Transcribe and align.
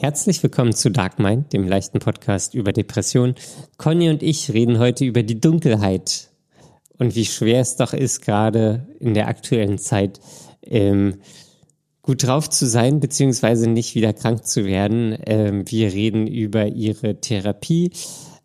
Herzlich 0.00 0.42
willkommen 0.42 0.72
zu 0.72 0.90
Dark 0.90 1.18
Mind, 1.18 1.52
dem 1.52 1.68
leichten 1.68 1.98
Podcast 1.98 2.54
über 2.54 2.72
Depression. 2.72 3.34
Conny 3.76 4.08
und 4.08 4.22
ich 4.22 4.50
reden 4.50 4.78
heute 4.78 5.04
über 5.04 5.22
die 5.22 5.38
Dunkelheit 5.38 6.30
und 6.96 7.14
wie 7.16 7.26
schwer 7.26 7.60
es 7.60 7.76
doch 7.76 7.92
ist, 7.92 8.22
gerade 8.22 8.86
in 8.98 9.12
der 9.12 9.28
aktuellen 9.28 9.76
Zeit 9.76 10.18
ähm, 10.62 11.16
gut 12.00 12.26
drauf 12.26 12.48
zu 12.48 12.64
sein, 12.64 13.00
beziehungsweise 13.00 13.68
nicht 13.68 13.94
wieder 13.94 14.14
krank 14.14 14.46
zu 14.46 14.64
werden. 14.64 15.18
Ähm, 15.26 15.70
wir 15.70 15.92
reden 15.92 16.26
über 16.26 16.66
ihre 16.66 17.20
Therapie. 17.20 17.92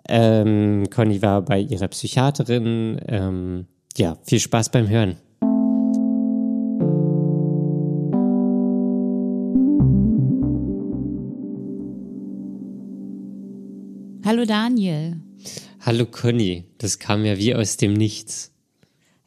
Ähm, 0.09 0.89
Conny 0.93 1.21
war 1.21 1.41
bei 1.41 1.61
ihrer 1.61 1.87
Psychiaterin. 1.87 2.99
Ähm, 3.07 3.67
ja, 3.95 4.17
viel 4.25 4.41
Spaß 4.41 4.71
beim 4.71 4.89
Hören. 4.89 5.15
Hallo 14.35 14.45
Daniel. 14.45 15.15
Hallo 15.79 16.05
Conny, 16.05 16.65
das 16.77 16.99
kam 16.99 17.23
ja 17.23 17.37
wie 17.37 17.55
aus 17.55 17.77
dem 17.77 17.93
Nichts. 17.93 18.51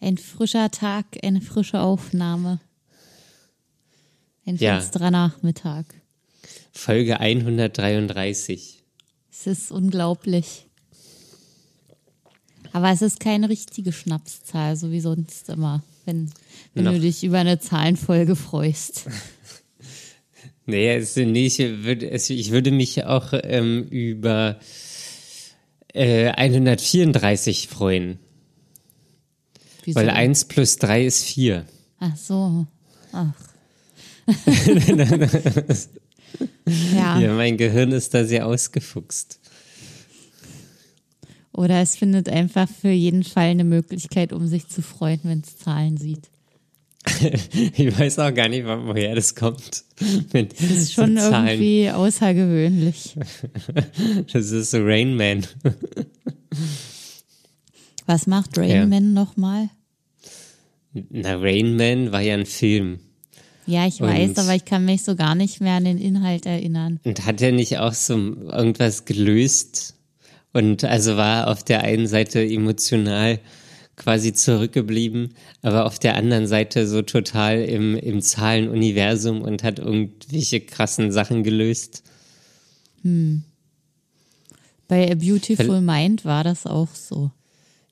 Ein 0.02 0.18
frischer 0.18 0.70
Tag, 0.70 1.06
eine 1.22 1.40
frische 1.40 1.80
Aufnahme. 1.80 2.60
Ein 4.44 4.56
Ja. 4.56 4.78
finsterer 4.78 5.10
Nachmittag. 5.10 5.86
Folge 6.72 7.20
133. 7.20 8.84
Es 9.32 9.46
ist 9.46 9.72
unglaublich. 9.72 10.66
Aber 12.74 12.90
es 12.90 13.00
ist 13.00 13.18
keine 13.18 13.48
richtige 13.48 13.92
Schnapszahl, 13.94 14.76
so 14.76 14.90
wie 14.92 15.00
sonst 15.00 15.48
immer, 15.48 15.82
wenn, 16.04 16.28
wenn 16.74 16.84
Noch. 16.84 16.92
du 16.92 17.00
dich 17.00 17.24
über 17.24 17.38
eine 17.38 17.58
Zahlenfolge 17.58 18.36
freust. 18.36 19.06
Nee, 20.70 20.94
es, 20.94 21.16
nee 21.16 21.46
ich, 21.46 21.58
würde, 21.60 22.10
es, 22.10 22.28
ich 22.28 22.50
würde 22.50 22.70
mich 22.70 23.06
auch 23.06 23.32
ähm, 23.32 23.84
über 23.84 24.60
äh, 25.94 26.28
134 26.30 27.68
freuen, 27.68 28.18
Wieso? 29.84 29.98
weil 29.98 30.10
1 30.10 30.46
plus 30.46 30.76
3 30.76 31.04
ist 31.06 31.24
4. 31.24 31.66
Ach 32.00 32.16
so. 32.16 32.66
Ach. 33.12 33.32
ja. 36.94 37.18
Ja, 37.18 37.34
mein 37.34 37.56
Gehirn 37.56 37.92
ist 37.92 38.12
da 38.14 38.24
sehr 38.24 38.46
ausgefuchst. 38.46 39.40
Oder 41.52 41.80
es 41.82 41.96
findet 41.96 42.28
einfach 42.28 42.68
für 42.68 42.90
jeden 42.90 43.24
Fall 43.24 43.46
eine 43.46 43.64
Möglichkeit, 43.64 44.32
um 44.32 44.46
sich 44.46 44.68
zu 44.68 44.80
freuen, 44.82 45.20
wenn 45.24 45.40
es 45.40 45.56
Zahlen 45.58 45.96
sieht. 45.96 46.30
Ich 47.76 47.98
weiß 47.98 48.18
auch 48.20 48.32
gar 48.34 48.48
nicht, 48.48 48.64
wo- 48.66 48.86
woher 48.88 49.14
das 49.14 49.34
kommt. 49.34 49.84
Das 50.32 50.60
ist 50.60 50.92
schon 50.94 51.16
Zahlen. 51.16 51.48
irgendwie 51.48 51.90
außergewöhnlich. 51.90 53.14
Das 54.32 54.50
ist 54.50 54.70
so 54.72 54.78
Rain 54.82 55.16
Man. 55.16 55.46
Was 58.06 58.26
macht 58.26 58.56
Rain 58.58 58.70
Ja. 58.70 58.86
Man 58.86 59.12
nochmal? 59.12 59.68
Na, 61.10 61.36
Rain 61.36 61.76
Man 61.76 62.12
war 62.12 62.20
ja 62.22 62.34
ein 62.34 62.46
Film. 62.46 63.00
Ja, 63.66 63.86
ich 63.86 64.00
weiß, 64.00 64.30
Und- 64.30 64.38
aber 64.38 64.54
ich 64.54 64.64
kann 64.64 64.84
mich 64.86 65.02
so 65.04 65.14
gar 65.14 65.34
nicht 65.34 65.60
mehr 65.60 65.74
an 65.74 65.84
den 65.84 65.98
Inhalt 65.98 66.46
erinnern. 66.46 67.00
Und 67.04 67.26
hat 67.26 67.42
er 67.42 67.52
nicht 67.52 67.78
auch 67.78 67.92
so 67.92 68.14
irgendwas 68.16 69.04
gelöst? 69.04 69.94
Und 70.54 70.84
also 70.84 71.16
war 71.18 71.48
auf 71.48 71.62
der 71.62 71.82
einen 71.82 72.06
Seite 72.06 72.42
emotional 72.42 73.38
quasi 73.98 74.32
zurückgeblieben, 74.32 75.34
aber 75.60 75.84
auf 75.84 75.98
der 75.98 76.16
anderen 76.16 76.46
Seite 76.46 76.86
so 76.86 77.02
total 77.02 77.60
im, 77.62 77.94
im 77.96 78.22
Zahlenuniversum 78.22 79.42
und 79.42 79.62
hat 79.62 79.78
irgendwelche 79.78 80.60
krassen 80.60 81.12
Sachen 81.12 81.42
gelöst. 81.42 82.02
Bei 83.02 83.42
A 85.10 85.14
Beautiful 85.14 85.68
Weil- 85.68 85.80
Mind 85.82 86.24
war 86.24 86.44
das 86.44 86.66
auch 86.66 86.88
so. 86.94 87.30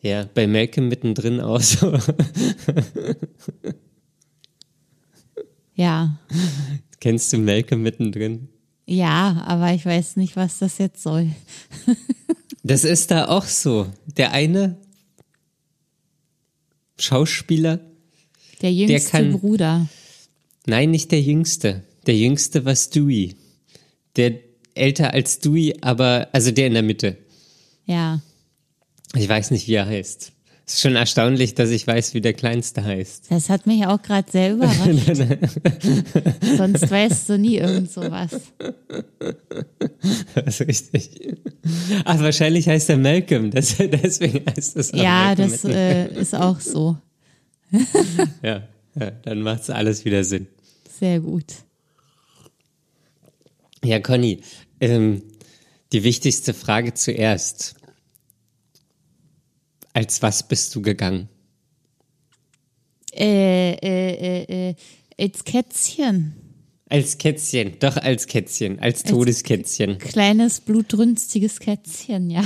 Ja, 0.01 0.27
bei 0.35 0.47
Malcolm 0.47 0.89
mittendrin 0.89 1.41
auch 1.41 1.61
so. 1.61 1.99
Ja, 5.75 6.19
Kennst 7.01 7.33
du 7.33 7.39
Malcolm 7.39 7.83
mittendrin? 7.83 8.49
ja, 8.87 9.43
aber 9.47 9.73
ich 9.75 9.85
weiß 9.85 10.17
nicht, 10.17 10.37
was 10.37 10.59
das 10.59 10.79
jetzt 10.79 11.03
soll. 11.03 11.29
Das 12.63 12.83
ist 12.83 13.13
da 13.13 13.29
auch 13.29 13.45
so. 13.45 13.87
Der 14.17 14.33
eine 14.33 14.77
Schauspieler, 16.99 17.81
Der 18.63 18.73
jüngste 18.73 19.11
kann- 19.11 19.33
Bruder. 19.39 19.89
nein, 20.67 20.91
nicht 20.91 21.11
der 21.13 21.21
jüngste. 21.21 21.83
Der 22.07 22.17
jüngste 22.17 22.65
war 22.65 22.75
Stewie. 22.77 23.35
Der 24.17 24.39
älter 24.75 25.13
als 25.13 25.35
Stewie, 25.35 25.75
aber, 25.83 26.29
also 26.33 26.51
der 26.51 26.67
in 26.69 26.75
der 26.75 26.83
Mitte. 26.83 27.17
Ja, 27.87 28.21
Ich 29.15 29.29
weiß 29.29 29.51
nicht, 29.53 29.67
wie 29.69 29.75
er 29.75 29.87
heißt. 29.87 30.33
Es 30.69 30.75
ist 30.75 30.81
schon 30.81 30.97
erstaunlich, 30.97 31.55
dass 31.55 31.71
ich 31.71 31.87
weiß, 31.87 32.13
wie 32.15 32.21
der 32.21 32.33
Kleinste 32.35 32.83
heißt. 32.83 33.27
das 33.31 33.49
hat 33.51 33.69
mich 33.69 33.87
auch 33.87 34.03
gerade 34.03 34.29
sehr 34.29 34.53
überrascht. 34.53 34.81
Sonst 36.57 36.91
weißt 36.91 37.29
du 37.29 37.39
nie 37.39 37.59
irgend 37.59 37.89
sowas. 37.93 38.33
Das 40.35 40.61
ist 40.61 40.67
richtig. 40.67 41.39
Ach, 42.05 42.19
wahrscheinlich 42.19 42.67
heißt 42.69 42.91
er 42.91 42.97
Malcolm. 42.97 43.53
Das, 43.53 43.77
deswegen 43.79 44.45
heißt 44.45 44.77
es 44.77 44.93
auch 44.93 44.99
Ja, 44.99 45.27
Malcolm 45.37 45.51
das 45.51 45.65
äh, 45.67 46.21
ist 46.21 46.35
auch 46.35 46.59
so. 46.59 46.97
ja, 48.43 48.67
ja, 48.99 49.11
dann 49.23 49.43
macht's 49.43 49.71
alles 49.71 50.05
wieder 50.05 50.25
Sinn. 50.25 50.49
Sehr 50.99 51.21
gut. 51.21 51.45
Ja, 53.85 54.01
Conny, 54.01 54.41
ähm, 54.81 55.23
die 55.93 56.03
wichtigste 56.03 56.55
Frage 56.55 56.95
zuerst. 56.95 57.77
Als 59.97 60.21
was 60.21 60.47
bist 60.47 60.75
du 60.75 60.83
gegangen? 60.83 61.31
Äh, 63.15 63.73
äh, 63.73 64.43
äh, 64.43 64.69
äh, 64.71 64.75
als 65.19 65.43
Kätzchen. 65.43 66.35
Als 66.91 67.17
Kätzchen, 67.17 67.79
doch 67.79 67.97
als 67.97 68.27
Kätzchen, 68.27 68.79
als 68.79 69.05
Todeskätzchen. 69.05 69.97
Kleines, 70.01 70.61
blutrünstiges 70.61 71.61
Kätzchen, 71.61 72.29
ja. 72.29 72.45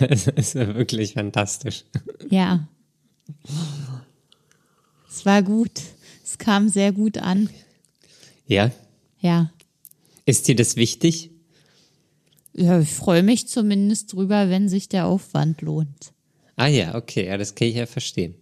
Das 0.00 0.26
ist 0.26 0.56
wirklich 0.56 1.12
fantastisch. 1.12 1.84
Ja. 2.28 2.66
Es 5.08 5.24
war 5.24 5.40
gut. 5.44 5.70
Es 6.24 6.36
kam 6.36 6.68
sehr 6.68 6.90
gut 6.90 7.18
an. 7.18 7.48
Ja, 8.48 8.72
Ja. 9.20 9.52
ist 10.24 10.48
dir 10.48 10.56
das 10.56 10.74
wichtig? 10.74 11.30
Ja, 12.56 12.80
ich 12.80 12.90
freue 12.90 13.22
mich 13.22 13.48
zumindest 13.48 14.12
drüber, 14.12 14.48
wenn 14.48 14.68
sich 14.68 14.88
der 14.88 15.06
Aufwand 15.06 15.60
lohnt. 15.62 16.12
Ah 16.56 16.68
ja, 16.68 16.94
okay, 16.94 17.26
ja, 17.26 17.36
das 17.36 17.54
kann 17.54 17.68
ich 17.68 17.74
ja 17.76 17.86
verstehen. 17.86 18.34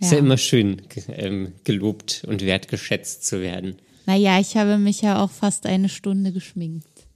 Ist 0.00 0.10
ja 0.10 0.18
Ja. 0.18 0.24
immer 0.24 0.36
schön, 0.38 0.82
ähm, 1.08 1.52
gelobt 1.62 2.24
und 2.26 2.42
wertgeschätzt 2.44 3.24
zu 3.26 3.40
werden. 3.40 3.76
Naja, 4.06 4.40
ich 4.40 4.56
habe 4.56 4.76
mich 4.76 5.02
ja 5.02 5.22
auch 5.22 5.30
fast 5.30 5.66
eine 5.66 5.88
Stunde 5.88 6.32
geschminkt. 6.32 7.06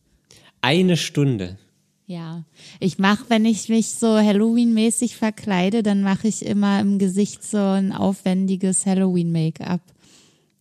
Eine 0.61 0.97
Stunde. 0.97 1.59
Ja. 2.07 2.45
Ich 2.81 2.99
mache, 2.99 3.25
wenn 3.29 3.45
ich 3.45 3.69
mich 3.69 3.89
so 3.91 4.17
Halloween-mäßig 4.17 5.17
verkleide, 5.17 5.83
dann 5.83 6.03
mache 6.03 6.29
ich 6.29 6.47
immer 6.47 6.81
im 6.81 6.99
Gesicht 6.99 7.45
so 7.45 7.59
ein 7.59 7.93
aufwendiges 7.93 8.87
Halloween-Make-up. 8.87 9.83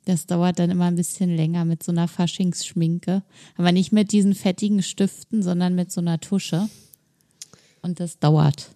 Das 0.08 0.26
dauert 0.26 0.58
dann 0.60 0.70
immer 0.70 0.86
ein 0.86 0.96
bisschen 0.96 1.36
länger 1.36 1.66
mit 1.66 1.84
so 1.84 1.92
einer 1.92 2.08
Faschingsschminke. 2.08 3.24
Aber 3.58 3.72
nicht 3.74 3.92
mit 3.92 4.12
diesen 4.14 4.36
fettigen 4.36 4.82
Stiften, 4.82 5.44
sondern 5.44 5.76
mit 5.76 5.92
so 5.92 6.00
einer 6.00 6.20
Tusche. 6.22 6.70
Und 7.82 8.00
das 8.00 8.18
dauert. 8.20 8.70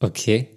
Okay, 0.00 0.48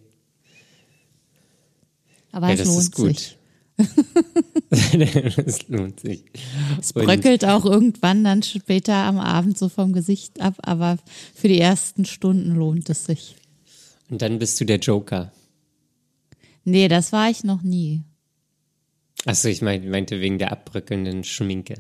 Aber 2.31 2.47
ja, 2.47 2.53
es 2.53 2.59
das 2.59 2.67
lohnt 2.67 2.79
ist 2.81 2.95
gut. 2.95 3.19
sich. 3.19 3.37
das 5.45 5.67
lohnt 5.67 5.99
sich. 5.99 6.23
Es 6.79 6.91
Und- 6.93 7.05
bröckelt 7.05 7.43
auch 7.43 7.65
irgendwann 7.65 8.23
dann 8.23 8.41
später 8.43 8.93
am 8.95 9.17
Abend 9.19 9.57
so 9.57 9.67
vom 9.67 9.91
Gesicht 9.93 10.39
ab, 10.41 10.55
aber 10.61 10.97
für 11.35 11.47
die 11.49 11.59
ersten 11.59 12.05
Stunden 12.05 12.55
lohnt 12.55 12.89
es 12.89 13.05
sich. 13.05 13.35
Und 14.09 14.21
dann 14.21 14.39
bist 14.39 14.59
du 14.61 14.65
der 14.65 14.79
Joker. 14.79 15.31
Nee, 16.63 16.87
das 16.87 17.11
war 17.11 17.29
ich 17.29 17.43
noch 17.43 17.61
nie. 17.63 18.03
Achso, 19.25 19.47
ich 19.47 19.61
mein, 19.61 19.89
meinte 19.89 20.19
wegen 20.19 20.37
der 20.37 20.51
abbröckelnden 20.51 21.23
Schminke. 21.23 21.75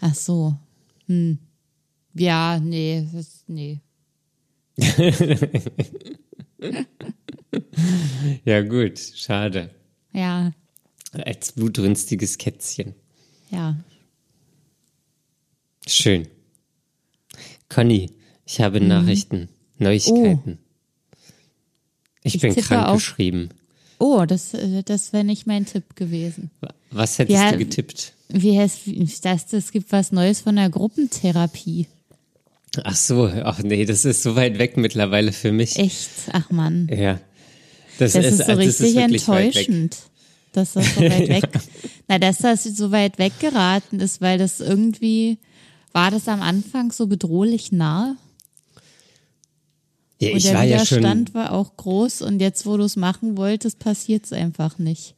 Ach 0.00 0.14
so. 0.14 0.56
Hm. 1.06 1.38
Ja, 2.14 2.58
nee, 2.60 3.06
das, 3.12 3.44
nee. 3.48 3.80
Ja, 8.44 8.62
gut, 8.62 8.98
schade. 8.98 9.70
Ja, 10.12 10.52
Als 11.12 11.52
blutrünstiges 11.52 12.38
Kätzchen. 12.38 12.94
ja. 13.50 13.76
Schön. 15.86 16.28
Conny, 17.70 18.10
ich 18.44 18.60
habe 18.60 18.78
Mhm. 18.80 18.88
Nachrichten, 18.88 19.48
Neuigkeiten. 19.78 20.58
Ich, 22.22 22.34
Ich 22.34 22.40
bin 22.42 22.54
krank 22.56 22.92
geschrieben. 22.94 23.48
Oh, 23.98 24.24
das, 24.26 24.54
äh, 24.54 24.82
das 24.84 25.12
wäre 25.12 25.24
nicht 25.24 25.46
mein 25.46 25.66
Tipp 25.66 25.96
gewesen. 25.96 26.50
Was 26.90 27.18
hättest 27.18 27.38
Ja. 27.38 27.52
du 27.52 27.58
getippt? 27.58 28.12
Wie 28.28 28.58
heißt 28.58 28.80
das? 29.24 29.52
Es 29.52 29.72
gibt 29.72 29.90
was 29.92 30.12
Neues 30.12 30.40
von 30.40 30.56
der 30.56 30.70
Gruppentherapie. 30.70 31.86
Ach 32.84 32.96
so, 32.96 33.26
ach 33.26 33.62
nee, 33.62 33.84
das 33.84 34.04
ist 34.04 34.22
so 34.22 34.36
weit 34.36 34.58
weg 34.58 34.76
mittlerweile 34.76 35.32
für 35.32 35.52
mich. 35.52 35.76
Echt? 35.76 36.10
Ach 36.32 36.50
man. 36.50 36.88
Ja. 36.88 37.18
Das, 37.98 38.12
das 38.12 38.24
ist, 38.26 38.40
ist 38.40 38.46
so 38.46 38.52
richtig 38.52 38.96
enttäuschend, 38.96 39.96
dass 40.52 40.74
das 40.74 40.94
so 40.94 41.00
weit 41.00 41.28
weg. 41.28 41.48
Na, 42.06 42.18
dass 42.18 42.38
das 42.38 42.64
so 42.64 42.92
weit 42.92 43.18
weggeraten 43.18 43.98
ist, 44.00 44.20
weil 44.20 44.38
das 44.38 44.60
irgendwie 44.60 45.38
war 45.92 46.10
das 46.10 46.28
am 46.28 46.42
Anfang 46.42 46.92
so 46.92 47.06
bedrohlich 47.06 47.72
nah. 47.72 48.16
Ja, 50.20 50.30
und 50.30 50.36
ich 50.38 50.44
der 50.44 50.54
war 50.54 50.64
ja 50.64 50.76
Widerstand 50.76 51.34
war 51.34 51.52
auch 51.52 51.76
groß 51.76 52.22
und 52.22 52.40
jetzt, 52.40 52.66
wo 52.66 52.76
du 52.76 52.84
es 52.84 52.96
machen 52.96 53.36
wolltest, 53.36 53.78
passiert 53.78 54.24
es 54.24 54.32
einfach 54.32 54.78
nicht. 54.78 55.14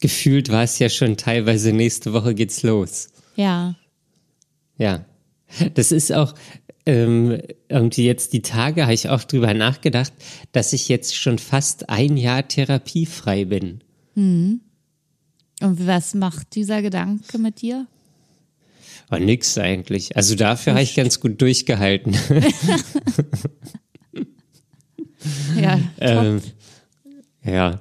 gefühlt 0.00 0.50
war 0.50 0.62
es 0.62 0.78
ja 0.78 0.90
schon 0.90 1.16
teilweise 1.16 1.72
nächste 1.72 2.12
Woche 2.12 2.34
geht's 2.34 2.62
los. 2.62 3.08
Ja. 3.36 3.76
Ja. 4.76 5.04
Das 5.74 5.90
ist 5.92 6.12
auch 6.12 6.34
ähm, 6.84 7.40
irgendwie 7.68 8.04
jetzt 8.04 8.32
die 8.32 8.42
Tage, 8.42 8.82
habe 8.82 8.94
ich 8.94 9.08
auch 9.08 9.24
drüber 9.24 9.54
nachgedacht, 9.54 10.12
dass 10.52 10.72
ich 10.72 10.88
jetzt 10.88 11.16
schon 11.16 11.38
fast 11.38 11.88
ein 11.88 12.16
Jahr 12.16 12.46
therapiefrei 12.46 13.44
bin. 13.46 13.80
Und 14.14 14.60
was 15.60 16.14
macht 16.14 16.54
dieser 16.54 16.82
Gedanke 16.82 17.38
mit 17.38 17.62
dir? 17.62 17.86
War 19.08 19.18
nix 19.18 19.56
eigentlich. 19.56 20.16
Also 20.16 20.34
dafür 20.34 20.74
habe 20.74 20.82
ich 20.82 20.94
ganz 20.94 21.20
gut 21.20 21.40
durchgehalten. 21.40 22.16
Ja, 25.60 25.80
ähm, 26.00 26.42
ja. 27.44 27.80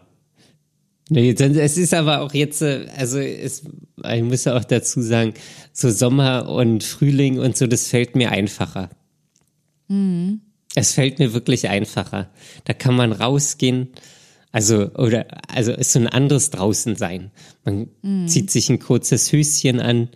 Nee, 1.10 1.31
es 1.31 1.78
ist 1.78 1.94
aber 1.94 2.22
auch 2.22 2.34
jetzt, 2.34 2.62
äh, 2.62 2.88
also 2.98 3.19
es, 3.19 3.63
ich 4.12 4.24
muss 4.24 4.46
ja 4.46 4.57
auch 4.57 4.63
dazu 4.63 5.02
sagen, 5.02 5.34
so 5.72 5.92
Sommer 5.92 6.50
und 6.50 6.84
Frühling 6.84 7.38
und 7.40 7.56
so, 7.56 7.68
das 7.68 7.88
fällt 7.88 8.16
mir 8.16 8.31
einfacher. 8.31 8.90
Es 10.74 10.94
fällt 10.94 11.19
mir 11.19 11.34
wirklich 11.34 11.69
einfacher. 11.69 12.30
Da 12.63 12.74
kann 12.74 12.96
man 12.96 13.12
rausgehen, 13.12 13.90
also, 14.51 14.90
oder, 14.94 15.28
also 15.54 15.74
ist 15.74 15.92
so 15.92 16.00
ein 16.00 16.08
anderes 16.08 16.50
draußen 16.50 16.96
sein. 16.96 17.31
Man 17.66 17.90
zieht 18.28 18.50
sich 18.50 18.69
ein 18.69 18.80
kurzes 18.80 19.31
Höschen 19.31 19.80
an, 19.80 20.10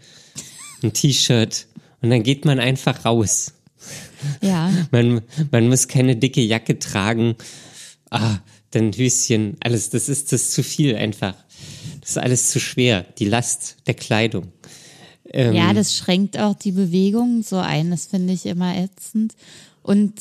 ein 0.81 0.93
T-Shirt 0.93 1.67
und 2.01 2.09
dann 2.09 2.23
geht 2.23 2.45
man 2.45 2.59
einfach 2.59 3.05
raus. 3.05 3.53
Ja. 4.41 4.71
Man, 4.91 5.21
man 5.51 5.67
muss 5.67 5.87
keine 5.87 6.15
dicke 6.15 6.41
Jacke 6.41 6.79
tragen. 6.79 7.35
Ah, 8.09 8.37
dann 8.71 8.91
Höschen, 8.91 9.57
alles, 9.61 9.89
das 9.89 10.09
ist 10.09 10.31
das 10.31 10.41
ist 10.43 10.53
zu 10.53 10.63
viel 10.63 10.95
einfach. 10.95 11.35
Das 12.01 12.11
ist 12.11 12.17
alles 12.17 12.51
zu 12.51 12.59
schwer. 12.59 13.05
Die 13.17 13.25
Last 13.25 13.77
der 13.87 13.93
Kleidung. 13.93 14.51
Ähm, 15.31 15.53
Ja, 15.53 15.73
das 15.73 15.95
schränkt 15.95 16.37
auch 16.39 16.55
die 16.55 16.71
Bewegung 16.71 17.43
so 17.43 17.57
ein. 17.57 17.91
Das 17.91 18.07
finde 18.07 18.33
ich 18.33 18.45
immer 18.45 18.75
ätzend. 18.77 19.33
Und 19.81 20.13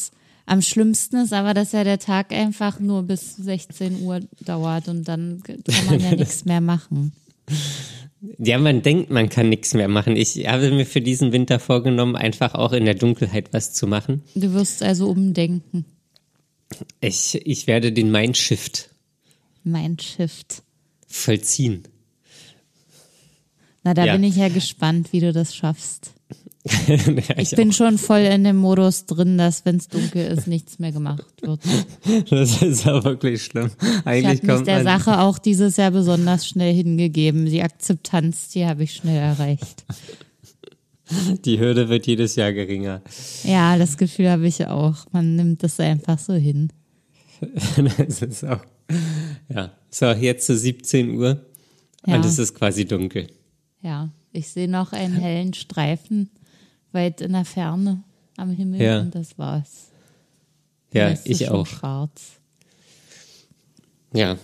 am 0.46 0.62
schlimmsten 0.62 1.16
ist 1.16 1.32
aber, 1.32 1.52
dass 1.52 1.72
ja 1.72 1.84
der 1.84 1.98
Tag 1.98 2.32
einfach 2.32 2.80
nur 2.80 3.02
bis 3.02 3.36
16 3.36 4.02
Uhr 4.02 4.20
dauert 4.40 4.88
und 4.88 5.06
dann 5.06 5.42
kann 5.42 5.86
man 5.86 6.00
ja 6.00 6.10
nichts 6.16 6.44
mehr 6.46 6.60
machen. 6.60 7.12
Ja, 8.38 8.58
man 8.58 8.82
denkt, 8.82 9.10
man 9.10 9.28
kann 9.28 9.48
nichts 9.48 9.74
mehr 9.74 9.88
machen. 9.88 10.16
Ich 10.16 10.46
habe 10.48 10.70
mir 10.70 10.86
für 10.86 11.00
diesen 11.00 11.32
Winter 11.32 11.58
vorgenommen, 11.60 12.16
einfach 12.16 12.54
auch 12.54 12.72
in 12.72 12.84
der 12.84 12.94
Dunkelheit 12.94 13.52
was 13.52 13.72
zu 13.74 13.86
machen. 13.86 14.22
Du 14.34 14.52
wirst 14.54 14.82
also 14.82 15.08
umdenken. 15.08 15.84
Ich, 17.00 17.34
ich 17.46 17.66
werde 17.66 17.92
den 17.92 18.10
Mindshift 18.10 18.90
Mein 19.64 19.98
Shift. 19.98 20.62
vollziehen. 21.06 21.84
Na, 23.84 23.94
da 23.94 24.04
Ja. 24.04 24.12
bin 24.14 24.24
ich 24.24 24.36
ja 24.36 24.48
gespannt, 24.48 25.12
wie 25.12 25.20
du 25.20 25.32
das 25.32 25.54
schaffst. 25.54 26.12
Ja, 26.86 26.94
Ich 27.36 27.52
ich 27.52 27.56
bin 27.56 27.72
schon 27.72 27.98
voll 27.98 28.20
in 28.20 28.44
dem 28.44 28.56
Modus 28.56 29.06
drin, 29.06 29.38
dass 29.38 29.64
wenn 29.64 29.76
es 29.76 29.88
dunkel 29.88 30.26
ist, 30.26 30.46
nichts 30.46 30.78
mehr 30.78 30.92
gemacht 30.92 31.24
wird. 31.42 31.60
Das 32.30 32.62
ist 32.62 32.86
auch 32.86 33.04
wirklich 33.04 33.44
schlimm. 33.44 33.70
Ich 33.80 34.06
Eigentlich 34.06 34.42
habe 34.42 34.58
mich 34.58 34.66
der 34.66 34.82
Sache 34.82 35.20
auch 35.20 35.38
dieses 35.38 35.76
Jahr 35.76 35.90
besonders 35.90 36.46
schnell 36.46 36.74
hingegeben. 36.74 37.46
Die 37.46 37.62
Akzeptanz, 37.62 38.48
die 38.48 38.66
habe 38.66 38.84
ich 38.84 38.94
schnell 38.94 39.18
erreicht. 39.18 39.84
die 41.44 41.58
Hürde 41.58 41.88
wird 41.88 42.06
jedes 42.06 42.36
Jahr 42.36 42.52
geringer. 42.52 43.02
Ja, 43.44 43.76
das 43.78 43.96
Gefühl 43.96 44.30
habe 44.30 44.46
ich 44.46 44.66
auch. 44.66 45.06
Man 45.12 45.36
nimmt 45.36 45.62
das 45.62 45.80
einfach 45.80 46.18
so 46.18 46.34
hin. 46.34 46.72
Das 48.06 48.22
ist 48.22 48.44
auch, 48.44 48.64
ja. 49.48 49.72
So, 49.90 50.06
jetzt 50.06 50.46
zu 50.46 50.56
17 50.56 51.16
Uhr. 51.16 51.40
Ja. 52.06 52.16
Und 52.16 52.24
es 52.24 52.38
ist 52.38 52.54
quasi 52.54 52.84
dunkel. 52.84 53.28
Ja, 53.80 54.10
ich 54.32 54.48
sehe 54.48 54.68
noch 54.68 54.92
einen 54.92 55.14
hellen 55.14 55.54
Streifen 55.54 56.30
weit 56.92 57.20
in 57.20 57.32
der 57.32 57.44
Ferne 57.44 58.02
am 58.36 58.50
Himmel 58.50 58.80
Ja. 58.80 59.00
und 59.00 59.14
das 59.14 59.38
war's. 59.38 59.88
Ja, 60.92 61.14
ich 61.24 61.48
auch. 61.50 61.66
Schwarz. 61.66 62.38
Ja. 64.14 64.38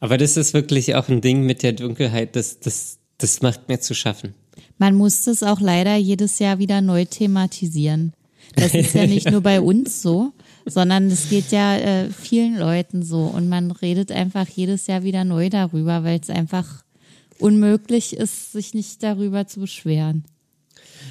Aber 0.00 0.18
das 0.18 0.36
ist 0.36 0.54
wirklich 0.54 0.94
auch 0.94 1.08
ein 1.08 1.20
Ding 1.20 1.42
mit 1.44 1.62
der 1.62 1.72
Dunkelheit, 1.72 2.34
das, 2.36 2.60
das, 2.60 2.98
das 3.18 3.42
macht 3.42 3.68
mir 3.68 3.80
zu 3.80 3.94
schaffen. 3.94 4.34
Man 4.78 4.94
muss 4.96 5.24
das 5.24 5.42
auch 5.42 5.60
leider 5.60 5.96
jedes 5.96 6.38
Jahr 6.38 6.58
wieder 6.58 6.80
neu 6.80 7.04
thematisieren. 7.04 8.12
Das 8.56 8.74
ist 8.74 8.94
ja 8.94 9.06
nicht 9.06 9.30
nur 9.30 9.40
bei 9.40 9.60
uns 9.60 10.02
so, 10.02 10.32
sondern 10.66 11.06
es 11.06 11.30
geht 11.30 11.52
ja 11.52 11.76
äh, 11.76 12.10
vielen 12.10 12.58
Leuten 12.58 13.02
so 13.02 13.24
und 13.26 13.48
man 13.48 13.70
redet 13.70 14.10
einfach 14.12 14.48
jedes 14.48 14.86
Jahr 14.88 15.04
wieder 15.04 15.24
neu 15.24 15.48
darüber, 15.50 16.04
weil 16.04 16.20
es 16.20 16.30
einfach 16.30 16.84
unmöglich 17.38 18.16
ist, 18.16 18.52
sich 18.52 18.74
nicht 18.74 19.02
darüber 19.02 19.46
zu 19.46 19.60
beschweren. 19.60 20.24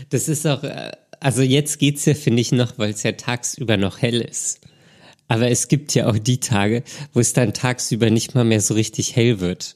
Das 0.09 0.27
ist 0.27 0.45
auch, 0.47 0.63
äh, 0.63 0.91
also 1.19 1.41
jetzt 1.41 1.79
geht's 1.79 2.05
ja, 2.05 2.13
finde 2.13 2.41
ich, 2.41 2.51
noch, 2.51 2.77
weil 2.77 2.91
es 2.91 3.03
ja 3.03 3.11
tagsüber 3.13 3.77
noch 3.77 4.01
hell 4.01 4.21
ist. 4.21 4.59
Aber 5.27 5.49
es 5.49 5.67
gibt 5.69 5.93
ja 5.95 6.07
auch 6.09 6.17
die 6.17 6.39
Tage, 6.39 6.83
wo 7.13 7.19
es 7.19 7.33
dann 7.33 7.53
tagsüber 7.53 8.09
nicht 8.09 8.35
mal 8.35 8.43
mehr 8.43 8.59
so 8.61 8.73
richtig 8.73 9.15
hell 9.15 9.39
wird. 9.39 9.75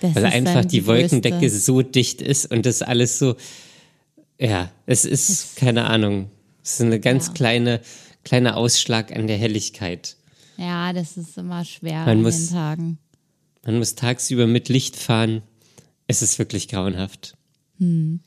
Das 0.00 0.14
Weil 0.14 0.26
einfach 0.26 0.64
die 0.64 0.86
Wolkendecke 0.86 1.36
größte- 1.46 1.58
so 1.60 1.82
dicht 1.82 2.22
ist 2.22 2.50
und 2.50 2.64
das 2.66 2.82
alles 2.82 3.18
so, 3.18 3.36
ja, 4.38 4.70
es 4.86 5.04
ist, 5.04 5.56
keine 5.56 5.84
Ahnung, 5.86 6.30
es 6.62 6.74
ist 6.74 6.80
eine 6.82 7.00
ganz 7.00 7.28
Ja. 7.28 7.32
kleine, 7.34 7.80
kleiner 8.24 8.56
Ausschlag 8.56 9.14
an 9.14 9.26
der 9.26 9.36
Helligkeit. 9.36 10.16
Ja, 10.56 10.92
das 10.92 11.16
ist 11.16 11.36
immer 11.36 11.64
schwer 11.64 12.00
Man 12.00 12.08
an 12.18 12.22
muss- 12.22 12.46
den 12.48 12.54
Tagen. 12.54 12.98
Man 13.66 13.78
muss 13.78 13.94
tagsüber 13.94 14.46
mit 14.46 14.68
Licht 14.68 14.96
fahren. 14.96 15.42
Es 16.06 16.20
ist 16.22 16.38
wirklich 16.38 16.68
grauenhaft. 16.68 17.34
Hm. 17.78 18.20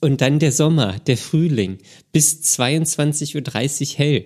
Und 0.00 0.20
dann 0.20 0.38
der 0.38 0.52
Sommer, 0.52 0.98
der 1.00 1.16
Frühling, 1.16 1.78
bis 2.12 2.40
22.30 2.58 3.92
Uhr 3.92 3.98
hell. 3.98 4.24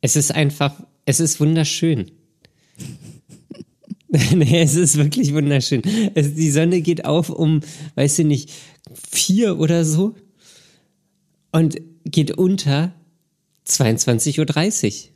Es 0.00 0.16
ist 0.16 0.32
einfach, 0.32 0.82
es 1.06 1.20
ist 1.20 1.40
wunderschön. 1.40 2.10
nee, 4.34 4.60
es 4.60 4.74
ist 4.74 4.96
wirklich 4.96 5.32
wunderschön. 5.32 5.82
Es, 6.14 6.34
die 6.34 6.50
Sonne 6.50 6.82
geht 6.82 7.04
auf 7.06 7.30
um, 7.30 7.60
weiß 7.94 8.18
ich 8.18 8.26
nicht, 8.26 8.52
vier 8.92 9.58
oder 9.58 9.84
so 9.84 10.14
und 11.52 11.80
geht 12.04 12.32
unter 12.32 12.92
22.30 13.66 14.38
Uhr. 14.40 15.10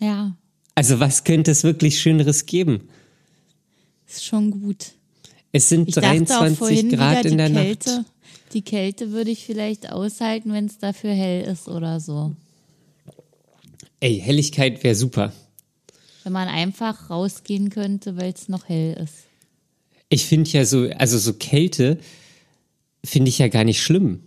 Ja, 0.00 0.36
Also 0.74 1.00
was 1.00 1.24
könnte 1.24 1.50
es 1.50 1.64
wirklich 1.64 2.00
Schöneres 2.00 2.46
geben? 2.46 2.88
ist 4.06 4.24
schon 4.24 4.50
gut. 4.50 4.92
Es 5.52 5.68
sind 5.68 5.88
Ich 5.88 5.94
dachte 5.94 6.08
auch 6.08 6.16
23 6.16 6.58
vorhin 6.58 6.88
Grad 6.90 7.24
in 7.24 7.38
der 7.38 7.50
Kälte, 7.50 7.96
Nacht. 7.96 8.06
Die 8.54 8.62
Kälte 8.62 9.12
würde 9.12 9.30
ich 9.30 9.44
vielleicht 9.44 9.90
aushalten, 9.90 10.52
wenn 10.52 10.66
es 10.66 10.78
dafür 10.78 11.12
hell 11.12 11.42
ist 11.44 11.68
oder 11.68 12.00
so. 12.00 12.32
Ey, 14.00 14.20
Helligkeit 14.20 14.82
wäre 14.84 14.94
super. 14.94 15.32
Wenn 16.22 16.32
man 16.32 16.48
einfach 16.48 17.10
rausgehen 17.10 17.70
könnte, 17.70 18.16
weil 18.16 18.32
es 18.32 18.48
noch 18.48 18.68
hell 18.68 18.94
ist. 19.02 19.14
Ich 20.08 20.24
finde 20.26 20.48
ja 20.50 20.64
so, 20.64 20.88
also 20.98 21.18
so 21.18 21.32
Kälte 21.34 21.98
finde 23.04 23.28
ich 23.28 23.38
ja 23.38 23.48
gar 23.48 23.64
nicht 23.64 23.82
schlimm. 23.82 24.20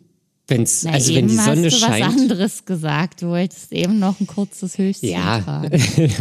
Wenn's, 0.47 0.83
Na, 0.83 0.91
also 0.91 1.13
wenn 1.15 1.27
die 1.27 1.35
Sonne 1.35 1.65
hast 1.65 1.75
du 1.75 1.79
scheint. 1.79 2.05
was 2.05 2.21
anderes 2.21 2.65
gesagt. 2.65 3.21
Du 3.21 3.27
wolltest 3.27 3.71
eben 3.73 3.99
noch 3.99 4.19
ein 4.19 4.27
kurzes 4.27 4.77
Höschen 4.77 5.09
Ja. 5.09 5.41
tragen. 5.41 5.71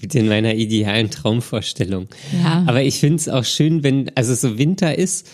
Mit 0.00 0.14
in 0.16 0.28
meiner 0.28 0.54
idealen 0.54 1.10
Traumvorstellung. 1.10 2.08
Ja. 2.42 2.64
Aber 2.66 2.82
ich 2.82 2.98
finde 2.98 3.16
es 3.16 3.28
auch 3.28 3.44
schön, 3.44 3.82
wenn, 3.84 4.10
also 4.16 4.34
so 4.34 4.58
Winter 4.58 4.98
ist 4.98 5.28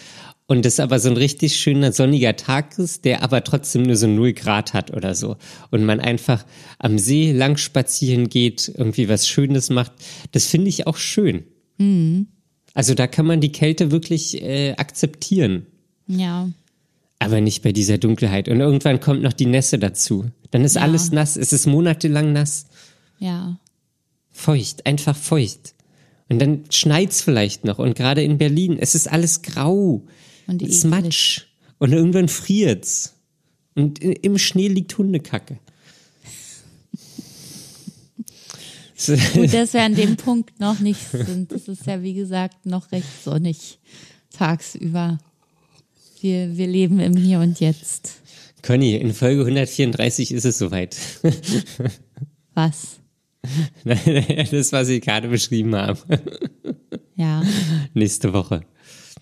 und 0.48 0.64
es 0.64 0.80
aber 0.80 0.98
so 0.98 1.10
ein 1.10 1.16
richtig 1.18 1.56
schöner 1.56 1.92
sonniger 1.92 2.34
Tag 2.34 2.78
ist, 2.78 3.04
der 3.04 3.22
aber 3.22 3.44
trotzdem 3.44 3.82
nur 3.82 3.96
so 3.96 4.06
0 4.06 4.32
Grad 4.32 4.72
hat 4.72 4.90
oder 4.96 5.14
so. 5.14 5.36
Und 5.70 5.84
man 5.84 6.00
einfach 6.00 6.44
am 6.78 6.98
See 6.98 7.32
lang 7.32 7.58
spazieren 7.58 8.30
geht, 8.30 8.72
irgendwie 8.74 9.10
was 9.10 9.28
Schönes 9.28 9.68
macht. 9.68 9.92
Das 10.32 10.46
finde 10.46 10.70
ich 10.70 10.86
auch 10.86 10.96
schön. 10.96 11.44
Mhm. 11.76 12.28
Also 12.72 12.94
da 12.94 13.06
kann 13.06 13.26
man 13.26 13.42
die 13.42 13.52
Kälte 13.52 13.90
wirklich 13.90 14.42
äh, 14.42 14.72
akzeptieren. 14.72 15.66
Ja. 16.06 16.48
Aber 17.18 17.42
nicht 17.42 17.62
bei 17.62 17.72
dieser 17.72 17.98
Dunkelheit. 17.98 18.48
Und 18.48 18.60
irgendwann 18.60 19.00
kommt 19.00 19.20
noch 19.20 19.34
die 19.34 19.46
Nässe 19.46 19.78
dazu. 19.78 20.30
Dann 20.50 20.64
ist 20.64 20.78
alles 20.78 21.12
nass. 21.12 21.36
Es 21.36 21.52
ist 21.52 21.66
monatelang 21.66 22.32
nass. 22.32 22.68
Ja. 23.18 23.58
Feucht, 24.30 24.86
einfach 24.86 25.16
feucht. 25.16 25.74
Und 26.30 26.38
dann 26.38 26.64
schneit's 26.70 27.20
vielleicht 27.20 27.66
noch. 27.66 27.78
Und 27.78 27.96
gerade 27.96 28.22
in 28.22 28.38
Berlin, 28.38 28.78
es 28.80 28.94
ist 28.94 29.12
alles 29.12 29.42
grau. 29.42 30.06
Und 30.48 30.62
es 30.62 30.78
ist. 30.78 30.84
Matsch. 30.84 31.42
Und 31.78 31.92
irgendwann 31.92 32.28
friert's. 32.28 33.14
Und 33.76 34.00
im 34.00 34.38
Schnee 34.38 34.66
liegt 34.66 34.98
Hundekacke. 34.98 35.60
Gut, 39.06 39.54
dass 39.54 39.74
wir 39.74 39.82
an 39.82 39.94
dem 39.94 40.16
Punkt 40.16 40.58
noch 40.58 40.80
nicht 40.80 41.00
sind. 41.12 41.52
Es 41.52 41.68
ist 41.68 41.86
ja, 41.86 42.02
wie 42.02 42.14
gesagt, 42.14 42.66
noch 42.66 42.90
recht 42.90 43.06
sonnig 43.22 43.78
tagsüber. 44.30 45.18
Wir, 46.20 46.56
wir 46.56 46.66
leben 46.66 46.98
im 46.98 47.16
Hier 47.16 47.38
und 47.38 47.60
Jetzt. 47.60 48.20
Conny, 48.62 48.96
in 48.96 49.14
Folge 49.14 49.42
134 49.42 50.32
ist 50.32 50.44
es 50.44 50.58
soweit. 50.58 50.96
Was? 52.54 52.98
das, 53.84 54.72
was 54.72 54.88
ich 54.88 55.00
gerade 55.00 55.28
beschrieben 55.28 55.76
habe. 55.76 56.00
Ja. 57.14 57.44
Nächste 57.94 58.32
Woche. 58.32 58.62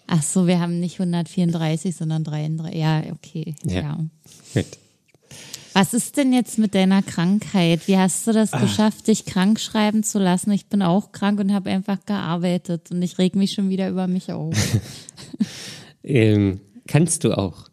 Ach 0.07 0.23
so, 0.23 0.47
wir 0.47 0.61
haben 0.61 0.79
nicht 0.81 1.01
134, 1.01 1.95
sondern 1.97 2.23
33. 2.25 2.79
Ja, 2.79 3.03
okay. 3.13 3.55
Ja. 3.65 3.81
ja. 3.81 4.05
Gut. 4.55 4.67
Was 5.73 5.93
ist 5.93 6.17
denn 6.17 6.33
jetzt 6.33 6.59
mit 6.59 6.75
deiner 6.75 7.03
Krankheit? 7.03 7.87
Wie 7.87 7.99
hast 7.99 8.27
du 8.27 8.33
das 8.33 8.53
Ah. 8.55 8.61
geschafft, 8.61 9.09
dich 9.09 9.27
krank 9.27 9.61
schreiben 9.61 10.03
zu 10.03 10.19
lassen? 10.19 10.51
Ich 10.53 10.67
bin 10.67 10.81
auch 10.81 11.13
krank 11.13 11.39
und 11.39 11.53
habe 11.53 11.69
einfach 11.71 11.99
gearbeitet 12.07 12.91
und 12.91 13.03
ich 13.03 13.19
reg 13.19 13.37
mich 13.37 13.53
schon 13.53 13.69
wieder 13.69 13.89
über 13.91 14.07
mich 14.07 14.33
auf. 14.33 14.55
Ähm, 16.09 16.61
kannst 16.87 17.25
du 17.25 17.37
auch. 17.37 17.65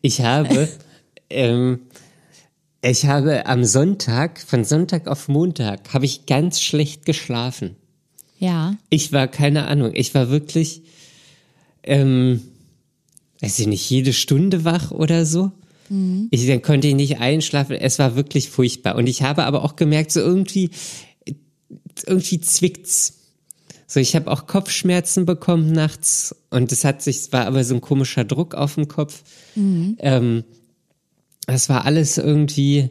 Ich 0.00 0.20
habe, 0.20 0.68
ähm, 1.30 1.80
ich 2.82 3.06
habe 3.06 3.46
am 3.46 3.64
Sonntag, 3.64 4.38
von 4.40 4.62
Sonntag 4.64 5.08
auf 5.08 5.26
Montag, 5.28 5.92
habe 5.92 6.04
ich 6.04 6.26
ganz 6.26 6.60
schlecht 6.60 7.04
geschlafen. 7.04 7.74
Ja, 8.38 8.76
Ich 8.90 9.10
war, 9.12 9.26
keine 9.26 9.66
Ahnung, 9.66 9.90
ich 9.94 10.14
war 10.14 10.28
wirklich, 10.30 10.82
ähm, 11.84 12.40
weiß 13.40 13.58
ich 13.58 13.66
nicht, 13.66 13.88
jede 13.88 14.12
Stunde 14.12 14.64
wach 14.64 14.90
oder 14.90 15.24
so. 15.24 15.52
Ich 16.30 16.46
dann 16.46 16.62
konnte 16.62 16.88
ich 16.88 16.94
nicht 16.94 17.18
einschlafen. 17.18 17.76
Es 17.76 17.98
war 17.98 18.16
wirklich 18.16 18.48
furchtbar. 18.50 18.96
Und 18.96 19.06
ich 19.06 19.22
habe 19.22 19.44
aber 19.44 19.62
auch 19.64 19.76
gemerkt, 19.76 20.12
so 20.12 20.20
irgendwie, 20.20 20.70
irgendwie 22.06 22.40
zwickt's. 22.40 23.20
So, 23.86 24.00
ich 24.00 24.16
habe 24.16 24.30
auch 24.30 24.46
Kopfschmerzen 24.46 25.26
bekommen 25.26 25.70
nachts 25.72 26.34
und 26.50 26.72
es 26.72 26.84
hat 26.84 27.02
sich, 27.02 27.18
es 27.18 27.32
war 27.32 27.46
aber 27.46 27.62
so 27.64 27.74
ein 27.74 27.80
komischer 27.80 28.24
Druck 28.24 28.54
auf 28.54 28.74
dem 28.74 28.88
Kopf. 28.88 29.22
Ähm, 29.98 30.44
das 31.46 31.68
war 31.68 31.84
alles 31.84 32.16
irgendwie, 32.16 32.90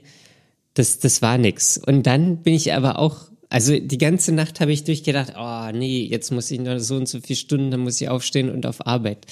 das, 0.76 1.00
das 1.00 1.22
war 1.22 1.38
nix. 1.38 1.78
Und 1.78 2.04
dann 2.04 2.38
bin 2.38 2.54
ich 2.54 2.74
aber 2.74 3.00
auch, 3.00 3.32
also 3.54 3.78
die 3.78 4.00
ganze 4.00 4.32
Nacht 4.32 4.60
habe 4.62 4.72
ich 4.72 4.84
durchgedacht, 4.84 5.34
oh 5.38 5.70
nee, 5.72 6.04
jetzt 6.10 6.32
muss 6.32 6.50
ich 6.50 6.60
noch 6.60 6.80
so 6.80 6.96
und 6.96 7.08
so 7.08 7.20
viele 7.22 7.38
Stunden, 7.38 7.70
dann 7.70 7.82
muss 7.82 8.02
ich 8.02 8.10
aufstehen 8.10 8.50
und 8.50 8.66
auf 8.66 8.88
Arbeit. 8.88 9.28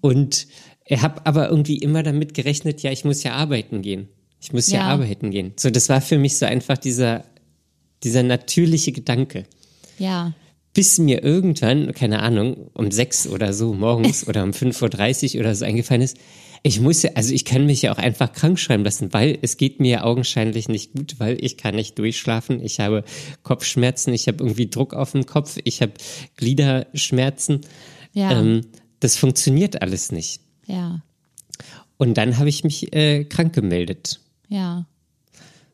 Und 0.00 0.46
ich 0.86 1.02
habe 1.02 1.26
aber 1.26 1.48
irgendwie 1.48 1.78
immer 1.78 2.04
damit 2.04 2.32
gerechnet, 2.34 2.82
ja, 2.82 2.92
ich 2.92 3.04
muss 3.04 3.24
ja 3.24 3.32
arbeiten 3.32 3.82
gehen. 3.82 4.08
Ich 4.40 4.52
muss 4.52 4.68
ja, 4.68 4.80
Ja. 4.80 4.84
arbeiten 4.86 5.32
gehen. 5.32 5.52
So, 5.58 5.70
das 5.70 5.88
war 5.88 6.00
für 6.00 6.16
mich 6.16 6.36
so 6.38 6.46
einfach 6.46 6.78
dieser, 6.78 7.24
dieser 8.04 8.22
natürliche 8.22 8.92
Gedanke. 8.92 9.44
ja, 9.98 10.32
Bis 10.74 10.98
mir 10.98 11.22
irgendwann, 11.22 11.92
keine 11.94 12.20
Ahnung, 12.20 12.70
um 12.74 12.90
sechs 12.90 13.26
oder 13.26 13.52
so 13.52 13.72
morgens 13.72 14.26
oder 14.28 14.42
um 14.42 14.50
5.30 14.50 15.34
Uhr 15.34 15.40
oder 15.40 15.54
so 15.54 15.64
eingefallen 15.64 16.02
ist, 16.02 16.18
ich 16.66 16.80
muss 16.80 17.02
ja, 17.02 17.10
also 17.14 17.34
ich 17.34 17.44
kann 17.44 17.66
mich 17.66 17.82
ja 17.82 17.92
auch 17.92 17.98
einfach 17.98 18.32
krank 18.32 18.58
schreiben 18.58 18.84
lassen, 18.84 19.12
weil 19.12 19.38
es 19.42 19.58
geht 19.58 19.80
mir 19.80 19.90
ja 19.90 20.04
augenscheinlich 20.04 20.68
nicht 20.68 20.94
gut, 20.94 21.16
weil 21.18 21.36
ich 21.44 21.58
kann 21.58 21.74
nicht 21.74 21.98
durchschlafen, 21.98 22.62
ich 22.64 22.80
habe 22.80 23.04
Kopfschmerzen, 23.42 24.14
ich 24.14 24.28
habe 24.28 24.42
irgendwie 24.42 24.70
Druck 24.70 24.94
auf 24.94 25.12
dem 25.12 25.26
Kopf, 25.26 25.58
ich 25.64 25.82
habe 25.82 25.92
Gliederschmerzen. 26.36 27.60
ja, 28.14 28.40
Ähm, 28.40 28.62
das 29.00 29.16
funktioniert 29.16 29.82
alles 29.82 30.10
nicht. 30.10 30.40
ja, 30.66 31.02
Und 31.98 32.14
dann 32.14 32.38
habe 32.38 32.48
ich 32.48 32.64
mich 32.64 32.94
äh, 32.94 33.24
krank 33.24 33.52
gemeldet. 33.54 34.20
ja, 34.48 34.86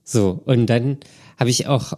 So, 0.02 0.42
und 0.44 0.66
dann 0.66 0.98
habe 1.38 1.50
ich 1.50 1.68
auch 1.68 1.92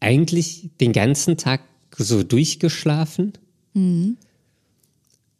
eigentlich 0.00 0.70
den 0.80 0.92
ganzen 0.94 1.36
Tag 1.36 1.60
so 1.96 2.22
durchgeschlafen 2.22 3.32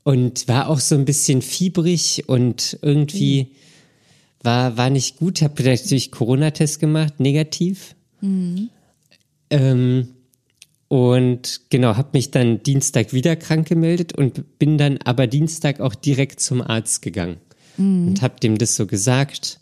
und 0.02 0.48
war 0.48 0.68
auch 0.68 0.80
so 0.80 0.94
ein 0.94 1.04
bisschen 1.04 1.42
fiebrig 1.42 2.24
und 2.28 2.78
irgendwie 2.82 3.52
war, 4.42 4.76
war 4.76 4.90
nicht 4.90 5.18
gut. 5.18 5.42
Habe 5.42 5.62
natürlich 5.62 6.10
Corona-Test 6.10 6.80
gemacht, 6.80 7.20
negativ. 7.20 7.94
Ähm, 9.50 10.08
und 10.88 11.60
genau, 11.70 11.96
habe 11.96 12.10
mich 12.14 12.30
dann 12.32 12.62
Dienstag 12.64 13.12
wieder 13.12 13.36
krank 13.36 13.68
gemeldet 13.68 14.12
und 14.12 14.58
bin 14.58 14.76
dann 14.76 14.98
aber 15.04 15.28
Dienstag 15.28 15.78
auch 15.80 15.94
direkt 15.94 16.40
zum 16.40 16.62
Arzt 16.62 17.02
gegangen 17.02 17.36
und 18.08 18.22
habe 18.22 18.40
dem 18.40 18.58
das 18.58 18.74
so 18.74 18.86
gesagt. 18.86 19.60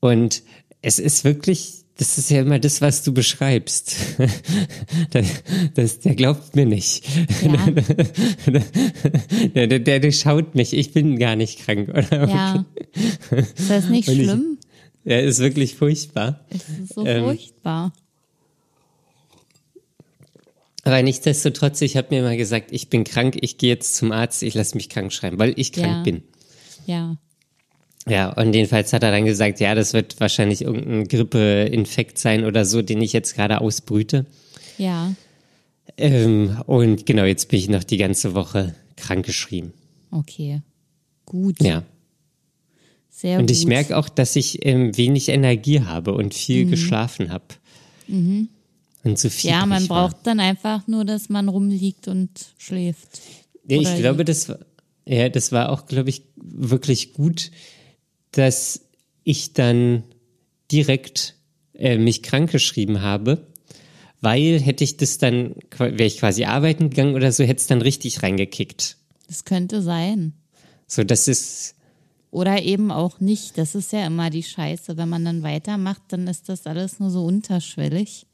Und 0.00 0.42
es 0.82 0.98
ist 0.98 1.24
wirklich, 1.24 1.85
das 1.98 2.18
ist 2.18 2.30
ja 2.30 2.40
immer 2.42 2.58
das, 2.58 2.80
was 2.82 3.02
du 3.02 3.12
beschreibst. 3.14 3.96
das, 5.10 5.26
das, 5.74 5.98
der 6.00 6.14
glaubt 6.14 6.54
mir 6.54 6.66
nicht. 6.66 7.04
ja, 7.42 7.66
Der, 9.54 9.66
der, 9.66 9.78
der, 9.80 10.00
der 10.00 10.12
schaut 10.12 10.54
mich, 10.54 10.74
ich 10.74 10.92
bin 10.92 11.18
gar 11.18 11.36
nicht 11.36 11.60
krank. 11.60 11.88
Oder? 11.88 12.28
ja. 12.28 12.64
Ist 13.30 13.70
das 13.70 13.88
nicht 13.88 14.08
ich- 14.08 14.22
schlimm? 14.24 14.58
Ja, 15.04 15.20
ist 15.20 15.38
wirklich 15.38 15.76
furchtbar. 15.76 16.44
Es 16.50 16.68
ist 16.68 16.94
so 16.94 17.06
Ähm, 17.06 17.24
furchtbar. 17.24 17.92
Aber 20.82 21.02
nichtsdestotrotz, 21.02 21.80
ich 21.80 21.96
habe 21.96 22.08
mir 22.14 22.22
mal 22.22 22.36
gesagt, 22.36 22.68
ich 22.72 22.88
bin 22.90 23.04
krank, 23.04 23.36
ich 23.40 23.58
gehe 23.58 23.70
jetzt 23.70 23.94
zum 23.96 24.12
Arzt, 24.12 24.42
ich 24.42 24.54
lasse 24.54 24.76
mich 24.76 24.88
krank 24.88 25.12
schreiben, 25.12 25.38
weil 25.38 25.52
ich 25.56 25.72
krank 25.72 25.86
Ja. 25.98 26.02
bin. 26.02 26.22
Ja, 26.86 27.16
Ja, 28.08 28.32
und 28.32 28.54
jedenfalls 28.54 28.92
hat 28.92 29.02
er 29.02 29.10
dann 29.10 29.24
gesagt, 29.24 29.58
ja, 29.60 29.74
das 29.74 29.92
wird 29.92 30.20
wahrscheinlich 30.20 30.62
irgendein 30.62 31.08
Grippeinfekt 31.08 32.18
sein 32.18 32.44
oder 32.44 32.64
so, 32.64 32.80
den 32.82 33.00
ich 33.02 33.12
jetzt 33.12 33.34
gerade 33.34 33.60
ausbrüte. 33.60 34.26
ja, 34.78 35.12
Ähm, 35.96 36.60
und 36.66 37.06
genau, 37.06 37.24
jetzt 37.24 37.48
bin 37.48 37.58
ich 37.58 37.68
noch 37.68 37.82
die 37.84 37.96
ganze 37.96 38.34
Woche 38.34 38.74
krankgeschrieben. 38.96 39.72
okay. 40.10 40.60
Gut, 41.24 41.60
Ja. 41.60 41.82
sehr 43.10 43.38
Und 43.40 43.46
gut. 43.48 43.56
ich 43.56 43.66
merke 43.66 43.96
auch, 43.96 44.08
dass 44.08 44.36
ich 44.36 44.64
ähm, 44.64 44.96
wenig 44.96 45.28
Energie 45.28 45.80
habe 45.80 46.12
und 46.14 46.34
viel 46.34 46.66
geschlafen 46.70 47.32
habe. 47.32 47.46
Und 48.06 48.48
so 49.18 49.28
viel. 49.28 49.50
Mhm. 49.50 49.56
Ja, 49.56 49.66
man 49.66 49.88
braucht 49.88 50.18
dann 50.24 50.38
einfach 50.38 50.86
nur, 50.86 51.04
dass 51.04 51.28
man 51.28 51.48
rumliegt 51.48 52.06
und 52.06 52.30
schläft. 52.58 53.20
Ja, 53.68 53.80
ich 53.80 53.96
glaube, 53.96 54.24
das 54.24 54.48
war, 54.48 54.58
ja, 55.04 55.28
das 55.28 55.50
war 55.50 55.70
auch, 55.70 55.86
glaube 55.86 56.10
ich, 56.10 56.22
wirklich 56.36 57.12
gut, 57.14 57.50
dass 58.32 58.80
ich 59.24 59.52
dann 59.52 60.04
direkt 60.70 61.34
äh, 61.74 61.98
mich 61.98 62.22
krankgeschrieben 62.22 63.02
habe, 63.02 63.46
weil 64.20 64.60
hätte 64.60 64.84
ich 64.84 64.96
das 64.96 65.18
dann, 65.18 65.54
wäre 65.78 66.04
ich 66.04 66.18
quasi 66.18 66.44
arbeiten 66.44 66.90
gegangen 66.90 67.14
oder 67.14 67.32
so, 67.32 67.44
hätte 67.44 67.60
es 67.60 67.66
dann 67.66 67.82
richtig 67.82 68.22
reingekickt. 68.22 68.96
Das 69.28 69.44
könnte 69.44 69.82
sein. 69.82 70.32
So, 70.86 71.04
das 71.04 71.28
ist, 71.28 71.74
Oder 72.30 72.62
eben 72.62 72.90
auch 72.90 73.20
nicht. 73.20 73.58
Das 73.58 73.74
ist 73.74 73.92
ja 73.92 74.06
immer 74.06 74.30
die 74.30 74.42
Scheiße. 74.42 74.96
Wenn 74.96 75.08
man 75.08 75.24
dann 75.24 75.42
weitermacht, 75.42 76.02
dann 76.08 76.26
ist 76.28 76.48
das 76.48 76.66
alles 76.66 77.00
nur 77.00 77.10
so 77.10 77.24
unterschwellig 77.24 78.26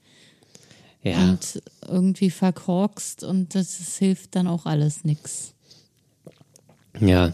ja, 1.02 1.30
und 1.30 1.62
irgendwie 1.88 2.30
verkorkst 2.30 3.25
und 3.25 3.54
das, 3.54 3.78
das 3.78 3.96
hilft 3.99 4.37
dann 4.37 4.46
auch 4.46 4.66
alles 4.66 5.04
nix. 5.04 5.54
ja. 7.00 7.32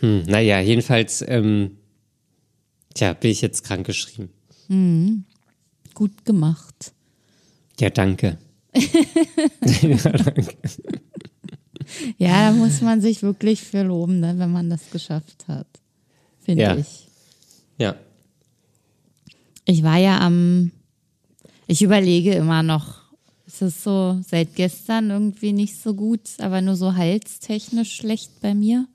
Hm, 0.00 0.24
naja, 0.26 0.60
jedenfalls, 0.60 1.24
ähm, 1.26 1.78
tja, 2.94 3.12
bin 3.14 3.30
ich 3.30 3.40
jetzt 3.40 3.64
krankgeschrieben. 3.64 4.30
Gut 5.94 6.24
gemacht. 6.24 6.92
Ja, 7.80 7.90
danke. 7.90 8.38
Ja, 12.18 12.50
da 12.50 12.56
muss 12.56 12.80
man 12.80 13.00
sich 13.00 13.22
wirklich 13.22 13.62
für 13.62 13.82
loben, 13.82 14.18
ne, 14.20 14.34
wenn 14.38 14.50
man 14.50 14.68
das 14.68 14.90
geschafft 14.90 15.44
hat. 15.46 15.68
Finde 16.40 16.62
Ja. 16.62 16.76
ich. 16.76 17.06
Ja. 17.78 17.94
Ich 19.64 19.82
war 19.82 19.96
ja 19.96 20.18
am, 20.20 20.72
ich 21.68 21.82
überlege 21.82 22.32
immer 22.34 22.62
noch, 22.64 23.02
es 23.46 23.62
ist 23.62 23.82
so 23.84 24.20
seit 24.26 24.54
gestern 24.56 25.10
irgendwie 25.10 25.52
nicht 25.52 25.80
so 25.80 25.94
gut, 25.94 26.22
aber 26.38 26.60
nur 26.60 26.74
so 26.76 26.94
halstechnisch 26.96 27.92
schlecht 27.94 28.40
bei 28.40 28.54
mir. 28.54 28.88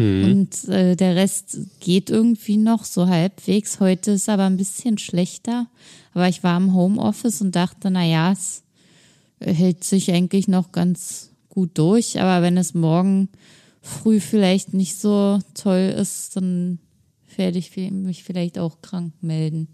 Und 0.00 0.68
äh, 0.68 0.96
der 0.96 1.16
Rest 1.16 1.58
geht 1.80 2.10
irgendwie 2.10 2.56
noch 2.56 2.84
so 2.84 3.08
halbwegs. 3.08 3.80
Heute 3.80 4.12
ist 4.12 4.28
aber 4.28 4.44
ein 4.44 4.56
bisschen 4.56 4.98
schlechter. 4.98 5.66
Aber 6.14 6.28
ich 6.28 6.42
war 6.42 6.56
im 6.56 6.74
Homeoffice 6.74 7.40
und 7.40 7.54
dachte, 7.54 7.90
na 7.90 8.04
ja, 8.04 8.32
es 8.32 8.62
hält 9.40 9.84
sich 9.84 10.10
eigentlich 10.12 10.48
noch 10.48 10.72
ganz 10.72 11.30
gut 11.48 11.70
durch. 11.74 12.20
Aber 12.20 12.42
wenn 12.42 12.56
es 12.56 12.74
morgen 12.74 13.28
früh 13.82 14.20
vielleicht 14.20 14.74
nicht 14.74 14.98
so 14.98 15.40
toll 15.54 15.94
ist, 15.96 16.36
dann 16.36 16.78
werde 17.36 17.58
ich 17.58 17.76
mich 17.76 18.24
vielleicht 18.24 18.58
auch 18.58 18.82
krank 18.82 19.14
melden. 19.20 19.68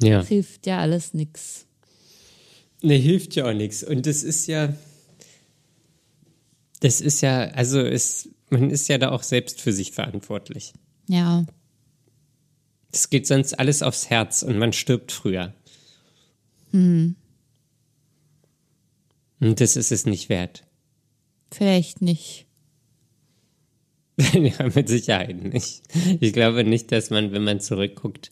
Ja. 0.00 0.22
Hilft 0.22 0.66
ja 0.66 0.78
alles 0.78 1.14
nix. 1.14 1.66
Ne, 2.82 2.94
hilft 2.94 3.34
ja 3.34 3.48
auch 3.48 3.54
nichts. 3.54 3.82
Und 3.82 4.06
das 4.06 4.22
ist 4.22 4.46
ja, 4.46 4.72
das 6.80 7.00
ist 7.00 7.20
ja, 7.22 7.48
also 7.48 7.80
ist, 7.80 8.28
man 8.50 8.70
ist 8.70 8.88
ja 8.88 8.98
da 8.98 9.10
auch 9.10 9.22
selbst 9.22 9.60
für 9.60 9.72
sich 9.72 9.92
verantwortlich. 9.92 10.72
Ja. 11.08 11.44
Das 12.92 13.10
geht 13.10 13.26
sonst 13.26 13.58
alles 13.58 13.82
aufs 13.82 14.10
Herz 14.10 14.42
und 14.42 14.58
man 14.58 14.72
stirbt 14.72 15.12
früher. 15.12 15.54
Und 16.72 17.16
das 19.40 19.76
ist 19.76 19.92
es 19.92 20.06
nicht 20.06 20.28
wert. 20.28 20.64
Vielleicht 21.52 22.02
nicht. 22.02 22.46
ja, 24.32 24.68
mit 24.74 24.88
Sicherheit 24.88 25.42
nicht. 25.42 25.82
Ich 26.20 26.32
glaube 26.32 26.64
nicht, 26.64 26.90
dass 26.90 27.10
man, 27.10 27.32
wenn 27.32 27.44
man 27.44 27.60
zurückguckt, 27.60 28.30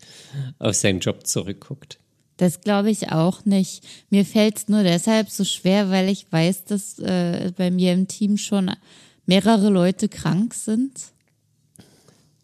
auf 0.59 0.75
seinen 0.75 1.01
Job 1.01 1.27
zurückguckt. 1.27 2.01
Das 2.39 2.61
glaube 2.61 2.91
ich 2.91 3.13
auch 3.13 3.45
nicht. 3.45 3.85
Mir 4.11 4.25
fällt 4.25 4.59
es 4.59 4.69
nur 4.69 4.83
deshalb 4.83 5.31
so 5.31 5.45
schwer, 5.45 5.91
weil 5.91 6.09
ich 6.09 6.31
weiß, 6.31 6.65
dass 6.65 6.99
äh, 6.99 7.53
bei 7.57 7.71
mir 7.71 7.93
im 7.93 8.09
Team 8.09 8.37
schon 8.37 8.73
mehrere 9.27 9.69
Leute 9.69 10.09
krank 10.09 10.55
sind. 10.55 11.13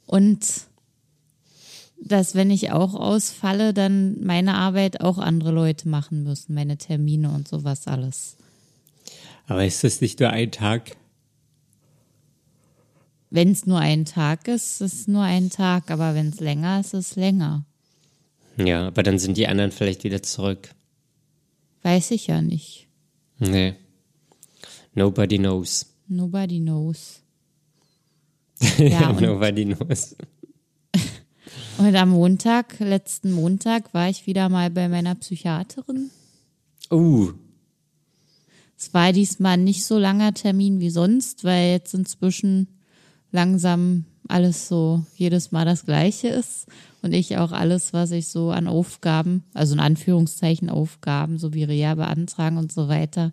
Und 0.07 0.45
dass, 2.05 2.35
wenn 2.35 2.51
ich 2.51 2.73
auch 2.73 2.95
ausfalle, 2.95 3.73
dann 3.73 4.23
meine 4.23 4.55
Arbeit 4.55 5.01
auch 5.01 5.19
andere 5.19 5.53
Leute 5.53 5.89
machen 5.89 6.25
müssen, 6.25 6.55
meine 6.55 6.77
Termine 6.77 7.31
und 7.31 7.49
sowas 7.49 7.87
alles. 7.87 8.37
Aber 9.47 9.65
ist 9.65 9.85
das 9.85 10.01
nicht 10.01 10.21
nur 10.21 10.31
ein 10.31 10.51
Tag? 10.51 10.97
Wenn 13.31 13.53
es 13.53 13.67
nur 13.67 13.79
ein 13.79 14.05
Tag 14.05 14.47
ist, 14.49 14.81
ist 14.81 14.93
es 14.93 15.09
nur 15.09 15.23
ein 15.23 15.49
Tag, 15.49 15.91
aber 15.91 16.15
wenn 16.15 16.29
es 16.29 16.41
länger 16.41 16.81
ist, 16.81 16.93
ist 16.93 17.13
es 17.13 17.17
länger. 17.17 17.65
Ja, 18.59 18.89
aber 18.89 19.03
dann 19.03 19.19
sind 19.19 19.37
die 19.37 19.49
anderen 19.49 19.73
vielleicht 19.73 20.05
wieder 20.05 20.23
zurück. 20.23 20.75
Weiß 21.83 22.11
ich 22.11 22.27
ja 22.27 22.43
nicht. 22.43 22.89
Nee. 23.39 23.75
Nobody 24.95 25.39
knows. 25.39 25.92
Nobody 26.09 26.61
knows. 26.61 27.21
Ja, 28.79 29.11
und- 29.11 29.21
Nobody 29.21 29.75
knows. 29.75 30.17
Und 31.79 31.97
am 31.97 32.11
Montag, 32.11 32.79
letzten 32.81 33.33
Montag, 33.33 33.93
war 33.95 34.09
ich 34.09 34.27
wieder 34.27 34.49
mal 34.49 34.71
bei 34.71 34.89
meiner 34.89 35.15
Psychiaterin. 35.15 36.11
Uh, 36.91 37.33
Es 38.79 38.93
war 38.95 39.13
diesmal 39.13 39.57
nicht 39.57 39.85
so 39.85 39.99
langer 39.99 40.35
Termin 40.35 40.81
wie 40.81 40.91
sonst, 40.91 41.45
weil 41.45 41.71
jetzt 41.73 41.95
inzwischen 41.95 42.69
langsam 43.33 44.05
alles 44.29 44.69
so 44.69 45.03
jedes 45.17 45.51
Mal 45.51 45.65
das 45.65 45.85
Gleiche 45.87 46.29
ist 46.29 46.67
und 47.01 47.13
ich 47.15 47.39
auch 47.39 47.51
alles, 47.53 47.93
was 47.93 48.11
ich 48.13 48.29
so 48.29 48.51
an 48.51 48.69
Aufgaben, 48.69 49.43
also 49.55 49.75
in 49.75 49.81
Anführungszeichen 49.81 50.69
Aufgaben, 50.71 51.39
so 51.39 51.55
wie 51.55 51.65
Reha 51.65 51.95
beantragen 51.95 52.59
und 52.59 52.71
so 52.71 52.87
weiter, 52.89 53.33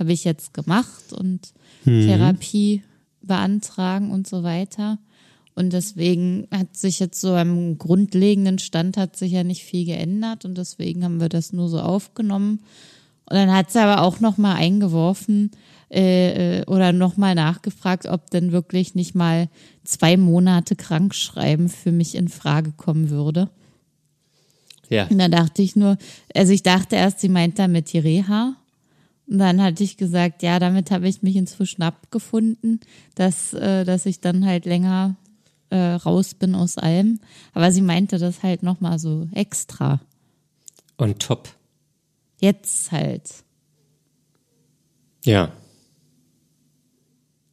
habe 0.00 0.12
ich 0.12 0.24
jetzt 0.24 0.54
gemacht 0.54 1.12
und 1.12 1.52
Therapie 1.84 2.82
beantragen 3.22 4.10
und 4.10 4.26
so 4.26 4.42
weiter. 4.42 4.98
Und 5.54 5.72
deswegen 5.72 6.46
hat 6.50 6.76
sich 6.76 7.00
jetzt 7.00 7.20
so 7.20 7.34
am 7.34 7.76
grundlegenden 7.76 8.58
Stand 8.58 8.96
hat 8.96 9.16
sich 9.16 9.32
ja 9.32 9.44
nicht 9.44 9.62
viel 9.62 9.84
geändert 9.84 10.44
und 10.44 10.56
deswegen 10.56 11.04
haben 11.04 11.20
wir 11.20 11.28
das 11.28 11.52
nur 11.52 11.68
so 11.68 11.80
aufgenommen. 11.80 12.60
Und 13.26 13.36
dann 13.36 13.52
hat 13.52 13.70
sie 13.70 13.80
aber 13.80 14.02
auch 14.02 14.20
noch 14.20 14.38
mal 14.38 14.54
eingeworfen 14.54 15.50
äh, 15.90 16.60
äh, 16.60 16.66
oder 16.66 16.92
noch 16.92 17.16
mal 17.16 17.34
nachgefragt, 17.34 18.06
ob 18.06 18.30
denn 18.30 18.52
wirklich 18.52 18.94
nicht 18.94 19.14
mal 19.14 19.48
zwei 19.84 20.16
Monate 20.16 20.76
Krankschreiben 20.76 21.68
für 21.68 21.92
mich 21.92 22.14
in 22.14 22.28
Frage 22.28 22.72
kommen 22.76 23.10
würde. 23.10 23.50
ja. 24.88 25.06
Und 25.08 25.18
dann 25.18 25.32
dachte 25.32 25.62
ich 25.62 25.76
nur, 25.76 25.98
also 26.34 26.52
ich 26.52 26.62
dachte 26.62 26.96
erst, 26.96 27.20
sie 27.20 27.28
meint 27.28 27.58
damit 27.58 27.92
die 27.92 27.98
Reha. 27.98 28.56
Und 29.30 29.38
dann 29.38 29.62
hatte 29.62 29.84
ich 29.84 29.96
gesagt, 29.96 30.42
ja, 30.42 30.58
damit 30.58 30.90
habe 30.90 31.08
ich 31.08 31.22
mich 31.22 31.36
inzwischen 31.36 31.82
abgefunden, 31.82 32.80
dass, 33.14 33.54
äh, 33.54 33.84
dass 33.84 34.04
ich 34.04 34.20
dann 34.20 34.44
halt 34.44 34.64
länger 34.64 35.14
äh, 35.70 35.76
raus 35.76 36.34
bin 36.34 36.56
aus 36.56 36.76
allem. 36.78 37.20
Aber 37.54 37.70
sie 37.70 37.80
meinte 37.80 38.18
das 38.18 38.42
halt 38.42 38.64
noch 38.64 38.80
mal 38.80 38.98
so 38.98 39.28
extra. 39.32 40.00
Und 40.96 41.20
top. 41.22 41.48
Jetzt 42.40 42.90
halt. 42.90 43.30
Ja. 45.24 45.52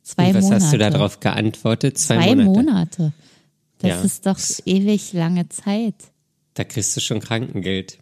Zwei 0.01 0.29
Und 0.29 0.35
was 0.35 0.43
Monate. 0.45 0.63
hast 0.63 0.73
du 0.73 0.77
darauf 0.79 1.19
geantwortet? 1.19 1.97
Zwei, 1.99 2.15
Zwei 2.17 2.35
Monate. 2.35 2.49
Monate. 2.49 3.13
Das 3.79 3.89
Ja. 3.89 4.01
ist 4.01 4.25
doch 4.25 4.39
ewig 4.65 5.13
lange 5.13 5.47
Zeit. 5.49 5.93
Da 6.55 6.63
kriegst 6.63 6.95
du 6.97 7.01
schon 7.01 7.19
Krankengeld. 7.19 7.99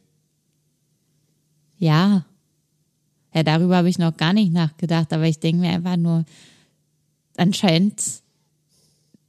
Ja. 1.78 2.23
Ja, 3.36 3.43
darüber 3.43 3.76
habe 3.76 3.89
ich 3.89 4.00
noch 4.00 4.15
gar 4.15 4.32
nicht 4.32 4.54
nachgedacht, 4.54 5.12
aber 5.12 5.26
ich 5.26 5.39
denke 5.39 5.62
mir 5.62 5.71
einfach 5.71 5.98
nur, 5.98 6.24
anscheinend 7.36 8.02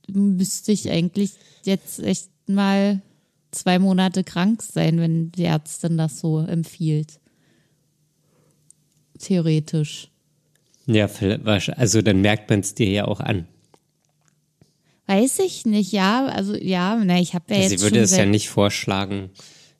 müsste 0.07 0.71
ich 0.71 0.88
eigentlich 0.88 1.33
jetzt 1.64 1.99
echt 1.99 2.31
mal 2.47 3.03
zwei 3.51 3.81
Monate 3.81 4.23
krank 4.23 4.62
sein, 4.62 5.01
wenn 5.01 5.33
die 5.33 5.45
Ärztin 5.45 5.99
das 5.99 6.21
so 6.21 6.38
empfiehlt. 6.38 7.19
Theoretisch. 9.19 10.09
Ja, 10.87 11.09
also 11.77 12.01
dann 12.01 12.21
merkt 12.21 12.49
man 12.49 12.61
es 12.61 12.75
dir 12.75 12.88
ja 12.88 13.05
auch 13.07 13.19
an. 13.19 13.49
Weiß 15.07 15.40
ich 15.40 15.66
nicht, 15.66 15.90
ja, 15.90 16.27
also 16.27 16.55
ja, 16.55 17.01
na, 17.05 17.19
ich 17.19 17.35
habe 17.35 17.47
ja 17.49 17.57
Also 17.57 17.71
jetzt 17.71 17.81
sie 17.81 17.85
würde 17.85 18.01
es 18.01 18.16
ja 18.16 18.27
nicht 18.27 18.49
vorschlagen. 18.51 19.31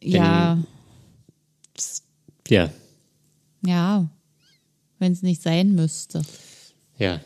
ja, 0.01 0.59
Ja, 2.49 2.71
ja, 3.65 4.09
wenn 4.99 5.13
es 5.13 5.23
nicht 5.23 5.43
sein 5.43 5.75
müsste. 5.75 6.23
ja. 6.99 7.21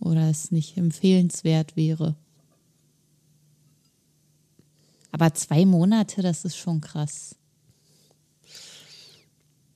oder 0.00 0.30
es 0.30 0.50
nicht 0.50 0.76
empfehlenswert 0.76 1.76
wäre. 1.76 2.14
Aber 5.10 5.34
zwei 5.34 5.64
Monate, 5.64 6.22
das 6.22 6.44
ist 6.44 6.56
schon 6.56 6.80
krass. 6.80 7.34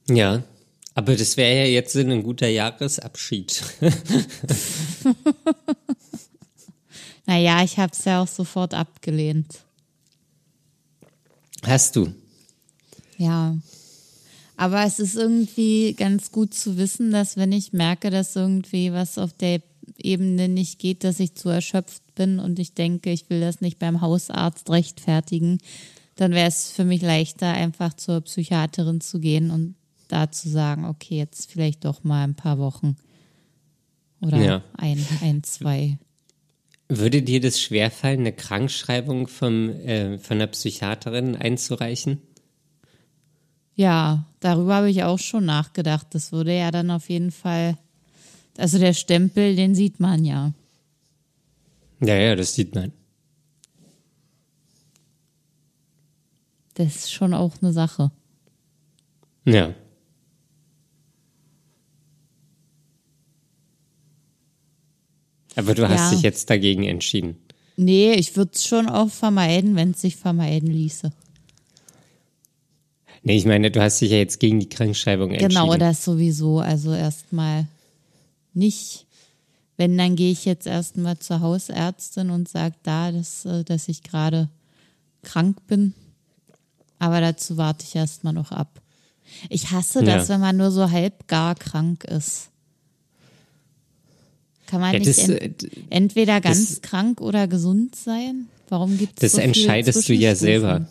Ja. 0.08 0.42
Aber 0.94 1.16
das 1.16 1.38
wäre 1.38 1.60
ja 1.60 1.64
jetzt 1.64 1.96
ein 1.96 2.22
guter 2.22 2.48
Jahresabschied. 2.48 3.62
Naja, 7.26 7.62
ich 7.62 7.78
habe 7.78 7.92
es 7.92 8.04
ja 8.04 8.22
auch 8.22 8.28
sofort 8.28 8.74
abgelehnt. 8.74 9.60
Hast 11.62 11.96
du? 11.96 12.12
Ja. 13.16 13.56
Aber 14.56 14.84
es 14.84 14.98
ist 14.98 15.16
irgendwie 15.16 15.94
ganz 15.94 16.30
gut 16.30 16.54
zu 16.54 16.76
wissen, 16.76 17.10
dass 17.10 17.36
wenn 17.36 17.52
ich 17.52 17.72
merke, 17.72 18.10
dass 18.10 18.36
irgendwie 18.36 18.92
was 18.92 19.18
auf 19.18 19.32
der 19.32 19.60
Ebene 19.98 20.48
nicht 20.48 20.78
geht, 20.78 21.04
dass 21.04 21.20
ich 21.20 21.34
zu 21.34 21.48
erschöpft 21.48 22.02
bin 22.14 22.38
und 22.38 22.58
ich 22.58 22.74
denke, 22.74 23.10
ich 23.10 23.30
will 23.30 23.40
das 23.40 23.60
nicht 23.60 23.78
beim 23.78 24.00
Hausarzt 24.00 24.70
rechtfertigen, 24.70 25.58
dann 26.16 26.32
wäre 26.32 26.48
es 26.48 26.70
für 26.70 26.84
mich 26.84 27.02
leichter, 27.02 27.48
einfach 27.48 27.94
zur 27.94 28.20
Psychiaterin 28.20 29.00
zu 29.00 29.18
gehen 29.18 29.50
und 29.50 29.74
da 30.08 30.30
zu 30.30 30.48
sagen, 30.48 30.84
okay, 30.84 31.16
jetzt 31.16 31.50
vielleicht 31.50 31.84
doch 31.84 32.04
mal 32.04 32.22
ein 32.24 32.34
paar 32.34 32.58
Wochen. 32.58 32.96
Oder 34.20 34.42
Ja. 34.42 34.64
ein, 34.74 35.04
ein, 35.22 35.42
zwei. 35.42 35.98
Würde 36.88 37.22
dir 37.22 37.40
das 37.40 37.58
schwerfallen, 37.58 38.20
eine 38.20 38.32
Krankschreibung 38.32 39.26
vom, 39.26 39.70
äh, 39.70 40.18
von 40.18 40.36
einer 40.36 40.46
Psychiaterin 40.48 41.34
einzureichen? 41.34 42.20
Ja, 43.74 44.24
darüber 44.40 44.76
habe 44.76 44.90
ich 44.90 45.02
auch 45.04 45.18
schon 45.18 45.44
nachgedacht. 45.46 46.08
Das 46.10 46.32
würde 46.32 46.56
ja 46.56 46.70
dann 46.70 46.90
auf 46.90 47.08
jeden 47.08 47.30
Fall, 47.30 47.76
also 48.58 48.78
der 48.78 48.92
Stempel, 48.92 49.56
den 49.56 49.74
sieht 49.74 49.98
man 50.00 50.24
ja. 50.24 50.52
Ja, 52.00 52.14
ja, 52.16 52.36
das 52.36 52.54
sieht 52.54 52.74
man. 52.74 52.92
Das 56.74 56.96
ist 56.96 57.12
schon 57.12 57.34
auch 57.34 57.52
eine 57.62 57.72
Sache. 57.72 58.10
Ja. 59.44 59.74
Aber 65.54 65.74
du 65.74 65.88
hast 65.88 65.98
Ja. 65.98 66.10
dich 66.10 66.22
jetzt 66.22 66.48
dagegen 66.50 66.84
entschieden. 66.84 67.36
Nee, 67.76 68.12
ich 68.14 68.36
würde 68.36 68.52
es 68.54 68.66
schon 68.66 68.88
auch 68.88 69.08
vermeiden, 69.10 69.76
wenn 69.76 69.90
es 69.92 70.00
sich 70.00 70.16
vermeiden 70.16 70.70
ließe. 70.70 71.10
Nee, 73.24 73.36
ich 73.36 73.44
meine, 73.44 73.70
du 73.70 73.80
hast 73.80 74.00
dich 74.00 74.10
ja 74.10 74.16
jetzt 74.18 74.40
gegen 74.40 74.58
die 74.60 74.68
Krankschreibung 74.68 75.30
entschieden. 75.30 75.50
Genau, 75.50 75.76
das 75.76 76.04
sowieso. 76.04 76.58
Also 76.58 76.92
erstmal 76.92 77.66
nicht. 78.52 79.06
Wenn, 79.76 79.96
dann 79.96 80.16
gehe 80.16 80.32
ich 80.32 80.44
jetzt 80.44 80.66
erstmal 80.66 81.18
zur 81.18 81.40
Hausärztin 81.40 82.30
und 82.30 82.48
sage 82.48 82.74
da, 82.82 83.10
dass, 83.12 83.44
äh, 83.44 83.64
dass 83.64 83.88
ich 83.88 84.02
gerade 84.02 84.48
krank 85.22 85.58
bin. 85.68 85.94
Aber 86.98 87.20
dazu 87.20 87.56
warte 87.56 87.84
ich 87.88 87.94
erstmal 87.96 88.32
noch 88.32 88.52
ab. 88.52 88.80
Ich 89.48 89.70
hasse 89.70 90.02
das, 90.04 90.28
Ja. 90.28 90.34
wenn 90.34 90.40
man 90.40 90.56
nur 90.56 90.70
so 90.70 90.90
halb 90.90 91.26
gar 91.26 91.54
krank 91.54 92.04
ist. 92.04 92.48
Kann 94.66 94.80
man 94.80 94.92
Ja, 94.92 94.98
nicht 94.98 95.08
das, 95.10 95.28
ent 95.28 95.64
äh, 95.64 95.68
entweder 95.90 96.40
ganz 96.40 96.68
das- 96.68 96.82
krank 96.82 97.20
oder 97.20 97.46
gesund 97.48 97.94
sein? 97.94 98.46
Warum 98.68 98.96
gibt 98.98 99.14
es 99.22 99.32
Das 99.32 99.32
so 99.32 99.38
entscheidest 99.40 100.08
du 100.08 100.14
ja 100.14 100.34
selber. 100.34 100.86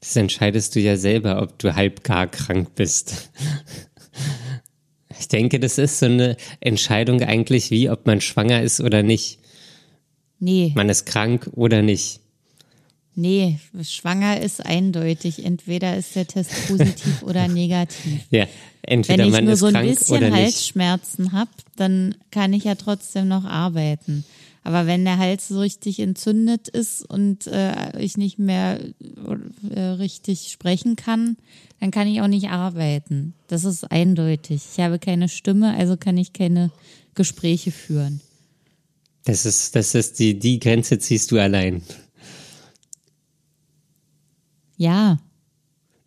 Das 0.00 0.16
entscheidest 0.16 0.74
du 0.74 0.80
ja 0.80 0.96
selber, 0.96 1.42
ob 1.42 1.58
du 1.58 1.74
halb 1.74 2.04
gar 2.04 2.26
krank 2.26 2.74
bist. 2.74 3.30
Ich 5.18 5.28
denke, 5.28 5.58
das 5.58 5.78
ist 5.78 5.98
so 5.98 6.06
eine 6.06 6.36
Entscheidung 6.60 7.22
eigentlich, 7.22 7.70
wie 7.70 7.90
ob 7.90 8.06
man 8.06 8.20
schwanger 8.20 8.62
ist 8.62 8.80
oder 8.80 9.02
nicht. 9.02 9.38
Nee. 10.38 10.72
Man 10.74 10.88
ist 10.88 11.06
krank 11.06 11.48
oder 11.54 11.82
nicht. 11.82 12.20
Nee, 13.18 13.58
schwanger 13.82 14.42
ist 14.42 14.64
eindeutig. 14.64 15.42
Entweder 15.42 15.96
ist 15.96 16.14
der 16.16 16.26
Test 16.26 16.50
positiv 16.68 17.22
oder 17.22 17.48
negativ. 17.48 18.20
Ja, 18.30 18.46
entweder 18.82 19.22
Wenn 19.22 19.28
ich 19.28 19.32
man 19.32 19.44
nur 19.44 19.54
ist 19.54 19.60
so 19.60 19.66
ein 19.66 19.72
krank 19.72 19.98
bisschen. 19.98 20.34
Halsschmerzen 20.34 21.32
habe, 21.32 21.50
dann 21.76 22.14
kann 22.30 22.52
ich 22.52 22.64
ja 22.64 22.74
trotzdem 22.74 23.26
noch 23.26 23.44
arbeiten. 23.46 24.24
Aber 24.66 24.88
wenn 24.88 25.04
der 25.04 25.16
Hals 25.16 25.46
so 25.46 25.60
richtig 25.60 26.00
entzündet 26.00 26.66
ist 26.66 27.08
und 27.08 27.46
äh, 27.46 27.96
ich 28.00 28.16
nicht 28.16 28.40
mehr 28.40 28.80
äh, 29.70 29.80
richtig 29.80 30.48
sprechen 30.50 30.96
kann, 30.96 31.36
dann 31.78 31.92
kann 31.92 32.08
ich 32.08 32.20
auch 32.20 32.26
nicht 32.26 32.48
arbeiten. 32.48 33.34
Das 33.46 33.62
ist 33.62 33.84
eindeutig. 33.92 34.62
Ich 34.72 34.82
habe 34.82 34.98
keine 34.98 35.28
Stimme, 35.28 35.76
also 35.76 35.96
kann 35.96 36.18
ich 36.18 36.32
keine 36.32 36.72
Gespräche 37.14 37.70
führen. 37.70 38.20
Das 39.22 39.46
ist, 39.46 39.76
das 39.76 39.94
ist 39.94 40.18
die, 40.18 40.36
die 40.36 40.58
Grenze 40.58 40.98
ziehst 40.98 41.30
du 41.30 41.38
allein. 41.38 41.82
Ja. 44.76 45.20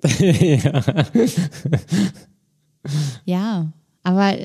ja. 3.24 3.72
Aber 4.04 4.38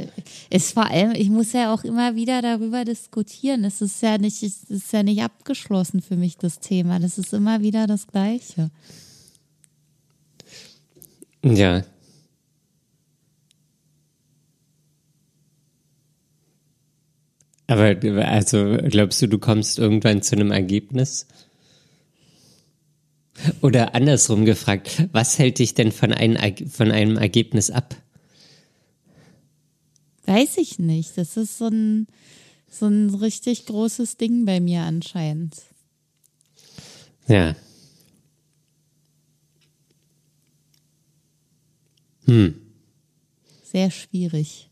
es 0.50 0.72
vor 0.72 0.86
allem, 0.86 1.12
ich 1.12 1.30
muss 1.30 1.52
ja 1.52 1.72
auch 1.72 1.84
immer 1.84 2.16
wieder 2.16 2.42
darüber 2.42 2.84
diskutieren. 2.84 3.64
Es 3.64 3.80
ist 3.80 4.02
ja 4.02 4.18
nicht, 4.18 4.42
es 4.42 4.64
ist 4.64 4.92
ja 4.92 5.02
nicht 5.02 5.22
abgeschlossen 5.22 6.02
für 6.02 6.16
mich, 6.16 6.36
das 6.36 6.58
Thema. 6.58 6.98
Das 6.98 7.18
ist 7.18 7.32
immer 7.32 7.60
wieder 7.60 7.86
das 7.86 8.06
Gleiche. 8.06 8.70
Ja. 11.42 11.84
Aber 17.66 17.96
also 18.26 18.76
glaubst 18.88 19.22
du, 19.22 19.28
du 19.28 19.38
kommst 19.38 19.78
irgendwann 19.78 20.22
zu 20.22 20.36
einem 20.36 20.50
Ergebnis? 20.50 21.26
Oder 23.62 23.94
andersrum 23.94 24.44
gefragt, 24.44 25.08
was 25.12 25.38
hält 25.38 25.58
dich 25.58 25.74
denn 25.74 25.92
von 25.92 26.12
einem, 26.12 26.36
von 26.68 26.90
einem 26.90 27.16
Ergebnis 27.16 27.70
ab? 27.70 27.96
Weiß 30.26 30.56
ich 30.56 30.78
nicht. 30.78 31.16
Das 31.18 31.36
ist 31.36 31.58
so 31.58 31.66
ein, 31.66 32.06
so 32.70 32.86
ein 32.86 33.10
richtig 33.14 33.66
großes 33.66 34.16
Ding 34.16 34.44
bei 34.44 34.60
mir 34.60 34.82
anscheinend. 34.82 35.56
Ja. 37.28 37.54
Sehr 43.64 43.90
schwierig. 43.90 44.70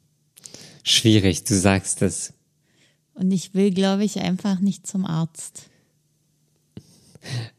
Schwierig, 0.83 1.45
du 1.45 1.55
sagst 1.55 2.03
es. 2.03 2.33
Und 3.15 3.31
ich 3.31 3.55
will, 3.55 3.73
glaube 3.73 4.05
ich, 4.05 4.21
einfach 4.21 4.61
nicht 4.61 4.87
zum 4.87 5.05
Arzt. 5.05 5.69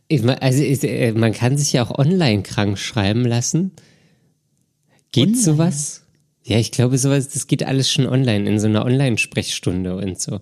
Ich 0.08 0.24
Also 0.24 0.62
ich, 0.64 0.84
äh, 0.84 1.14
man 1.14 1.32
kann 1.32 1.58
sich 1.58 1.74
ja 1.74 1.84
auch 1.84 1.98
online 1.98 2.44
krank 2.44 2.78
schreiben 2.78 3.26
lassen. 3.26 3.72
Geht 5.12 5.28
Online? 5.28 5.42
sowas? 5.42 6.03
Ja, 6.44 6.58
ich 6.58 6.72
glaube 6.72 6.98
sowas, 6.98 7.30
das 7.30 7.48
geht 7.48 7.64
alles 7.64 7.90
schon 7.90 8.06
online, 8.06 8.50
in 8.50 8.60
so 8.60 8.68
einer 8.68 8.86
Online-Sprechstunde 8.86 9.96
und 9.96 10.20
so. 10.20 10.42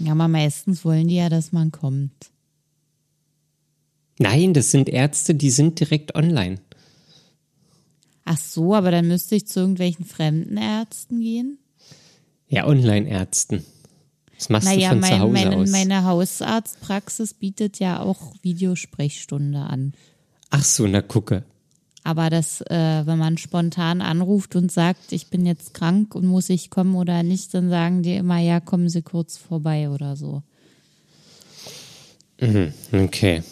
Ja, 0.00 0.12
aber 0.12 0.28
meistens 0.28 0.84
wollen 0.84 1.08
die 1.08 1.16
ja, 1.16 1.28
dass 1.28 1.52
man 1.52 1.70
kommt. 1.70 2.30
Nein, 4.18 4.54
das 4.54 4.70
sind 4.70 4.88
Ärzte, 4.88 5.34
die 5.34 5.50
sind 5.50 5.78
direkt 5.80 6.14
online. 6.14 6.60
Ach 8.24 8.38
so, 8.38 8.74
aber 8.74 8.90
dann 8.90 9.08
müsste 9.08 9.36
ich 9.36 9.46
zu 9.46 9.60
irgendwelchen 9.60 10.04
fremden 10.04 10.56
Ärzten 10.56 11.20
gehen? 11.20 11.58
Ja, 12.48 12.66
Online-Ärzten. 12.66 13.64
Das 14.36 14.48
machst 14.48 14.66
Naja, 14.66 14.94
du 14.94 15.00
von 15.00 15.02
zu 15.02 15.10
mein, 15.10 15.20
Hause 15.20 15.32
meine, 15.32 15.56
aus. 15.56 15.70
meine 15.70 16.04
Hausarztpraxis 16.04 17.34
bietet 17.34 17.78
ja 17.78 18.00
auch 18.00 18.34
Videosprechstunde 18.42 19.60
an. 19.60 19.94
Ach 20.50 20.64
so, 20.64 20.86
na 20.86 21.02
gucke. 21.02 21.44
Aber 22.02 22.30
das, 22.30 22.62
äh, 22.62 23.02
wenn 23.04 23.18
man 23.18 23.36
spontan 23.36 24.00
anruft 24.00 24.56
und 24.56 24.72
sagt, 24.72 25.12
ich 25.12 25.28
bin 25.28 25.44
jetzt 25.44 25.74
krank 25.74 26.14
und 26.14 26.26
muss 26.26 26.48
ich 26.48 26.70
kommen 26.70 26.94
oder 26.94 27.22
nicht, 27.22 27.52
dann 27.52 27.68
sagen 27.68 28.02
die 28.02 28.14
immer, 28.14 28.38
ja, 28.38 28.60
kommen 28.60 28.88
Sie 28.88 29.02
kurz 29.02 29.36
vorbei 29.36 29.90
oder 29.90 30.16
so. 30.16 30.42
Okay. 32.92 33.42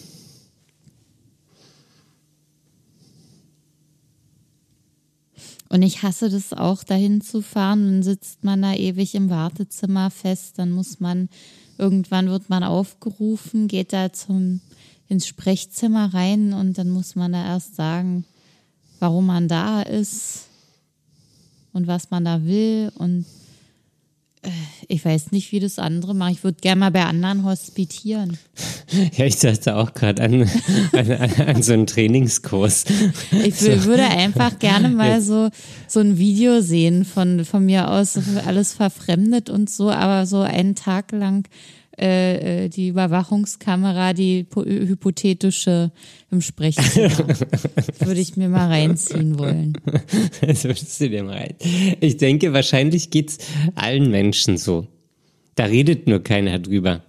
Und 5.69 5.83
ich 5.83 6.03
hasse 6.03 6.31
das 6.31 6.55
auch, 6.55 6.83
dahin 6.83 7.21
zu 7.21 7.43
fahren. 7.43 7.85
Dann 7.85 8.03
sitzt 8.03 8.45
man 8.45 8.63
da 8.63 8.73
ewig 8.73 9.15
im 9.15 9.29
Wartezimmer 9.29 10.11
fest. 10.11 10.59
Dann 10.59 10.71
muss 10.71 11.01
man, 11.01 11.29
irgendwann 11.77 12.29
wird 12.29 12.49
man 12.49 12.65
aufgerufen, 12.65 13.69
geht 13.69 13.93
da 13.93 14.11
zum, 14.11 14.61
ins 15.09 15.27
Sprechzimmer 15.27 16.15
rein 16.15 16.55
und 16.55 16.79
dann 16.79 16.89
muss 16.89 17.15
man 17.15 17.33
da 17.33 17.45
erst 17.45 17.77
sagen, 17.77 18.25
warum 19.01 19.27
man 19.27 19.49
da 19.49 19.83
ist 19.83 20.47
und 21.73 21.87
was 21.87 22.11
man 22.11 22.25
da 22.25 22.45
will. 22.45 22.91
Und 22.97 23.25
äh, 24.43 24.51
ich 24.89 25.05
weiß 25.05 25.33
nicht, 25.33 25.53
wie 25.53 25.61
das 25.61 25.79
andere 25.79 26.15
macht. 26.15 26.33
Ich 26.33 26.45
würde 26.45 26.59
gerne 26.61 26.81
mal 26.81 26.91
bei 26.91 27.05
anderen 27.05 27.45
hospitieren. 27.45 28.39
Ja, 29.19 29.27
ich 29.27 29.39
dachte 29.39 29.77
auch 29.77 29.93
gerade 29.93 30.23
an, 30.23 30.49
an, 30.93 31.13
an, 31.13 31.31
an 31.47 31.63
so 31.63 31.75
einen 31.75 31.87
Trainingskurs. 31.87 32.87
Ich 33.45 33.57
wü- 33.57 33.85
würde 33.85 34.05
einfach 34.05 34.59
gerne 34.59 34.89
mal 34.89 35.21
so, 35.21 35.51
so 35.87 36.01
ein 36.01 36.17
Video 36.17 36.63
sehen 36.63 37.05
von, 37.05 37.45
von 37.45 37.67
mir 37.67 37.91
aus, 37.91 38.19
alles 38.47 38.73
verfremdet 38.73 39.51
und 39.51 39.69
so, 39.69 39.91
aber 39.91 40.25
so 40.25 40.41
einen 40.41 40.75
Tag 40.75 41.13
lang 41.13 41.47
äh, 42.01 42.65
äh, 42.65 42.69
die 42.69 42.89
Überwachungskamera, 42.89 44.13
die 44.13 44.45
po- 44.45 44.65
hypothetische 44.65 45.91
im 46.31 46.41
Sprechzimmer. 46.41 47.11
würde 48.01 48.21
ich 48.21 48.37
mir 48.37 48.49
mal 48.49 48.69
reinziehen 48.69 49.39
wollen. 49.39 49.75
Das 50.41 50.65
würdest 50.65 51.01
du 51.01 51.09
dir 51.11 51.25
mal 51.25 51.37
rein. 51.39 51.55
Ich 52.01 52.17
denke, 52.17 52.53
wahrscheinlich 52.53 53.11
geht's 53.11 53.39
allen 53.75 54.11
Menschen 54.11 54.57
so. 54.57 54.87
Da 55.55 55.65
redet 55.65 56.07
nur 56.07 56.23
keiner 56.23 56.59
drüber. 56.59 57.03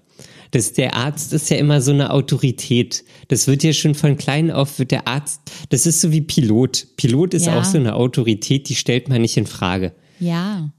Das, 0.51 0.73
der 0.73 0.95
Arzt 0.95 1.31
ist 1.33 1.49
ja 1.51 1.57
immer 1.57 1.79
so 1.81 1.91
eine 1.91 2.11
Autorität. 2.11 3.03
Das 3.27 3.47
wird 3.47 3.63
ja 3.63 3.71
schon 3.71 3.93
von 3.93 4.17
klein 4.17 4.49
auf, 4.49 4.79
wird 4.79 4.89
der 4.89 5.07
Arzt, 5.07 5.41
das 5.69 5.85
ist 5.85 6.01
so 6.01 6.11
wie 6.11 6.21
Pilot. 6.21 6.87
Pilot 6.97 7.35
ist 7.35 7.45
Ja. 7.45 7.59
auch 7.59 7.63
so 7.65 7.77
eine 7.77 7.93
Autorität, 7.95 8.67
die 8.67 8.75
stellt 8.75 9.09
man 9.09 9.21
nicht 9.21 9.37
in 9.37 9.45
Frage. 9.45 9.93
Ja. 10.19 10.71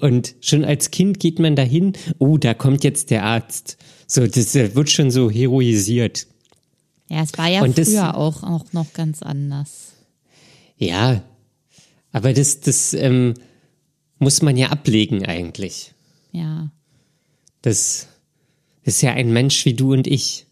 Und 0.00 0.34
schon 0.40 0.64
als 0.64 0.90
Kind 0.90 1.20
geht 1.20 1.38
man 1.38 1.56
dahin, 1.56 1.92
oh, 2.18 2.38
da 2.38 2.54
kommt 2.54 2.84
jetzt 2.84 3.10
der 3.10 3.24
Arzt. 3.24 3.76
So, 4.06 4.26
das 4.26 4.54
äh, 4.54 4.74
wird 4.74 4.90
schon 4.90 5.10
so 5.10 5.30
heroisiert. 5.30 6.26
Ja, 7.10 7.22
es 7.22 7.36
war 7.36 7.48
ja 7.48 7.62
Und 7.62 7.76
das- 7.78 7.88
früher 7.88 8.16
auch, 8.16 8.42
auch 8.42 8.72
noch 8.72 8.92
ganz 8.92 9.22
anders. 9.22 9.94
Ja, 10.76 11.22
aber 12.12 12.32
das, 12.32 12.60
das 12.60 12.94
ähm, 12.94 13.34
muss 14.18 14.42
man 14.42 14.56
ja 14.56 14.68
ablegen 14.68 15.26
eigentlich. 15.26 15.92
Ja. 16.32 16.70
Das 17.62 18.06
ist 18.82 19.02
ja 19.02 19.12
ein 19.12 19.32
Mensch 19.32 19.64
wie 19.64 19.74
du 19.74 19.92
und 19.92 20.06
ich. 20.06 20.46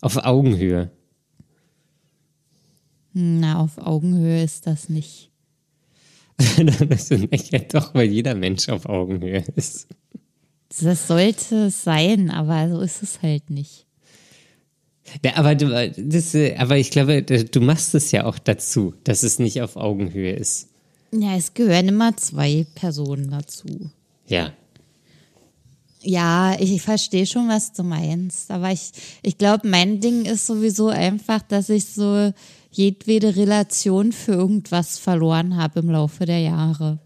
Auf 0.00 0.16
Augenhöhe. 0.18 0.90
Na, 3.12 3.58
auf 3.60 3.78
Augenhöhe 3.78 4.42
ist 4.42 4.66
das 4.66 4.88
nicht. 4.88 5.30
das 6.88 7.10
ist 7.10 7.52
ja 7.52 7.58
doch, 7.60 7.94
weil 7.94 8.10
jeder 8.10 8.34
Mensch 8.34 8.68
auf 8.68 8.86
Augenhöhe 8.86 9.44
ist. 9.56 9.88
Das 10.80 11.06
sollte 11.06 11.66
es 11.66 11.84
sein, 11.84 12.30
aber 12.30 12.70
so 12.70 12.80
ist 12.80 13.02
es 13.02 13.22
halt 13.22 13.50
nicht. 13.50 13.86
Ja, 15.24 15.36
aber, 15.36 15.54
du, 15.54 15.92
das, 15.96 16.34
äh, 16.34 16.56
aber 16.56 16.78
ich 16.78 16.90
glaube, 16.90 17.22
du 17.22 17.60
machst 17.60 17.94
es 17.94 18.12
ja 18.12 18.24
auch 18.24 18.38
dazu, 18.38 18.94
dass 19.04 19.22
es 19.22 19.38
nicht 19.38 19.60
auf 19.60 19.76
Augenhöhe 19.76 20.32
ist. 20.32 20.68
Ja, 21.12 21.36
es 21.36 21.52
gehören 21.52 21.88
immer 21.88 22.16
zwei 22.16 22.66
Personen 22.74 23.30
dazu. 23.30 23.90
Ja. 24.26 24.52
Ja, 26.00 26.56
ich, 26.58 26.72
ich 26.72 26.82
verstehe 26.82 27.26
schon, 27.26 27.48
was 27.48 27.72
du 27.72 27.82
meinst. 27.82 28.50
Aber 28.50 28.72
ich, 28.72 28.92
ich 29.22 29.36
glaube, 29.36 29.68
mein 29.68 30.00
Ding 30.00 30.24
ist 30.24 30.46
sowieso 30.46 30.88
einfach, 30.88 31.42
dass 31.42 31.68
ich 31.68 31.84
so 31.84 32.32
jedwede 32.72 33.36
Relation 33.36 34.12
für 34.12 34.32
irgendwas 34.32 34.98
verloren 34.98 35.56
habe 35.56 35.80
im 35.80 35.90
Laufe 35.90 36.26
der 36.26 36.40
Jahre. 36.40 36.98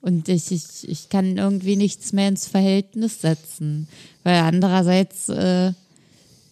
Und 0.00 0.28
ich, 0.28 0.52
ich, 0.52 0.86
ich 0.86 1.08
kann 1.08 1.38
irgendwie 1.38 1.76
nichts 1.76 2.12
mehr 2.12 2.28
ins 2.28 2.46
Verhältnis 2.46 3.22
setzen. 3.22 3.88
Weil 4.22 4.40
andererseits 4.40 5.30
äh, 5.30 5.72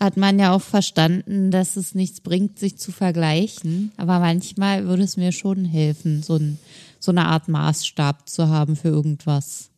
hat 0.00 0.16
man 0.16 0.38
ja 0.38 0.54
auch 0.54 0.62
verstanden, 0.62 1.50
dass 1.50 1.76
es 1.76 1.94
nichts 1.94 2.22
bringt, 2.22 2.58
sich 2.58 2.78
zu 2.78 2.92
vergleichen. 2.92 3.92
Aber 3.98 4.20
manchmal 4.20 4.86
würde 4.86 5.02
es 5.02 5.18
mir 5.18 5.32
schon 5.32 5.66
helfen, 5.66 6.22
so, 6.22 6.36
ein, 6.36 6.58
so 6.98 7.12
eine 7.12 7.26
Art 7.26 7.48
Maßstab 7.48 8.26
zu 8.26 8.48
haben 8.48 8.74
für 8.74 8.88
irgendwas. 8.88 9.68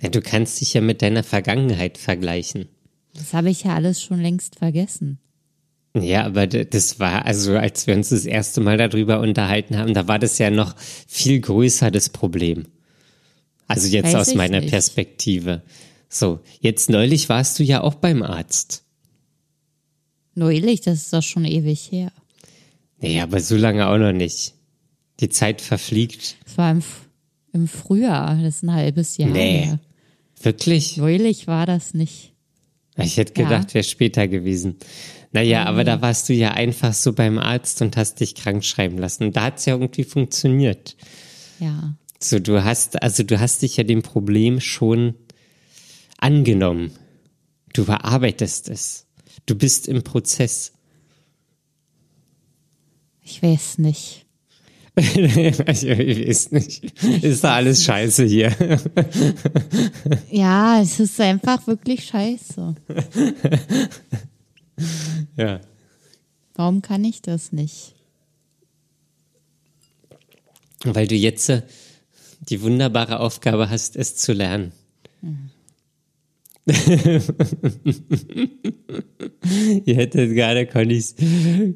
ja. 0.00 0.08
Du 0.08 0.20
kannst 0.20 0.60
dich 0.60 0.74
ja 0.74 0.80
mit 0.80 1.02
deiner 1.02 1.24
Vergangenheit 1.24 1.98
vergleichen. 1.98 2.68
Das 3.14 3.34
habe 3.34 3.50
ich 3.50 3.64
ja 3.64 3.74
alles 3.74 4.00
schon 4.00 4.20
längst 4.20 4.54
vergessen. 4.54 5.18
Ja, 6.02 6.24
aber 6.24 6.46
das 6.46 6.98
war, 7.00 7.24
also 7.26 7.56
als 7.56 7.86
wir 7.86 7.94
uns 7.94 8.08
das 8.10 8.24
erste 8.24 8.60
Mal 8.60 8.76
darüber 8.76 9.20
unterhalten 9.20 9.76
haben, 9.76 9.94
da 9.94 10.08
war 10.08 10.18
das 10.18 10.38
ja 10.38 10.50
noch 10.50 10.74
viel 11.06 11.40
größer 11.40 11.90
das 11.90 12.08
Problem. 12.08 12.66
Also 13.66 13.88
jetzt 13.88 14.06
Weiß 14.14 14.28
aus 14.28 14.34
meiner 14.34 14.60
nicht. 14.60 14.70
Perspektive. 14.70 15.62
So, 16.08 16.40
jetzt 16.60 16.88
neulich 16.88 17.28
warst 17.28 17.58
du 17.58 17.62
ja 17.64 17.82
auch 17.82 17.94
beim 17.96 18.22
Arzt. 18.22 18.84
Neulich, 20.34 20.80
das 20.80 21.02
ist 21.02 21.12
doch 21.12 21.22
schon 21.22 21.44
ewig 21.44 21.90
her. 21.92 22.12
Nee, 23.00 23.20
aber 23.20 23.40
so 23.40 23.56
lange 23.56 23.88
auch 23.88 23.98
noch 23.98 24.12
nicht. 24.12 24.54
Die 25.20 25.28
Zeit 25.28 25.60
verfliegt. 25.60 26.36
Das 26.44 26.56
war 26.58 26.70
im, 26.70 26.82
im 27.52 27.68
Frühjahr, 27.68 28.36
das 28.36 28.56
ist 28.56 28.62
ein 28.62 28.72
halbes 28.72 29.16
Jahr 29.16 29.30
Nee. 29.30 29.64
her. 29.64 29.80
Wirklich? 30.40 30.96
Neulich 30.96 31.46
war 31.46 31.66
das 31.66 31.92
nicht. 31.94 32.32
Ich 32.96 33.16
hätte 33.16 33.40
Ja. 33.40 33.48
gedacht, 33.48 33.74
wäre 33.74 33.84
später 33.84 34.26
gewesen. 34.28 34.76
Naja, 35.32 35.64
aber 35.66 35.84
da 35.84 36.00
warst 36.00 36.28
du 36.28 36.32
ja 36.32 36.52
einfach 36.52 36.94
so 36.94 37.12
beim 37.12 37.38
Arzt 37.38 37.82
und 37.82 37.96
hast 37.96 38.20
dich 38.20 38.34
krank 38.34 38.64
schreiben 38.64 38.98
lassen. 38.98 39.32
Da 39.32 39.44
hat's 39.44 39.66
ja 39.66 39.74
irgendwie 39.74 40.04
funktioniert. 40.04 40.96
Ja. 41.60 41.94
So, 42.18 42.38
du 42.38 42.64
hast, 42.64 43.02
also 43.02 43.22
du 43.22 43.38
hast 43.38 43.62
dich 43.62 43.76
ja 43.76 43.84
dem 43.84 44.02
Problem 44.02 44.60
schon 44.60 45.14
angenommen. 46.18 46.92
Du 47.74 47.84
bearbeitest 47.84 48.68
es. 48.70 49.06
Du 49.46 49.54
bist 49.54 49.86
im 49.86 50.02
Prozess. 50.02 50.72
Ich 53.22 53.42
weiß 53.42 53.78
nicht. 53.78 54.24
ich 54.96 55.58
weiß 55.58 56.50
nicht. 56.52 56.84
Ist 57.22 57.44
da 57.44 57.54
alles 57.54 57.84
scheiße 57.84 58.24
hier? 58.24 58.56
Ja, 60.30 60.80
es 60.80 60.98
ist 60.98 61.20
einfach 61.20 61.66
wirklich 61.66 62.04
scheiße. 62.06 62.74
ja. 65.36 65.60
Warum 66.54 66.82
kann 66.82 67.04
ich 67.04 67.22
das 67.22 67.52
nicht? 67.52 67.94
Weil 70.84 71.06
du 71.06 71.14
jetzt 71.14 71.48
äh, 71.48 71.62
die 72.48 72.62
wunderbare 72.62 73.20
Aufgabe 73.20 73.70
hast, 73.70 73.96
es 73.96 74.16
zu 74.16 74.32
lernen. 74.32 74.72
Ihr 79.84 79.94
hättet 79.96 80.34
gerade 80.34 80.66
Connys, 80.66 81.14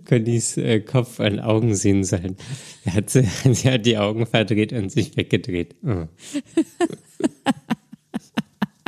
Connys 0.06 0.56
äh, 0.58 0.80
Kopf 0.80 1.18
an 1.18 1.40
Augen 1.40 1.74
sehen 1.74 2.04
sollen. 2.04 2.36
Er 2.84 2.94
hat, 2.94 3.08
sie, 3.10 3.22
sie 3.52 3.70
hat 3.70 3.86
die 3.86 3.96
Augen 3.98 4.26
verdreht 4.26 4.72
und 4.72 4.90
sich 4.92 5.16
weggedreht. 5.16 5.76
Oh. 5.84 6.06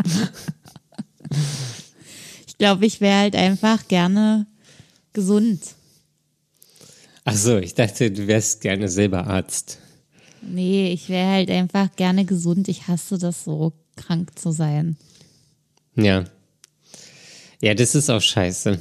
Ich 2.64 2.66
glaube, 2.66 2.86
ich 2.86 3.02
wäre 3.02 3.18
halt 3.18 3.36
einfach 3.36 3.88
gerne 3.88 4.46
gesund. 5.12 5.60
Ach 7.26 7.36
so, 7.36 7.58
ich 7.58 7.74
dachte, 7.74 8.10
du 8.10 8.26
wärst 8.26 8.62
gerne 8.62 8.88
selber 8.88 9.26
Arzt. 9.26 9.80
Nee, 10.40 10.90
ich 10.90 11.10
wäre 11.10 11.30
halt 11.30 11.50
einfach 11.50 11.94
gerne 11.94 12.24
gesund. 12.24 12.68
Ich 12.68 12.88
hasse 12.88 13.18
das 13.18 13.44
so, 13.44 13.74
krank 13.96 14.38
zu 14.38 14.50
sein. 14.50 14.96
Ja. 15.94 16.24
Ja, 17.60 17.74
das 17.74 17.94
ist 17.94 18.08
auch 18.08 18.22
scheiße. 18.22 18.80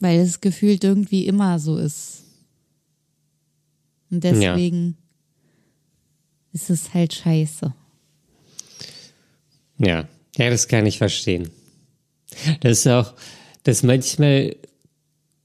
Weil 0.00 0.18
es 0.18 0.40
gefühlt 0.40 0.82
irgendwie 0.82 1.28
immer 1.28 1.60
so 1.60 1.76
ist. 1.76 2.24
Und 4.10 4.24
deswegen 4.24 4.96
ist 6.52 6.70
es 6.70 6.92
halt 6.92 7.14
scheiße. 7.14 7.72
Ja, 9.78 10.08
ja, 10.36 10.50
das 10.50 10.66
kann 10.66 10.86
ich 10.86 10.98
verstehen. 10.98 11.52
Das 12.60 12.78
ist 12.78 12.86
auch, 12.88 13.14
das 13.62 13.82
manchmal 13.82 14.56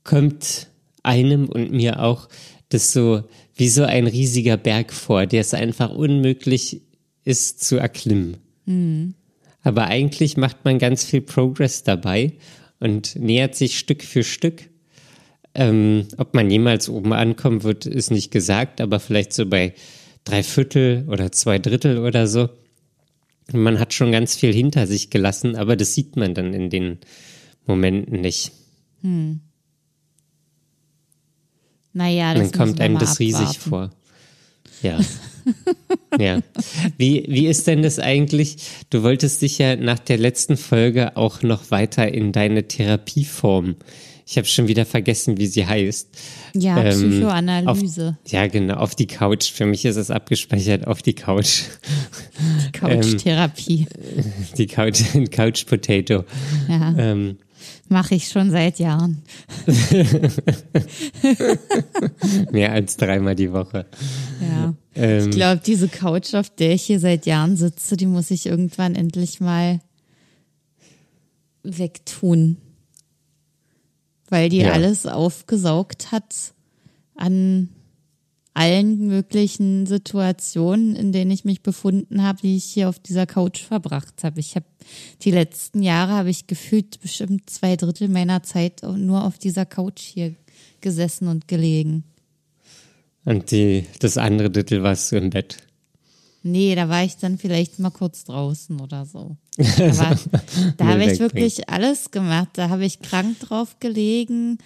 kommt 0.04 0.68
einem 1.04 1.48
und 1.50 1.72
mir 1.72 2.02
auch 2.02 2.28
das 2.70 2.94
so 2.94 3.24
wie 3.56 3.70
so 3.70 3.84
ein 3.84 4.08
riesiger 4.08 4.58
Berg 4.58 4.94
vor, 4.94 5.26
der 5.26 5.42
es 5.42 5.54
einfach 5.54 5.92
unmöglich 5.92 6.82
ist 7.24 7.64
zu 7.64 7.78
erklimmen. 7.78 8.38
Aber 9.64 9.86
eigentlich 9.88 10.38
macht 10.38 10.66
man 10.66 10.80
ganz 10.80 11.04
viel 11.04 11.22
Progress 11.22 11.84
dabei 11.84 12.34
und 12.80 13.16
nähert 13.16 13.56
sich 13.56 13.78
Stück 13.78 14.04
für 14.04 14.24
Stück. 14.24 14.70
Ähm, 15.54 16.08
ob 16.18 16.34
man 16.34 16.50
jemals 16.50 16.90
oben 16.90 17.14
ankommen 17.14 17.64
wird, 17.64 17.86
ist 17.86 18.10
nicht 18.10 18.32
gesagt, 18.32 18.82
aber 18.82 19.00
vielleicht 19.00 19.34
so 19.34 19.46
bei 19.46 19.74
drei 20.24 20.44
Viertel 20.44 21.06
oder 21.08 21.32
zwei 21.32 21.60
Drittel 21.60 21.98
oder 21.98 22.28
so. 22.28 22.50
Man 23.54 23.80
hat 23.80 23.94
schon 23.94 24.12
ganz 24.12 24.36
viel 24.36 24.54
hinter 24.54 24.88
sich 24.88 25.10
gelassen, 25.10 25.56
aber 25.56 25.76
das 25.76 25.94
sieht 25.94 26.16
man 26.16 26.34
dann 26.34 26.54
in 26.54 26.70
den 26.70 27.00
Momenten 27.66 28.22
nicht. 28.22 28.52
Naja, 31.94 32.34
das 32.34 32.52
dann 32.52 32.60
kommt 32.60 32.82
einem 32.82 32.98
das 32.98 33.20
riesig 33.20 33.42
abwarten. 33.42 33.70
vor. 33.70 33.90
Ja. 34.82 35.00
ja. 36.20 36.42
Wie, 36.98 37.26
wie 37.28 37.48
ist 37.48 37.68
denn 37.68 37.82
das 37.82 38.00
eigentlich? 38.00 38.58
Du 38.90 39.04
wolltest 39.04 39.42
dich 39.42 39.58
ja 39.58 39.76
nach 39.76 40.00
der 40.00 40.18
letzten 40.18 40.58
Folge 40.58 41.18
auch 41.18 41.42
noch 41.42 41.72
weiter 41.72 42.08
in 42.12 42.32
deine 42.32 42.68
Therapieform. 42.68 43.76
Ich 44.26 44.38
habe 44.38 44.48
schon 44.48 44.68
wieder 44.68 44.86
vergessen, 44.86 45.38
wie 45.38 45.48
sie 45.48 45.66
heißt. 45.66 46.08
Ja, 46.56 46.82
Ähm, 46.82 47.12
Psychoanalyse. 47.12 48.18
Auf, 48.24 48.32
ja, 48.32 48.48
genau, 48.48 48.76
auf 48.76 48.96
die 48.96 49.08
Couch. 49.08 49.52
Für 49.52 49.66
mich 49.66 49.84
ist 49.84 49.98
es 49.98 50.10
abgespeichert 50.10 50.88
auf 50.88 51.02
die 51.02 51.14
Couch. 51.16 51.64
Couchtherapie. 52.72 53.88
Die 54.58 54.68
Couch, 54.68 55.02
Couch 55.32 55.66
Potato. 55.66 56.24
ja, 56.68 56.96
Ähm, 56.98 57.38
mache 57.90 58.16
ich 58.16 58.30
schon 58.30 58.52
seit 58.52 58.80
Jahren. 58.80 59.22
mehr 62.52 62.72
als 62.72 62.98
dreimal 62.98 63.36
die 63.36 63.52
Woche. 63.52 63.86
Ja. 64.42 64.74
Ähm, 64.96 65.30
Ich 65.30 65.36
glaube, 65.36 65.62
diese 65.66 65.88
Couch, 65.88 66.34
auf 66.34 66.50
der 66.50 66.74
ich 66.74 66.84
hier 66.84 67.00
seit 67.00 67.26
Jahren 67.26 67.58
sitze, 67.58 67.98
die 67.98 68.06
muss 68.06 68.32
ich 68.32 68.46
irgendwann 68.46 68.96
endlich 68.96 69.40
mal 69.40 69.80
wegtun. 71.64 72.58
Weil 74.30 74.50
die 74.50 74.60
Ja. 74.60 74.72
alles 74.72 75.06
aufgesaugt 75.06 76.12
hat 76.12 76.54
an 77.16 77.70
allen 78.54 79.08
möglichen 79.08 79.86
Situationen, 79.86 80.96
in 80.96 81.12
denen 81.12 81.32
ich 81.32 81.46
mich 81.46 81.64
befunden 81.64 82.22
habe, 82.22 82.40
die 82.42 82.58
ich 82.58 82.66
hier 82.66 82.90
auf 82.90 83.00
dieser 83.00 83.26
Couch 83.26 83.64
verbracht 83.64 84.24
habe. 84.24 84.40
Ich 84.40 84.56
habe 84.56 84.66
die 85.22 85.32
letzten 85.32 85.82
Jahre 85.82 86.14
habe 86.14 86.30
ich 86.30 86.48
gefühlt 86.48 87.00
bestimmt 87.02 87.50
zwei 87.50 87.76
Drittel 87.76 88.10
meiner 88.10 88.44
Zeit 88.44 88.82
nur 88.84 89.24
auf 89.24 89.38
dieser 89.38 89.66
Couch 89.66 90.02
hier 90.02 90.36
gesessen 90.82 91.28
und 91.28 91.48
gelegen. 91.48 92.04
Und 93.24 93.52
die, 93.52 93.86
das 94.00 94.18
andere 94.18 94.50
Drittel 94.50 94.84
warst 94.84 95.12
du 95.12 95.18
im 95.18 95.30
Bett. 95.30 95.58
Nee, 96.44 96.74
da 96.74 96.90
war 96.90 97.04
ich 97.04 97.18
dann 97.18 97.38
vielleicht 97.38 97.78
mal 97.78 97.92
kurz 97.92 98.24
draußen 98.24 98.82
oder 98.82 99.06
so. 99.06 99.38
Aber 99.58 100.18
da 100.78 100.86
habe 100.86 101.06
ich 101.06 101.20
wirklich 101.20 101.70
alles 101.70 102.10
gemacht. 102.10 102.50
Da 102.54 102.70
habe 102.70 102.84
ich 102.84 103.00
krank 103.00 103.40
drauf 103.42 103.80
gelegen, 103.80 104.58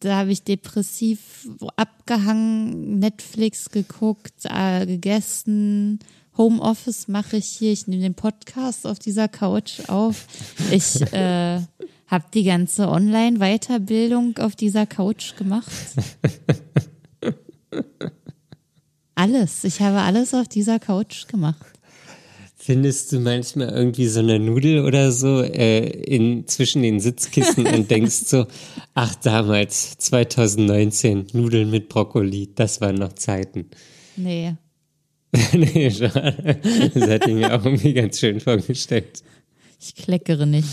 da 0.00 0.16
habe 0.16 0.32
ich 0.32 0.42
depressiv 0.42 1.48
abgehangen, 1.76 2.98
Netflix 2.98 3.70
geguckt, 3.70 4.44
äh, 4.44 4.86
gegessen. 4.86 5.98
Homeoffice 6.36 7.08
mache 7.08 7.36
ich 7.36 7.46
hier. 7.46 7.72
Ich 7.72 7.86
nehme 7.86 8.02
den 8.02 8.14
Podcast 8.14 8.86
auf 8.86 8.98
dieser 8.98 9.28
Couch 9.28 9.88
auf. 9.88 10.26
Ich 10.70 11.00
äh, 11.12 11.60
habe 12.06 12.24
die 12.32 12.44
ganze 12.44 12.88
Online-Weiterbildung 12.88 14.38
auf 14.38 14.56
dieser 14.56 14.86
Couch 14.86 15.36
gemacht. 15.36 15.70
Alles. 19.14 19.64
Ich 19.64 19.80
habe 19.80 20.00
alles 20.00 20.34
auf 20.34 20.48
dieser 20.48 20.80
Couch 20.80 21.28
gemacht. 21.28 21.73
Findest 22.66 23.12
du 23.12 23.20
manchmal 23.20 23.68
irgendwie 23.68 24.06
so 24.06 24.20
eine 24.20 24.38
Nudel 24.38 24.86
oder 24.86 25.12
so 25.12 25.42
äh, 25.42 25.86
in, 25.86 26.46
zwischen 26.46 26.80
den 26.80 26.98
Sitzkissen 26.98 27.66
und 27.66 27.90
denkst 27.90 28.22
so, 28.24 28.46
ach 28.94 29.14
damals, 29.16 29.98
2019, 29.98 31.26
Nudeln 31.34 31.70
mit 31.70 31.90
Brokkoli, 31.90 32.48
das 32.54 32.80
waren 32.80 32.94
noch 32.94 33.12
Zeiten. 33.12 33.66
Nee. 34.16 34.54
nee, 35.52 35.90
schade. 35.90 36.58
Das 36.94 37.06
hätte 37.06 37.28
ich 37.28 37.36
mir 37.36 37.54
auch 37.54 37.66
irgendwie 37.66 37.92
ganz 37.92 38.18
schön 38.18 38.40
vorgestellt. 38.40 39.22
Ich 39.78 39.94
kleckere 39.94 40.46
nicht. 40.46 40.68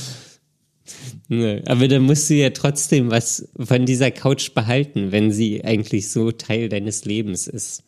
Ne, 1.27 1.61
aber 1.65 1.89
dann 1.89 2.03
musst 2.03 2.29
du 2.29 2.35
ja 2.35 2.51
trotzdem 2.51 3.11
was 3.11 3.49
von 3.59 3.85
dieser 3.85 4.11
Couch 4.11 4.53
behalten, 4.53 5.11
wenn 5.11 5.33
sie 5.33 5.65
eigentlich 5.65 6.09
so 6.09 6.31
Teil 6.31 6.69
deines 6.69 7.03
Lebens 7.03 7.47
ist. 7.47 7.83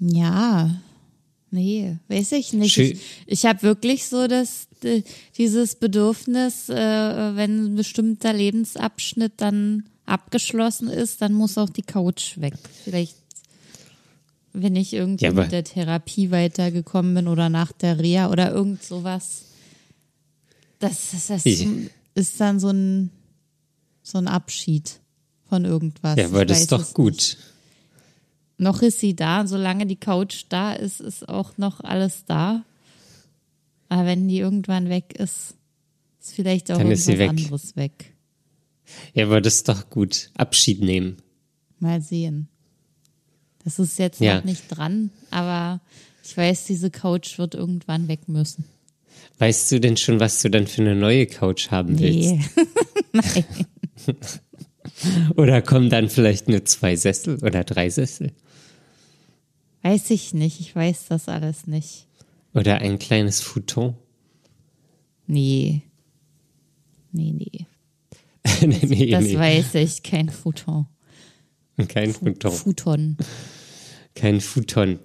Ja. 0.00 0.80
Nee, 1.50 1.96
weiß 2.08 2.32
ich 2.32 2.52
nicht. 2.52 2.72
Schön. 2.74 2.92
Ich, 2.92 3.00
ich 3.26 3.46
habe 3.46 3.62
wirklich 3.62 4.06
so 4.06 4.26
das, 4.26 4.66
dieses 5.38 5.76
Bedürfnis, 5.76 6.68
äh, 6.68 6.74
wenn 7.36 7.64
ein 7.66 7.74
bestimmter 7.76 8.32
Lebensabschnitt 8.32 9.34
dann 9.36 9.84
abgeschlossen 10.06 10.88
ist, 10.88 11.22
dann 11.22 11.32
muss 11.32 11.56
auch 11.56 11.70
die 11.70 11.82
Couch 11.82 12.38
weg. 12.38 12.54
Vielleicht, 12.84 13.14
wenn 14.52 14.76
ich 14.76 14.92
irgendwie 14.92 15.24
Ja, 15.24 15.32
mit 15.32 15.52
der 15.52 15.64
Therapie 15.64 16.30
weitergekommen 16.30 17.14
bin 17.14 17.28
oder 17.28 17.48
nach 17.48 17.72
der 17.72 17.98
Reha 17.98 18.30
oder 18.30 18.52
irgend 18.52 18.82
sowas. 18.82 19.42
Das, 20.78 21.10
das, 21.12 21.26
das 21.28 21.46
Ich- 21.46 21.66
ist 22.14 22.40
dann 22.40 22.58
so 22.60 22.70
ein 22.70 23.10
So 24.02 24.18
ein 24.18 24.28
Abschied 24.28 25.00
von 25.48 25.64
irgendwas. 25.64 26.16
Ja, 26.16 26.26
aber 26.26 26.44
das 26.46 26.60
ist 26.62 26.72
doch 26.72 26.92
gut. 26.94 27.14
nicht. 27.14 27.38
Noch 28.58 28.80
ist 28.82 29.00
sie 29.00 29.14
da 29.14 29.40
und 29.42 29.48
solange 29.48 29.86
die 29.86 29.96
Couch 29.96 30.44
da 30.48 30.72
ist, 30.72 31.00
ist 31.00 31.28
auch 31.28 31.58
noch 31.58 31.80
alles 31.80 32.24
da. 32.26 32.64
Aber 33.88 34.06
wenn 34.06 34.26
die 34.28 34.38
irgendwann 34.38 34.88
weg 34.88 35.12
ist, 35.18 35.54
ist 36.20 36.32
vielleicht 36.34 36.70
auch 36.72 36.78
Dann 36.78 36.86
irgendwas 36.90 37.06
weg. 37.18 37.28
anderes 37.30 37.76
weg. 37.76 38.14
Ja, 39.14 39.26
aber 39.26 39.40
das 39.40 39.56
ist 39.56 39.68
doch 39.68 39.90
gut. 39.90 40.30
Abschied 40.36 40.80
nehmen. 40.80 41.16
Mal 41.78 42.00
sehen. 42.00 42.48
Das 43.64 43.78
ist 43.78 43.98
jetzt 43.98 44.20
Ja. 44.20 44.36
noch 44.36 44.44
nicht 44.44 44.64
dran, 44.68 45.10
aber 45.30 45.80
ich 46.24 46.36
weiß, 46.36 46.64
diese 46.64 46.90
Couch 46.90 47.38
wird 47.38 47.54
irgendwann 47.54 48.08
weg 48.08 48.28
müssen. 48.28 48.64
Weißt 49.38 49.70
du 49.72 49.80
denn 49.80 49.96
schon, 49.96 50.18
was 50.20 50.40
du 50.40 50.48
dann 50.50 50.66
für 50.66 50.80
eine 50.82 50.94
neue 50.96 51.26
Couch 51.26 51.70
haben 51.70 51.98
willst? 51.98 52.30
Nee. 52.30 52.40
Nein. 53.12 53.44
Oder 55.36 55.62
kommen 55.62 55.90
dann 55.90 56.08
vielleicht 56.08 56.48
nur 56.48 56.64
zwei 56.64 56.96
Sessel 56.96 57.36
oder 57.42 57.64
drei 57.64 57.90
Sessel? 57.90 58.32
Weiß 59.86 60.10
ich 60.10 60.34
nicht. 60.34 60.58
Ich 60.58 60.74
weiß 60.74 61.06
das 61.10 61.28
alles 61.28 61.68
nicht. 61.68 62.08
Oder 62.54 62.78
ein 62.78 62.98
kleines 62.98 63.40
Futon? 63.40 63.94
Nee. 65.28 65.82
Nee, 67.12 67.32
nee. 67.32 67.66
nee, 68.66 68.80
nee, 68.82 69.10
Das 69.12 69.22
nee. 69.22 69.38
weiß 69.38 69.76
ich. 69.76 70.02
Kein 70.02 70.28
Futon. 70.28 70.86
Kein 71.86 72.12
Futon. 72.12 72.50
Futon. 72.50 73.16
Kein 74.16 74.40
Futon. 74.40 74.98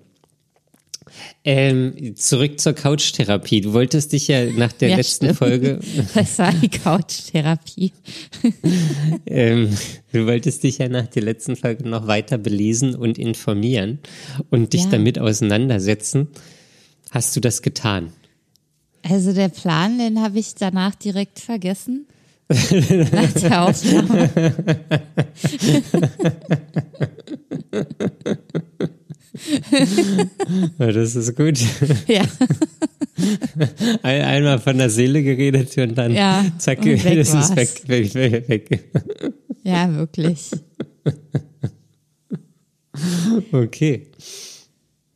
Ähm, 1.44 2.16
zurück 2.16 2.60
zur 2.60 2.74
Couchtherapie. 2.74 3.62
Du 3.62 3.74
wolltest 3.74 4.12
dich 4.14 4.28
ja 4.28 4.46
nach 4.46 4.72
der 4.74 4.90
Ja, 4.90 4.96
letzten 4.98 5.26
stimmt. 5.26 5.38
Folge, 5.40 5.80
Das 6.14 6.38
war 6.40 6.52
die 6.54 6.70
Couchtherapie. 6.70 7.92
ähm, 9.26 9.70
du 10.12 10.26
wolltest 10.28 10.64
dich 10.64 10.78
ja 10.80 10.88
nach 10.90 11.08
der 11.08 11.24
letzten 11.24 11.56
Folge 11.56 11.88
noch 11.88 12.08
weiter 12.08 12.38
belesen 12.38 12.96
und 12.96 13.18
informieren 13.18 14.00
und 14.50 14.74
dich 14.74 14.84
Ja. 14.84 14.90
damit 14.92 15.20
auseinandersetzen. 15.20 16.28
Hast 17.12 17.36
du 17.36 17.40
das 17.40 17.62
getan? 17.62 18.12
Also 19.04 19.34
der 19.34 19.50
Plan, 19.50 19.98
den 19.98 20.22
habe 20.22 20.38
ich 20.40 20.54
danach 20.56 20.96
direkt 20.96 21.40
vergessen. 21.40 22.06
Nach 22.50 23.32
der 23.34 23.64
Aufnahme. 23.64 24.30
Ja, 30.78 30.92
das 30.92 31.16
ist 31.16 31.36
gut. 31.36 31.58
Ja, 32.08 32.24
Ein, 34.04 34.22
einmal 34.24 34.60
von 34.60 34.78
der 34.78 34.90
Seele 34.90 35.24
geredet 35.24 35.78
und 35.78 35.96
dann 35.96 36.14
Ja, 36.14 36.44
zack, 36.58 36.80
und 36.80 37.04
weg 37.04 37.18
das 37.18 37.34
ist 37.34 37.56
weg, 37.56 37.82
weg, 37.88 38.14
weg, 38.16 38.50
weg. 38.50 38.84
ja, 39.64 39.94
wirklich. 39.96 40.50
Okay. 43.52 44.08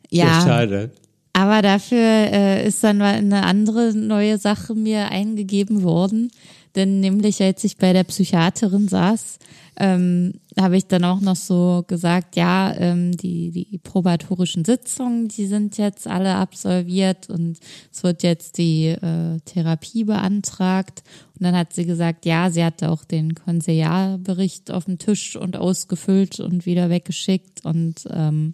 Ja, 0.10 0.42
schade. 0.42 0.92
aber 1.34 1.62
dafür 1.62 1.98
äh, 2.00 2.68
ist 2.68 2.84
dann 2.84 2.98
mal 3.00 3.16
eine 3.16 3.44
andere 3.44 3.94
neue 3.94 4.38
Sache 4.38 4.76
mir 4.76 5.10
eingegeben 5.12 5.84
worden. 5.84 6.32
Denn 6.76 7.00
nämlich, 7.00 7.42
als 7.42 7.64
ich 7.64 7.78
bei 7.78 7.94
der 7.94 8.04
Psychiaterin 8.04 8.88
saß, 8.88 9.40
ähm, 9.78 10.34
habe 10.58 10.78
ich 10.78 10.88
dann 10.88 11.04
auch 11.04 11.20
noch 11.20 11.36
so 11.36 11.84
gesagt, 11.88 12.36
ja, 12.36 12.74
ähm, 12.78 13.12
die, 13.18 13.52
die 13.52 13.78
probatorischen 13.78 14.64
Sitzungen, 14.64 15.28
die 15.28 15.48
sind 15.48 15.78
jetzt 15.78 16.08
alle 16.08 16.36
absolviert 16.36 17.30
und 17.30 17.60
es 17.92 18.04
wird 18.04 18.24
jetzt 18.24 18.58
die 18.58 18.88
äh, 18.88 19.40
Therapie 19.46 20.06
beantragt. 20.06 21.04
Und 21.34 21.44
dann 21.44 21.56
hat 21.56 21.74
sie 21.74 21.86
gesagt, 21.86 22.26
ja, 22.26 22.50
sie 22.50 22.64
hatte 22.64 22.90
auch 22.90 23.04
den 23.04 23.36
Konsiliarbericht 23.36 24.72
auf 24.72 24.86
dem 24.86 24.98
Tisch 24.98 25.36
und 25.36 25.58
ausgefüllt 25.58 26.40
und 26.40 26.66
wieder 26.66 26.90
weggeschickt. 26.90 27.66
Und 27.66 28.08
ähm, 28.12 28.54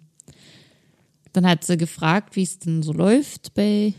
dann 1.32 1.46
hat 1.46 1.64
sie 1.64 1.76
gefragt, 1.76 2.34
wie 2.34 2.42
es 2.42 2.58
denn 2.58 2.82
so 2.82 2.92
läuft 2.92 3.54
bei 3.54 3.94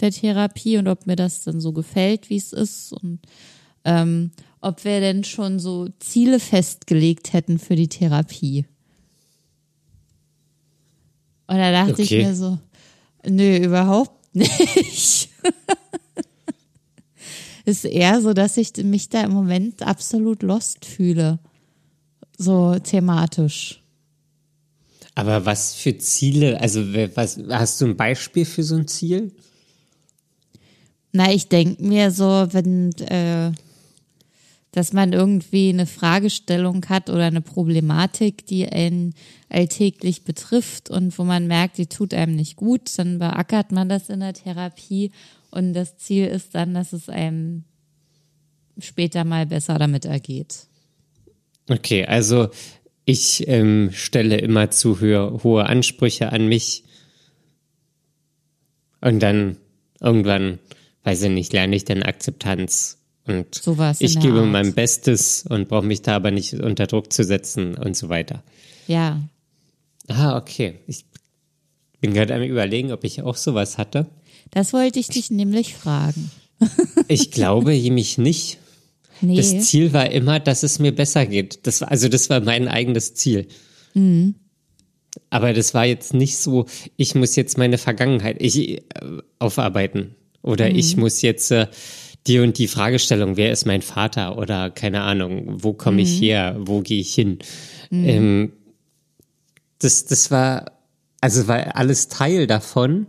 der 0.00 0.12
Therapie 0.12 0.78
und 0.78 0.86
ob 0.86 1.06
mir 1.06 1.16
das 1.16 1.42
dann 1.42 1.60
so 1.60 1.72
gefällt, 1.72 2.30
wie 2.30 2.36
es 2.36 2.52
ist 2.52 2.92
und 2.92 3.18
ähm, 3.84 4.30
ob 4.60 4.84
wir 4.84 5.00
denn 5.00 5.24
schon 5.24 5.58
so 5.58 5.88
Ziele 6.00 6.40
festgelegt 6.40 7.32
hätten 7.32 7.58
für 7.58 7.76
die 7.76 7.88
Therapie. 7.88 8.66
Und 11.46 11.56
da 11.56 11.72
dachte 11.72 12.02
ich 12.02 12.12
Okay. 12.12 12.24
mir 12.24 12.34
so, 12.34 12.58
nö, 13.26 13.56
überhaupt 13.56 14.34
nicht. 14.34 15.30
ist 17.64 17.84
eher 17.84 18.20
so, 18.20 18.32
dass 18.32 18.56
ich 18.56 18.76
mich 18.78 19.08
da 19.08 19.22
im 19.22 19.32
Moment 19.32 19.82
absolut 19.82 20.42
lost 20.42 20.84
fühle. 20.84 21.38
So 22.36 22.78
thematisch. 22.78 23.82
Aber 25.14 25.44
was 25.44 25.74
für 25.74 25.98
Ziele, 25.98 26.60
also 26.60 26.80
was, 27.16 27.38
hast 27.50 27.80
du 27.80 27.86
ein 27.86 27.96
Beispiel 27.96 28.44
für 28.44 28.62
so 28.62 28.76
ein 28.76 28.86
Ziel? 28.86 29.32
Na, 31.12 31.32
ich 31.32 31.48
denke 31.48 31.82
mir 31.82 32.10
so, 32.10 32.46
wenn, 32.52 32.92
äh, 33.00 33.50
dass 34.72 34.92
man 34.92 35.12
irgendwie 35.12 35.70
eine 35.70 35.86
Fragestellung 35.86 36.84
hat 36.88 37.08
oder 37.08 37.24
eine 37.24 37.40
Problematik, 37.40 38.46
die 38.46 38.68
einen 38.68 39.14
alltäglich 39.48 40.24
betrifft 40.24 40.90
und 40.90 41.18
wo 41.18 41.24
man 41.24 41.46
merkt, 41.46 41.78
die 41.78 41.86
tut 41.86 42.12
einem 42.12 42.36
nicht 42.36 42.56
gut, 42.56 42.98
dann 42.98 43.18
beackert 43.18 43.72
man 43.72 43.88
das 43.88 44.10
in 44.10 44.20
der 44.20 44.34
Therapie. 44.34 45.10
Und 45.50 45.72
das 45.72 45.96
Ziel 45.96 46.26
ist 46.26 46.54
dann, 46.54 46.74
dass 46.74 46.92
es 46.92 47.08
einem 47.08 47.64
später 48.78 49.24
mal 49.24 49.46
besser 49.46 49.78
damit 49.78 50.04
ergeht. 50.04 50.66
Okay, 51.70 52.04
also 52.04 52.48
ich 53.06 53.48
ähm, 53.48 53.90
stelle 53.92 54.36
immer 54.36 54.70
zu 54.70 55.00
hohe 55.00 55.64
Ansprüche 55.64 56.30
an 56.30 56.46
mich. 56.46 56.84
Und 59.00 59.20
dann 59.20 59.56
irgendwann, 60.00 60.58
weiß 61.04 61.22
ich 61.22 61.30
nicht, 61.30 61.52
lerne 61.54 61.74
ich 61.74 61.84
dann 61.84 62.02
Akzeptanz 62.02 62.98
und 63.28 63.54
Sowas 63.54 64.00
ich 64.00 64.18
gebe 64.18 64.40
Art. 64.40 64.48
mein 64.50 64.74
Bestes 64.74 65.44
und 65.48 65.68
brauche 65.68 65.84
mich 65.86 66.02
da 66.02 66.16
aber 66.16 66.30
nicht 66.30 66.54
unter 66.54 66.86
Druck 66.86 67.12
zu 67.12 67.24
setzen 67.24 67.74
und 67.76 67.96
so 67.96 68.08
weiter. 68.08 68.42
Ja, 68.86 69.20
Ah, 70.10 70.38
okay. 70.38 70.78
Ich 70.86 71.04
bin 72.00 72.14
gerade 72.14 72.34
am 72.34 72.42
überlegen, 72.42 72.92
ob 72.92 73.04
ich 73.04 73.20
auch 73.22 73.36
sowas 73.36 73.76
hatte. 73.76 74.06
das 74.52 74.72
wollte 74.72 74.98
ich 74.98 75.08
dich 75.08 75.30
nämlich 75.30 75.74
fragen. 75.74 76.30
Ich 77.08 77.30
glaube 77.30 77.72
nämlich 77.72 78.16
nicht. 78.18 78.58
Nee, 79.20 79.36
Das 79.36 79.66
Ziel 79.66 79.92
war 79.92 80.10
immer, 80.10 80.40
dass 80.40 80.62
es 80.62 80.78
mir 80.78 80.94
besser 80.94 81.26
geht. 81.26 81.66
Das 81.66 81.80
war, 81.82 81.90
also 81.90 82.08
das 82.08 82.30
war 82.30 82.40
mein 82.40 82.68
eigenes 82.68 83.14
Ziel. 83.14 83.48
Mhm. 83.94 84.34
Aber 85.30 85.52
das 85.52 85.74
war 85.74 85.84
jetzt 85.84 86.14
nicht 86.14 86.38
so, 86.38 86.66
ich 86.96 87.14
muss 87.14 87.34
jetzt 87.36 87.58
meine 87.58 87.76
Vergangenheit 87.78 88.36
ich, 88.40 88.58
äh, 88.58 88.82
aufarbeiten. 89.38 90.14
Oder 90.42 90.70
ich 90.70 90.94
Mhm. 90.96 91.00
muss 91.02 91.20
jetzt 91.22 91.50
äh, 91.50 91.66
die 92.26 92.40
und 92.40 92.58
die 92.58 92.68
Fragestellung, 92.68 93.36
wer 93.36 93.52
ist 93.52 93.64
mein 93.66 93.82
Vater? 93.82 94.36
Oder 94.38 94.70
keine 94.70 95.02
Ahnung, 95.02 95.62
wo 95.62 95.72
komme 95.72 95.96
Mhm. 95.96 96.02
ich 96.02 96.20
her? 96.20 96.56
Wo 96.58 96.80
gehe 96.80 97.00
ich 97.00 97.14
hin? 97.14 97.38
Ähm, 97.90 98.52
das, 99.78 100.04
das 100.06 100.30
war, 100.30 100.72
also 101.20 101.48
war 101.48 101.76
alles 101.76 102.08
Teil 102.08 102.46
davon. 102.46 103.06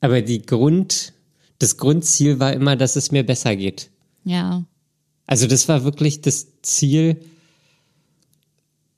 Aber 0.00 0.22
die 0.22 0.42
Grund, 0.42 1.12
das 1.58 1.76
Grundziel 1.78 2.38
war 2.38 2.52
immer, 2.52 2.76
dass 2.76 2.96
es 2.96 3.10
mir 3.10 3.24
besser 3.24 3.56
geht. 3.56 3.90
ja. 4.24 4.64
Also 5.28 5.48
das 5.48 5.66
war 5.68 5.82
wirklich 5.82 6.20
das 6.20 6.46
Ziel. 6.62 7.16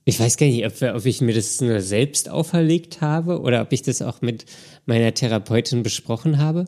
Ich 0.04 0.20
weiß 0.20 0.36
gar 0.36 0.44
nicht, 0.46 0.66
ob, 0.66 0.82
ob 0.94 1.06
ich 1.06 1.22
mir 1.22 1.32
das 1.34 1.58
nur 1.62 1.80
selbst 1.80 2.28
auferlegt 2.28 3.00
habe 3.00 3.40
oder 3.40 3.62
ob 3.62 3.72
ich 3.72 3.80
das 3.80 4.02
auch 4.02 4.20
mit 4.20 4.44
meiner 4.84 5.14
Therapeutin 5.14 5.82
besprochen 5.82 6.36
habe. 6.36 6.66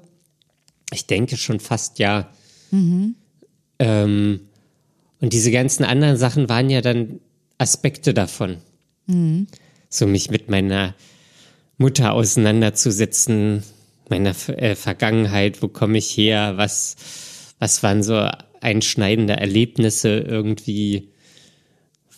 Ich 0.94 1.06
denke 1.06 1.36
schon 1.36 1.60
fast 1.60 1.98
ja. 1.98 2.30
Ähm, 3.78 4.40
und 5.20 5.32
diese 5.32 5.50
ganzen 5.50 5.84
anderen 5.84 6.16
Sachen 6.16 6.48
waren 6.48 6.70
ja 6.70 6.80
dann 6.80 7.20
Aspekte 7.58 8.14
davon. 8.14 8.56
So 9.88 10.06
mich 10.06 10.30
mit 10.30 10.48
meiner 10.48 10.94
Mutter 11.78 12.12
auseinanderzusetzen, 12.12 13.62
meiner 14.08 14.34
äh, 14.48 14.74
Vergangenheit, 14.74 15.62
wo 15.62 15.68
komme 15.68 15.98
ich 15.98 16.16
her, 16.16 16.56
was, 16.56 16.96
was 17.58 17.82
waren 17.82 18.02
so 18.02 18.28
einschneidende 18.60 19.34
Erlebnisse 19.34 20.18
irgendwie, 20.18 21.08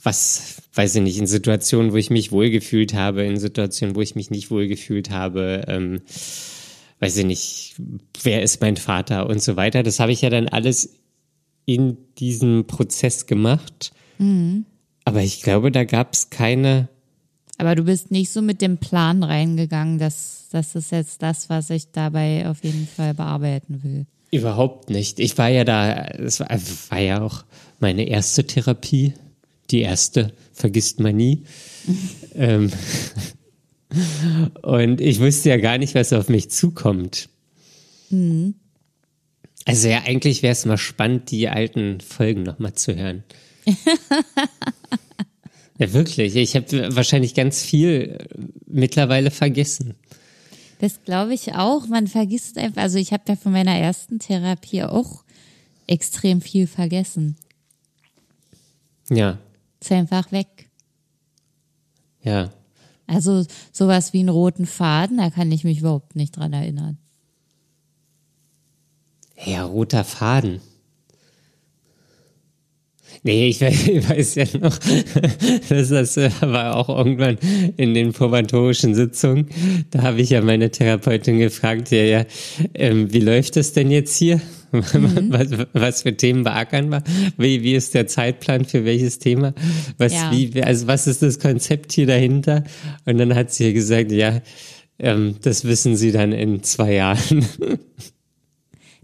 was, 0.02 0.62
weiß 0.74 0.96
ich 0.96 1.02
nicht, 1.02 1.18
in 1.18 1.26
Situationen, 1.26 1.92
wo 1.92 1.96
ich 1.96 2.10
mich 2.10 2.32
wohlgefühlt 2.32 2.94
habe, 2.94 3.22
in 3.22 3.38
Situationen, 3.38 3.94
wo 3.94 4.00
ich 4.00 4.16
mich 4.16 4.30
nicht 4.30 4.50
wohlgefühlt 4.50 5.10
habe, 5.10 5.64
ähm, 5.68 6.00
weiß 7.02 7.16
ich 7.16 7.26
nicht, 7.26 7.74
wer 8.22 8.42
ist 8.42 8.60
mein 8.60 8.76
Vater 8.76 9.28
und 9.28 9.42
so 9.42 9.56
weiter. 9.56 9.82
Das 9.82 9.98
habe 9.98 10.12
ich 10.12 10.22
ja 10.22 10.30
dann 10.30 10.48
alles 10.48 11.00
in 11.66 11.96
diesem 12.18 12.64
Prozess 12.68 13.26
gemacht. 13.26 13.92
Aber 15.04 15.20
ich 15.20 15.42
glaube, 15.42 15.72
da 15.72 15.82
gab 15.82 16.12
es 16.12 16.30
keine, 16.30 16.88
Aber 17.58 17.74
du 17.74 17.82
bist 17.82 18.12
nicht 18.12 18.30
so 18.30 18.40
mit 18.40 18.62
dem 18.62 18.78
Plan 18.78 19.24
reingegangen, 19.24 19.98
dass 19.98 20.46
das 20.52 20.76
ist 20.76 20.92
jetzt 20.92 21.22
das, 21.22 21.50
was 21.50 21.70
ich 21.70 21.90
dabei 21.90 22.48
auf 22.48 22.62
jeden 22.62 22.86
Fall 22.86 23.14
bearbeiten 23.14 23.82
will. 23.82 24.06
Überhaupt 24.30 24.88
nicht. 24.88 25.18
Ich 25.18 25.36
war 25.38 25.48
ja 25.48 25.64
da, 25.64 26.04
es 26.04 26.38
war, 26.38 26.48
war 26.90 27.00
ja 27.00 27.20
auch 27.20 27.44
meine 27.80 28.04
erste 28.04 28.46
Therapie. 28.46 29.14
Die 29.72 29.80
erste, 29.80 30.32
vergisst 30.52 31.00
man 31.00 31.16
nie. 31.16 31.42
ähm, 32.36 32.70
und 34.62 35.00
ich 35.00 35.20
wusste 35.20 35.50
ja 35.50 35.56
gar 35.56 35.78
nicht, 35.78 35.94
was 35.94 36.12
auf 36.12 36.28
mich 36.28 36.50
zukommt. 36.50 37.28
Mhm. 38.10 38.54
Also 39.64 39.88
ja, 39.88 40.02
eigentlich 40.04 40.42
wäre 40.42 40.52
es 40.52 40.64
mal 40.64 40.78
spannend, 40.78 41.30
die 41.30 41.48
alten 41.48 42.00
Folgen 42.00 42.42
nochmal 42.42 42.74
zu 42.74 42.96
hören. 42.96 43.22
ja, 45.78 45.92
wirklich. 45.92 46.34
Ich 46.34 46.56
habe 46.56 46.96
wahrscheinlich 46.96 47.34
ganz 47.34 47.62
viel 47.62 48.18
mittlerweile 48.66 49.30
vergessen. 49.30 49.94
Das 50.80 51.04
glaube 51.04 51.34
ich 51.34 51.54
auch. 51.54 51.86
Man 51.86 52.08
vergisst 52.08 52.58
einfach, 52.58 52.82
also 52.82 52.98
ich 52.98 53.12
habe 53.12 53.22
ja 53.28 53.36
von 53.36 53.52
meiner 53.52 53.76
ersten 53.76 54.18
Therapie 54.18 54.82
auch 54.82 55.22
extrem 55.86 56.40
viel 56.40 56.66
vergessen. 56.66 57.36
Ja. 59.08 59.38
Ist 59.80 59.92
einfach 59.92 60.32
weg. 60.32 60.68
Ja. 62.22 62.52
Also 63.12 63.44
sowas 63.72 64.12
wie 64.12 64.20
einen 64.20 64.30
roten 64.30 64.66
Faden, 64.66 65.18
da 65.18 65.30
kann 65.30 65.52
ich 65.52 65.64
mich 65.64 65.80
überhaupt 65.80 66.16
nicht 66.16 66.36
dran 66.36 66.52
erinnern. 66.52 66.96
Ja, 69.44 69.64
roter 69.64 70.04
Faden. 70.04 70.60
Nee, 73.22 73.48
ich 73.48 73.60
weiß 73.60 74.34
ja 74.36 74.44
noch, 74.58 74.78
dass 75.68 75.88
das 75.88 76.16
war 76.16 76.76
auch 76.76 76.88
irgendwann 76.88 77.38
in 77.76 77.92
den 77.92 78.12
probatorischen 78.12 78.94
Sitzungen. 78.94 79.48
Da 79.90 80.02
habe 80.02 80.22
ich 80.22 80.30
ja 80.30 80.40
meine 80.40 80.70
Therapeutin 80.70 81.38
gefragt, 81.38 81.90
ja, 81.90 82.02
ja, 82.02 82.24
ähm, 82.74 83.12
wie 83.12 83.20
läuft 83.20 83.56
das 83.56 83.72
denn 83.74 83.90
jetzt 83.90 84.16
hier? 84.16 84.40
Mhm. 84.72 85.26
Was, 85.30 85.48
was, 85.72 86.02
für 86.02 86.16
Themen 86.16 86.44
beackern 86.44 86.88
wir? 86.88 87.02
Wie, 87.36 87.62
wie 87.62 87.74
ist 87.74 87.94
der 87.94 88.06
Zeitplan 88.06 88.64
für 88.64 88.84
welches 88.84 89.18
Thema? 89.18 89.52
Was, 89.98 90.14
ja. 90.14 90.32
wie, 90.32 90.62
also 90.62 90.86
was 90.86 91.06
ist 91.06 91.22
das 91.22 91.38
Konzept 91.38 91.92
hier 91.92 92.06
dahinter? 92.06 92.64
Und 93.04 93.18
dann 93.18 93.34
hat 93.34 93.52
sie 93.52 93.72
gesagt, 93.72 94.10
ja, 94.12 94.40
ähm, 94.98 95.36
das 95.42 95.64
wissen 95.64 95.96
Sie 95.96 96.12
dann 96.12 96.32
in 96.32 96.62
zwei 96.62 96.94
Jahren. 96.94 97.46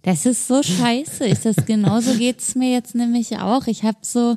Das 0.02 0.24
ist 0.24 0.46
so 0.46 0.62
scheiße. 0.62 1.26
Ist 1.26 1.44
das 1.44 1.56
genauso 1.66 2.14
geht's 2.14 2.54
mir 2.54 2.72
jetzt 2.72 2.94
nämlich 2.94 3.36
auch. 3.38 3.66
Ich 3.66 3.82
habe 3.82 3.98
so 4.00 4.36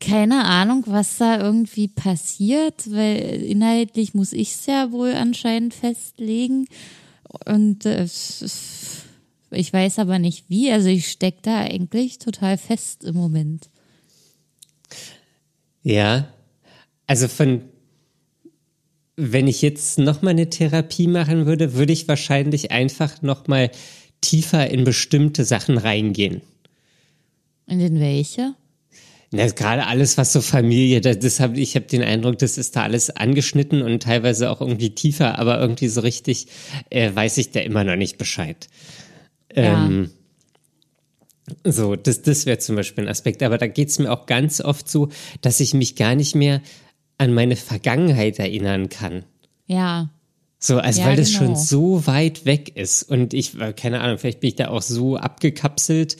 keine 0.00 0.44
Ahnung, 0.44 0.84
was 0.86 1.18
da 1.18 1.40
irgendwie 1.40 1.88
passiert, 1.88 2.90
weil 2.90 3.42
inhaltlich 3.42 4.12
muss 4.12 4.32
ich 4.32 4.50
es 4.52 4.66
ja 4.66 4.92
wohl 4.92 5.14
anscheinend 5.14 5.72
festlegen. 5.72 6.66
Und 7.46 7.86
äh, 7.86 8.06
ich 9.50 9.72
weiß 9.72 9.98
aber 9.98 10.18
nicht 10.18 10.44
wie. 10.48 10.70
Also 10.70 10.88
ich 10.88 11.10
stecke 11.10 11.38
da 11.42 11.60
eigentlich 11.60 12.18
total 12.18 12.58
fest 12.58 13.04
im 13.04 13.14
Moment. 13.14 13.68
Ja, 15.82 16.28
also 17.06 17.28
von 17.28 17.62
wenn 19.16 19.48
ich 19.48 19.62
jetzt 19.62 19.98
nochmal 19.98 20.32
eine 20.32 20.50
Therapie 20.50 21.06
machen 21.06 21.46
würde, 21.46 21.74
würde 21.74 21.92
ich 21.92 22.06
wahrscheinlich 22.06 22.70
einfach 22.70 23.22
nochmal 23.22 23.70
tiefer 24.20 24.70
in 24.70 24.84
bestimmte 24.84 25.44
Sachen 25.44 25.78
reingehen. 25.78 26.42
In 27.66 27.78
den 27.78 27.98
welche? 27.98 28.54
Na, 29.32 29.46
gerade 29.46 29.86
alles, 29.86 30.18
was 30.18 30.32
so 30.32 30.40
Familie, 30.40 31.00
das, 31.00 31.18
das 31.18 31.40
hab, 31.40 31.56
ich 31.56 31.74
habe 31.74 31.86
den 31.86 32.02
Eindruck, 32.02 32.38
das 32.38 32.58
ist 32.58 32.76
da 32.76 32.82
alles 32.82 33.10
angeschnitten 33.10 33.82
und 33.82 34.02
teilweise 34.02 34.50
auch 34.50 34.60
irgendwie 34.60 34.90
tiefer, 34.90 35.38
aber 35.38 35.60
irgendwie 35.60 35.88
so 35.88 36.00
richtig 36.02 36.46
äh, 36.90 37.12
weiß 37.12 37.38
ich 37.38 37.50
da 37.50 37.60
immer 37.60 37.84
noch 37.84 37.96
nicht 37.96 38.18
Bescheid. 38.18 38.68
Ja. 39.56 39.86
Ähm, 39.86 40.10
so, 41.64 41.96
das, 41.96 42.22
das 42.22 42.46
wäre 42.46 42.58
zum 42.58 42.76
Beispiel 42.76 43.04
ein 43.04 43.10
Aspekt. 43.10 43.42
Aber 43.42 43.58
da 43.58 43.66
geht 43.66 43.88
es 43.88 43.98
mir 43.98 44.12
auch 44.12 44.26
ganz 44.26 44.60
oft 44.60 44.88
so, 44.88 45.08
dass 45.40 45.60
ich 45.60 45.74
mich 45.74 45.96
gar 45.96 46.14
nicht 46.14 46.34
mehr 46.34 46.60
an 47.18 47.32
meine 47.32 47.56
Vergangenheit 47.56 48.38
erinnern 48.38 48.88
kann. 48.88 49.24
Ja. 49.66 50.10
So, 50.58 50.78
also 50.78 51.00
ja, 51.00 51.08
weil 51.08 51.16
das 51.16 51.32
genau. 51.32 51.38
schon 51.38 51.56
so 51.56 52.06
weit 52.06 52.44
weg 52.44 52.76
ist. 52.76 53.02
Und 53.02 53.34
ich, 53.34 53.52
keine 53.76 54.00
Ahnung, 54.00 54.18
vielleicht 54.18 54.40
bin 54.40 54.48
ich 54.48 54.56
da 54.56 54.68
auch 54.68 54.82
so 54.82 55.16
abgekapselt. 55.16 56.16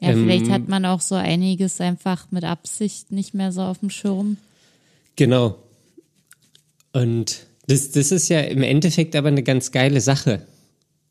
Ja, 0.00 0.10
ähm, 0.10 0.24
vielleicht 0.24 0.50
hat 0.50 0.68
man 0.68 0.86
auch 0.86 1.00
so 1.00 1.14
einiges 1.14 1.80
einfach 1.80 2.30
mit 2.30 2.44
Absicht 2.44 3.12
nicht 3.12 3.34
mehr 3.34 3.52
so 3.52 3.62
auf 3.62 3.78
dem 3.78 3.90
Schirm. 3.90 4.38
Genau. 5.16 5.56
Und 6.92 7.46
das, 7.66 7.90
das 7.90 8.10
ist 8.10 8.28
ja 8.28 8.40
im 8.40 8.62
Endeffekt 8.62 9.14
aber 9.14 9.28
eine 9.28 9.42
ganz 9.42 9.70
geile 9.70 10.00
Sache. 10.00 10.46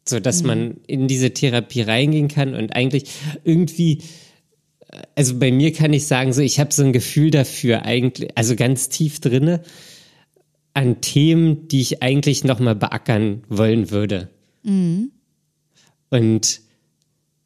So, 0.07 0.19
dass 0.19 0.41
mhm. 0.41 0.47
man 0.47 0.77
in 0.87 1.07
diese 1.07 1.31
Therapie 1.31 1.81
reingehen 1.81 2.27
kann 2.27 2.55
und 2.55 2.75
eigentlich 2.75 3.05
irgendwie, 3.43 3.99
also 5.15 5.37
bei 5.37 5.51
mir 5.51 5.71
kann 5.73 5.93
ich 5.93 6.07
sagen, 6.07 6.33
so, 6.33 6.41
ich 6.41 6.59
habe 6.59 6.73
so 6.73 6.83
ein 6.83 6.93
Gefühl 6.93 7.31
dafür 7.31 7.83
eigentlich, 7.83 8.35
also 8.35 8.55
ganz 8.55 8.89
tief 8.89 9.19
drinne, 9.19 9.61
an 10.73 11.01
Themen, 11.01 11.67
die 11.67 11.81
ich 11.81 12.01
eigentlich 12.01 12.43
nochmal 12.43 12.75
beackern 12.75 13.43
wollen 13.49 13.91
würde. 13.91 14.29
Mhm. 14.63 15.11
Und 16.09 16.61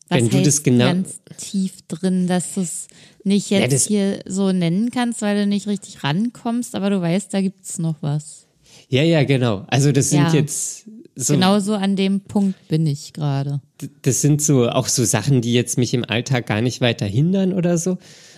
Was 0.08 0.18
wenn 0.18 0.30
du 0.30 0.42
das 0.42 0.64
genau. 0.64 0.86
Ganz 0.86 1.20
tief 1.38 1.82
drin, 1.88 2.28
dass 2.28 2.54
du 2.54 2.62
es 2.62 2.88
nicht 3.24 3.50
jetzt 3.50 3.90
ja, 3.90 3.98
hier 3.98 4.20
so 4.26 4.52
nennen 4.52 4.92
kannst, 4.92 5.22
weil 5.22 5.36
du 5.38 5.48
nicht 5.48 5.68
richtig 5.68 6.04
rankommst, 6.04 6.76
aber 6.76 6.90
du 6.90 7.02
weißt, 7.02 7.34
da 7.34 7.42
gibt 7.42 7.66
es 7.66 7.80
noch 7.80 7.96
was. 8.02 8.48
Ja, 8.90 9.04
ja, 9.04 9.24
genau. 9.24 9.66
Also 9.68 9.92
das 9.92 10.10
sind 10.10 10.24
ja. 10.24 10.34
jetzt 10.34 10.86
so. 11.16 11.34
Genau 11.34 11.60
so 11.60 11.76
an 11.76 11.96
dem 11.96 12.22
Punkt 12.22 12.68
bin 12.68 12.88
ich 12.88 13.14
gerade. 13.14 13.62
Das 14.02 14.22
sind 14.22 14.42
so 14.42 14.70
auch 14.70 14.88
so 14.88 15.04
Sachen, 15.06 15.42
die 15.42 15.54
jetzt 15.54 15.78
mich 15.78 15.94
im 15.94 16.06
Alltag 16.06 16.48
gar 16.48 16.62
nicht 16.62 16.82
weiter 16.82 17.06
hindern 17.06 17.54
oder 17.54 17.78
so. 17.78 17.98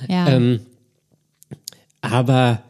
Ja. 0.10 0.30
Ähm, 0.30 0.60
aber 2.02 2.64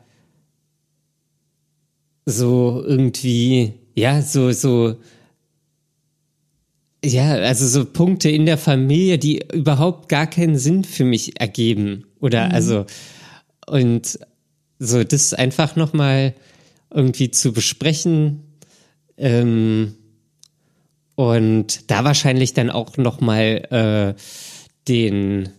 so 2.26 2.84
irgendwie, 2.86 3.74
ja, 3.96 4.22
so, 4.22 4.52
so, 4.52 4.96
ja, 7.04 7.34
also 7.34 7.68
so 7.68 7.86
Punkte 7.86 8.30
in 8.30 8.46
der 8.46 8.58
Familie, 8.58 9.18
die 9.18 9.44
überhaupt 9.54 10.10
gar 10.10 10.28
keinen 10.28 10.58
Sinn 10.58 10.84
für 10.84 11.06
mich 11.06 11.40
ergeben. 11.40 12.06
Oder 12.20 12.48
mhm. 12.48 12.52
also, 12.54 12.86
und 13.68 14.20
so 14.80 15.04
das 15.04 15.34
einfach 15.34 15.76
nochmal 15.76 16.34
irgendwie 16.94 17.32
zu 17.32 17.54
besprechen 17.54 18.45
ähm, 19.18 19.96
und 21.16 21.90
da 21.90 22.04
wahrscheinlich 22.04 22.54
dann 22.54 22.70
auch 22.70 22.98
nochmal 22.98 24.16
äh, 24.18 24.22
den 24.88 25.50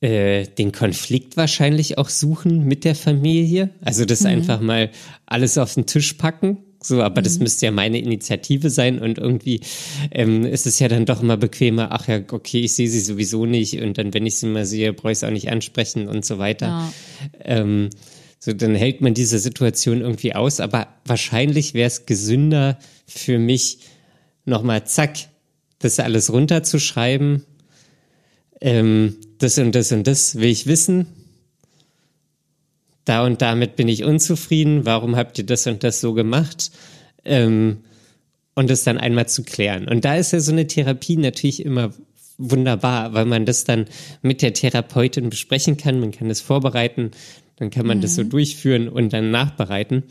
äh, 0.00 0.46
den 0.46 0.72
Konflikt 0.72 1.36
wahrscheinlich 1.36 1.98
auch 1.98 2.08
suchen 2.08 2.64
mit 2.64 2.84
der 2.84 2.94
Familie. 2.94 3.70
Also 3.80 4.04
das 4.04 4.20
mhm. 4.20 4.28
einfach 4.28 4.60
mal 4.60 4.90
alles 5.26 5.58
auf 5.58 5.74
den 5.74 5.86
Tisch 5.86 6.14
packen. 6.14 6.58
So, 6.80 7.02
aber 7.02 7.20
mhm. 7.20 7.24
das 7.24 7.38
müsste 7.40 7.66
ja 7.66 7.72
meine 7.72 7.98
Initiative 7.98 8.70
sein 8.70 9.00
und 9.00 9.18
irgendwie 9.18 9.60
ähm, 10.12 10.44
ist 10.44 10.66
es 10.66 10.78
ja 10.78 10.86
dann 10.86 11.06
doch 11.06 11.20
immer 11.20 11.36
bequemer, 11.36 11.88
ach 11.90 12.06
ja, 12.06 12.20
okay, 12.30 12.60
ich 12.60 12.74
sehe 12.74 12.88
sie 12.88 13.00
sowieso 13.00 13.46
nicht 13.46 13.82
und 13.82 13.98
dann, 13.98 14.14
wenn 14.14 14.26
ich 14.26 14.38
sie 14.38 14.46
mal 14.46 14.64
sehe, 14.64 14.92
brauche 14.92 15.10
ich 15.10 15.18
es 15.18 15.24
auch 15.24 15.30
nicht 15.30 15.50
ansprechen 15.50 16.06
und 16.06 16.24
so 16.24 16.38
weiter. 16.38 16.66
Ja. 16.66 16.92
Ähm, 17.44 17.90
so, 18.38 18.52
dann 18.52 18.74
hält 18.74 19.00
man 19.00 19.14
diese 19.14 19.38
Situation 19.38 20.00
irgendwie 20.00 20.34
aus, 20.34 20.60
aber 20.60 20.88
wahrscheinlich 21.04 21.74
wäre 21.74 21.88
es 21.88 22.06
gesünder 22.06 22.78
für 23.06 23.38
mich, 23.38 23.80
nochmal 24.44 24.86
zack, 24.86 25.16
das 25.78 25.98
alles 26.00 26.32
runterzuschreiben, 26.32 27.44
ähm, 28.60 29.16
das 29.38 29.58
und 29.58 29.74
das 29.74 29.92
und 29.92 30.06
das 30.06 30.36
will 30.36 30.50
ich 30.50 30.66
wissen. 30.66 31.06
Da 33.04 33.24
und 33.24 33.40
damit 33.40 33.76
bin 33.76 33.88
ich 33.88 34.04
unzufrieden. 34.04 34.84
Warum 34.84 35.16
habt 35.16 35.38
ihr 35.38 35.46
das 35.46 35.66
und 35.66 35.82
das 35.82 36.00
so 36.00 36.12
gemacht? 36.12 36.70
Ähm, 37.24 37.78
und 38.54 38.68
das 38.68 38.82
dann 38.82 38.98
einmal 38.98 39.28
zu 39.28 39.44
klären. 39.44 39.88
Und 39.88 40.04
da 40.04 40.16
ist 40.16 40.32
ja 40.32 40.40
so 40.40 40.50
eine 40.50 40.66
Therapie 40.66 41.16
natürlich 41.16 41.64
immer 41.64 41.92
wunderbar, 42.38 43.14
weil 43.14 43.24
man 43.24 43.46
das 43.46 43.64
dann 43.64 43.86
mit 44.20 44.42
der 44.42 44.52
Therapeutin 44.52 45.30
besprechen 45.30 45.76
kann. 45.76 46.00
Man 46.00 46.10
kann 46.10 46.28
das 46.28 46.40
vorbereiten, 46.40 47.12
dann 47.58 47.70
kann 47.70 47.86
man 47.86 47.98
mhm. 47.98 48.02
das 48.02 48.14
so 48.14 48.24
mhm. 48.24 48.30
durchführen 48.30 48.88
und 48.88 49.12
dann 49.12 49.30
nachbereiten. 49.30 50.04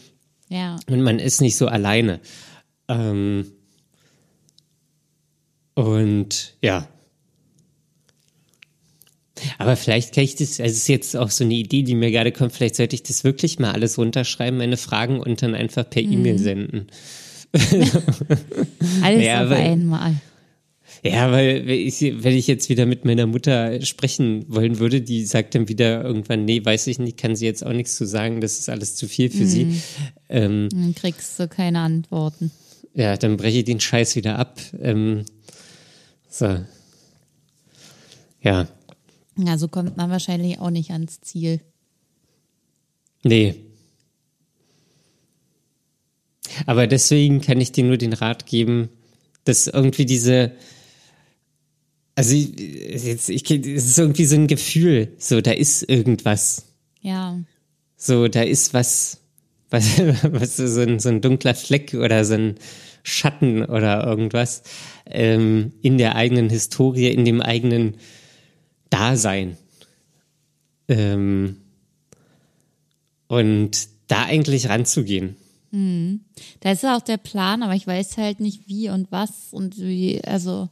Ja. 0.49 0.77
Und 0.89 1.01
man 1.01 1.19
ist 1.19 1.41
nicht 1.41 1.57
so 1.57 1.67
alleine. 1.67 2.19
Ähm, 2.87 3.51
und 5.75 6.55
ja, 6.61 6.87
aber 9.57 9.75
vielleicht 9.75 10.13
kann 10.13 10.23
ich 10.23 10.35
das, 10.35 10.59
also 10.59 10.71
es 10.71 10.77
ist 10.77 10.87
jetzt 10.87 11.15
auch 11.15 11.29
so 11.29 11.43
eine 11.43 11.53
Idee, 11.53 11.83
die 11.83 11.95
mir 11.95 12.11
gerade 12.11 12.31
kommt, 12.31 12.53
vielleicht 12.53 12.75
sollte 12.75 12.95
ich 12.95 13.03
das 13.03 13.23
wirklich 13.23 13.59
mal 13.59 13.71
alles 13.71 13.97
runterschreiben, 13.97 14.57
meine 14.57 14.77
Fragen 14.77 15.19
und 15.19 15.41
dann 15.41 15.55
einfach 15.55 15.89
per 15.89 16.03
mhm. 16.03 16.13
E-Mail 16.13 16.39
senden. 16.39 16.87
alles 19.03 19.23
ja, 19.25 19.45
auf 19.45 19.51
einmal. 19.51 20.15
Ja, 21.03 21.31
weil 21.31 21.67
wenn 21.67 21.79
ich, 21.79 22.01
wenn 22.01 22.35
ich 22.35 22.47
jetzt 22.47 22.69
wieder 22.69 22.85
mit 22.85 23.05
meiner 23.05 23.27
Mutter 23.27 23.81
sprechen 23.85 24.45
wollen 24.47 24.79
würde, 24.79 25.01
die 25.01 25.25
sagt 25.25 25.55
dann 25.55 25.67
wieder 25.67 26.03
irgendwann, 26.03 26.45
nee, 26.45 26.63
weiß 26.63 26.87
ich 26.87 26.99
nicht, 26.99 27.17
kann 27.17 27.35
sie 27.35 27.45
jetzt 27.45 27.65
auch 27.65 27.73
nichts 27.73 27.95
zu 27.95 28.05
sagen, 28.05 28.41
das 28.41 28.59
ist 28.59 28.69
alles 28.69 28.95
zu 28.95 29.07
viel 29.07 29.29
für 29.29 29.43
mhm. 29.43 29.47
sie. 29.47 29.81
Ähm, 30.29 30.69
dann 30.71 30.95
kriegst 30.95 31.39
du 31.39 31.47
keine 31.47 31.79
Antworten. 31.79 32.51
Ja, 32.93 33.15
dann 33.15 33.37
breche 33.37 33.59
ich 33.59 33.65
den 33.65 33.79
Scheiß 33.79 34.15
wieder 34.15 34.39
ab. 34.39 34.59
Ähm, 34.81 35.25
So. 36.29 36.59
Ja. 38.41 38.67
Ja, 39.37 39.57
so 39.57 39.67
kommt 39.67 39.97
man 39.97 40.09
wahrscheinlich 40.09 40.59
auch 40.59 40.69
nicht 40.69 40.91
ans 40.91 41.21
Ziel. 41.21 41.61
Nee. 43.23 43.55
Aber 46.65 46.87
deswegen 46.87 47.41
kann 47.41 47.61
ich 47.61 47.71
dir 47.71 47.83
nur 47.83 47.97
den 47.97 48.13
Rat 48.13 48.45
geben, 48.45 48.89
dass 49.43 49.67
irgendwie 49.67 50.05
diese, 50.05 50.51
also 52.17 52.33
jetzt, 52.33 53.29
ich, 53.29 53.51
es 53.51 53.85
ist 53.85 53.99
irgendwie 53.99 54.25
so 54.25 54.35
ein 54.35 54.47
Gefühl, 54.47 55.13
so 55.19 55.39
da 55.39 55.51
ist 55.51 55.87
irgendwas. 55.87 56.65
Ja. 56.99 57.39
So, 57.95 58.27
da 58.27 58.41
ist 58.41 58.73
was, 58.73 59.19
was, 59.69 59.99
was 60.23 60.57
so, 60.57 60.81
ein, 60.81 60.99
so 60.99 61.09
ein 61.09 61.21
dunkler 61.21 61.53
Fleck 61.53 61.93
oder 61.93 62.25
so 62.25 62.33
ein 62.33 62.55
Schatten 63.03 63.63
oder 63.63 64.03
irgendwas 64.03 64.63
ähm, 65.05 65.73
in 65.83 65.99
der 65.99 66.15
eigenen 66.15 66.49
Historie, 66.49 67.11
in 67.11 67.23
dem 67.23 67.39
eigenen 67.39 67.97
Dasein. 68.89 69.55
Ähm, 70.87 71.57
und 73.27 73.89
da 74.07 74.23
eigentlich 74.23 74.69
ranzugehen. 74.69 75.35
Mhm. 75.69 76.21
Da 76.61 76.71
ist 76.71 76.81
ja 76.81 76.97
auch 76.97 77.01
der 77.01 77.17
Plan, 77.17 77.61
aber 77.61 77.75
ich 77.75 77.85
weiß 77.85 78.17
halt 78.17 78.39
nicht 78.39 78.67
wie 78.67 78.89
und 78.89 79.11
was 79.11 79.29
und 79.51 79.77
wie, 79.77 80.23
also 80.23 80.69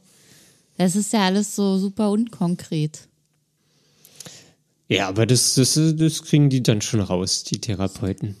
das 0.78 0.96
ist 0.96 1.12
ja 1.12 1.24
alles 1.26 1.54
so 1.56 1.78
super 1.78 2.10
unkonkret. 2.10 3.08
Ja, 4.88 5.08
aber 5.08 5.26
das, 5.26 5.54
das, 5.54 5.74
das 5.74 6.22
kriegen 6.22 6.48
die 6.48 6.62
dann 6.62 6.80
schon 6.80 7.00
raus, 7.00 7.42
die 7.44 7.60
Therapeuten. 7.60 8.36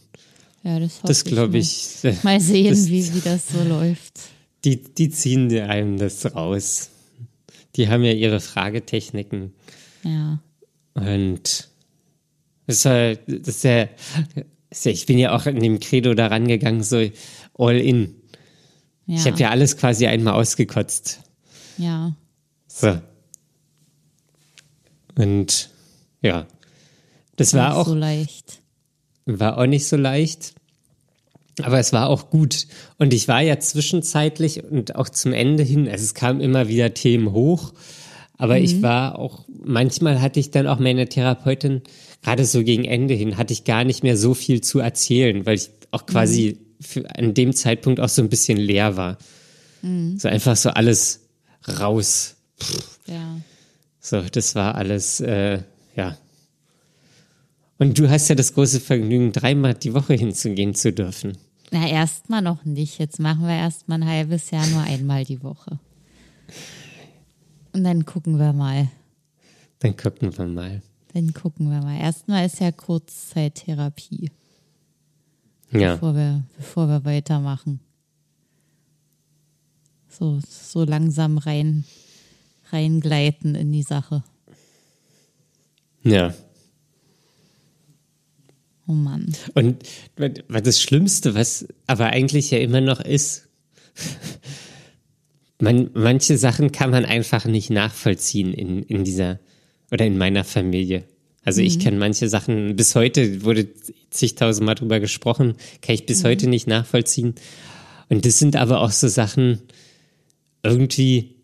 Ja, 0.62 0.78
das 0.78 1.00
Das 1.02 1.24
glaube 1.24 1.58
ich. 1.58 1.98
Mal, 2.02 2.18
mal 2.22 2.40
sehen, 2.40 2.70
das, 2.70 2.88
wie, 2.88 3.14
wie 3.14 3.20
das 3.20 3.48
so 3.48 3.62
läuft. 3.68 4.20
Die, 4.64 4.82
die 4.82 5.10
ziehen 5.10 5.52
einem 5.60 5.96
das 5.96 6.34
raus. 6.34 6.90
Die 7.76 7.88
haben 7.88 8.02
ja 8.02 8.12
ihre 8.12 8.40
Fragetechniken. 8.40 9.52
Ja. 10.02 10.40
Und 10.94 11.68
das 12.66 12.76
ist 12.76 12.84
ja, 12.84 13.14
das 13.14 13.64
ist 13.64 13.64
ja, 13.64 14.90
ich 14.90 15.06
bin 15.06 15.18
ja 15.18 15.34
auch 15.36 15.46
in 15.46 15.60
dem 15.60 15.78
Credo 15.78 16.14
da 16.14 16.28
rangegangen, 16.28 16.82
so 16.82 17.08
all 17.54 17.76
in. 17.76 18.16
Ja. 19.06 19.16
Ich 19.16 19.26
habe 19.26 19.38
ja 19.38 19.50
alles 19.50 19.76
quasi 19.76 20.06
einmal 20.06 20.34
ausgekotzt. 20.34 21.20
Ja. 21.78 22.16
So. 22.78 22.98
Und 25.16 25.70
ja, 26.20 26.46
das 27.36 27.54
war 27.54 27.70
Nicht 27.70 27.78
auch 27.78 27.86
so 27.86 27.94
leicht. 27.94 28.60
war 29.24 29.56
auch 29.56 29.66
nicht 29.66 29.86
so 29.86 29.96
leicht, 29.96 30.54
aber 31.62 31.78
es 31.78 31.94
war 31.94 32.08
auch 32.10 32.28
gut. 32.28 32.66
Und 32.98 33.14
ich 33.14 33.28
war 33.28 33.40
ja 33.40 33.58
zwischenzeitlich 33.58 34.62
und 34.62 34.94
auch 34.94 35.08
zum 35.08 35.32
Ende 35.32 35.62
hin, 35.62 35.88
also 35.88 36.04
es 36.04 36.12
kamen 36.12 36.40
immer 36.40 36.68
wieder 36.68 36.92
Themen 36.92 37.32
hoch, 37.32 37.72
aber 38.36 38.58
ich 38.58 38.82
war 38.82 39.18
auch, 39.18 39.46
manchmal 39.48 40.20
hatte 40.20 40.38
ich 40.38 40.50
dann 40.50 40.66
auch 40.66 40.78
meine 40.78 41.08
Therapeutin, 41.08 41.80
gerade 42.22 42.44
so 42.44 42.62
gegen 42.62 42.84
Ende 42.84 43.14
hin, 43.14 43.38
hatte 43.38 43.54
ich 43.54 43.64
gar 43.64 43.84
nicht 43.84 44.02
mehr 44.02 44.18
so 44.18 44.34
viel 44.34 44.60
zu 44.60 44.80
erzählen, 44.80 45.46
weil 45.46 45.54
ich 45.54 45.70
auch 45.92 46.04
quasi 46.04 46.58
für, 46.78 47.08
an 47.16 47.32
dem 47.32 47.54
Zeitpunkt 47.54 48.00
auch 48.00 48.10
so 48.10 48.20
ein 48.20 48.28
bisschen 48.28 48.58
leer 48.58 48.98
war. 48.98 49.16
So 50.18 50.28
einfach 50.28 50.56
so 50.56 50.68
alles 50.68 51.22
raus. 51.66 52.35
Ja. 53.06 53.40
So, 54.00 54.22
das 54.22 54.54
war 54.54 54.74
alles, 54.74 55.20
äh, 55.20 55.62
ja. 55.94 56.16
Und 57.78 57.98
du 57.98 58.08
hast 58.08 58.28
ja 58.28 58.34
das 58.34 58.54
große 58.54 58.80
Vergnügen, 58.80 59.32
dreimal 59.32 59.74
die 59.74 59.92
Woche 59.94 60.14
hinzugehen 60.14 60.74
zu 60.74 60.92
dürfen. 60.92 61.36
Na, 61.70 61.88
erstmal 61.88 62.42
noch 62.42 62.64
nicht. 62.64 62.98
Jetzt 62.98 63.18
machen 63.18 63.42
wir 63.42 63.54
erstmal 63.54 64.02
ein 64.02 64.08
halbes 64.08 64.50
Jahr 64.50 64.66
nur 64.68 64.82
einmal 64.82 65.24
die 65.24 65.42
Woche. 65.42 65.78
Und 67.72 67.84
dann 67.84 68.06
gucken 68.06 68.38
wir 68.38 68.52
mal. 68.52 68.88
Dann 69.80 69.96
gucken 69.96 70.36
wir 70.36 70.46
mal. 70.46 70.82
Dann 71.12 71.34
gucken 71.34 71.70
wir 71.70 71.80
mal. 71.80 71.98
Erstmal 71.98 72.46
ist 72.46 72.60
ja 72.60 72.72
Kurzzeittherapie, 72.72 74.30
Ja, 75.72 75.94
bevor 75.94 76.14
wir, 76.14 76.44
bevor 76.56 76.88
wir 76.88 77.04
weitermachen. 77.04 77.80
So, 80.08 80.40
so 80.48 80.84
langsam 80.84 81.36
rein, 81.36 81.84
reingleiten 82.72 83.54
in 83.54 83.72
die 83.72 83.82
Sache. 83.82 84.22
ja. 86.02 86.34
Oh 88.88 88.92
Mann. 88.92 89.32
Und 89.54 89.82
was 90.46 90.62
das 90.62 90.80
Schlimmste, 90.80 91.34
was 91.34 91.66
aber 91.88 92.06
eigentlich 92.06 92.52
ja 92.52 92.58
immer 92.58 92.80
noch 92.80 93.00
ist, 93.00 93.48
man, 95.60 95.90
manche 95.94 96.38
Sachen 96.38 96.70
kann 96.70 96.90
man 96.90 97.04
einfach 97.04 97.46
nicht 97.46 97.70
nachvollziehen 97.70 98.54
in, 98.54 98.84
in 98.84 99.02
dieser 99.02 99.40
oder 99.90 100.06
in 100.06 100.18
meiner 100.18 100.44
Familie. 100.44 101.04
Also 101.44 101.62
ich 101.62 101.78
kann 101.78 101.96
manche 101.96 102.28
Sachen, 102.28 102.74
bis 102.74 102.96
heute 102.96 103.44
wurde 103.44 103.68
zigtausendmal 104.10 104.74
drüber 104.74 104.98
gesprochen, 104.98 105.54
kann 105.80 105.94
ich 105.94 106.04
bis 106.04 106.24
heute 106.24 106.48
nicht 106.48 106.66
nachvollziehen. 106.66 107.36
Und 108.08 108.24
das 108.24 108.40
sind 108.40 108.56
aber 108.56 108.80
auch 108.80 108.90
so 108.90 109.06
Sachen, 109.06 109.60
irgendwie 110.64 111.35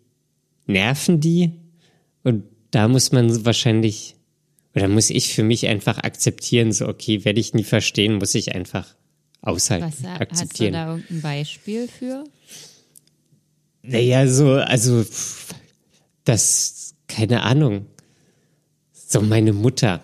nerven 0.66 1.20
die 1.20 1.52
und 2.22 2.44
da 2.70 2.88
muss 2.88 3.12
man 3.12 3.44
wahrscheinlich 3.44 4.16
oder 4.74 4.88
muss 4.88 5.10
ich 5.10 5.34
für 5.34 5.42
mich 5.42 5.66
einfach 5.66 5.98
akzeptieren, 5.98 6.72
so 6.72 6.88
okay, 6.88 7.24
werde 7.24 7.40
ich 7.40 7.54
nie 7.54 7.64
verstehen, 7.64 8.14
muss 8.14 8.34
ich 8.34 8.54
einfach 8.54 8.94
aushalten, 9.42 9.86
Was, 9.86 9.94
hast 9.96 10.04
du 10.04 10.20
akzeptieren. 10.20 10.72
da 10.72 10.88
irgendein 10.88 11.20
Beispiel 11.20 11.88
für? 11.88 12.24
Naja, 13.82 14.26
so, 14.28 14.52
also, 14.52 15.04
das, 16.24 16.94
keine 17.08 17.42
Ahnung. 17.42 17.86
So 18.92 19.20
meine 19.20 19.52
Mutter 19.52 20.02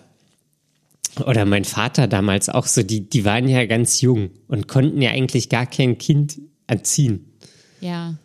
oder 1.25 1.45
mein 1.45 1.65
Vater 1.65 2.07
damals 2.07 2.49
auch 2.49 2.67
so, 2.67 2.83
die, 2.83 3.09
die 3.09 3.25
waren 3.25 3.47
ja 3.47 3.65
ganz 3.65 4.01
jung 4.01 4.29
und 4.47 4.67
konnten 4.67 5.01
ja 5.01 5.11
eigentlich 5.11 5.49
gar 5.49 5.65
kein 5.65 5.97
Kind 5.97 6.39
erziehen. 6.67 7.33
Ja. 7.81 8.19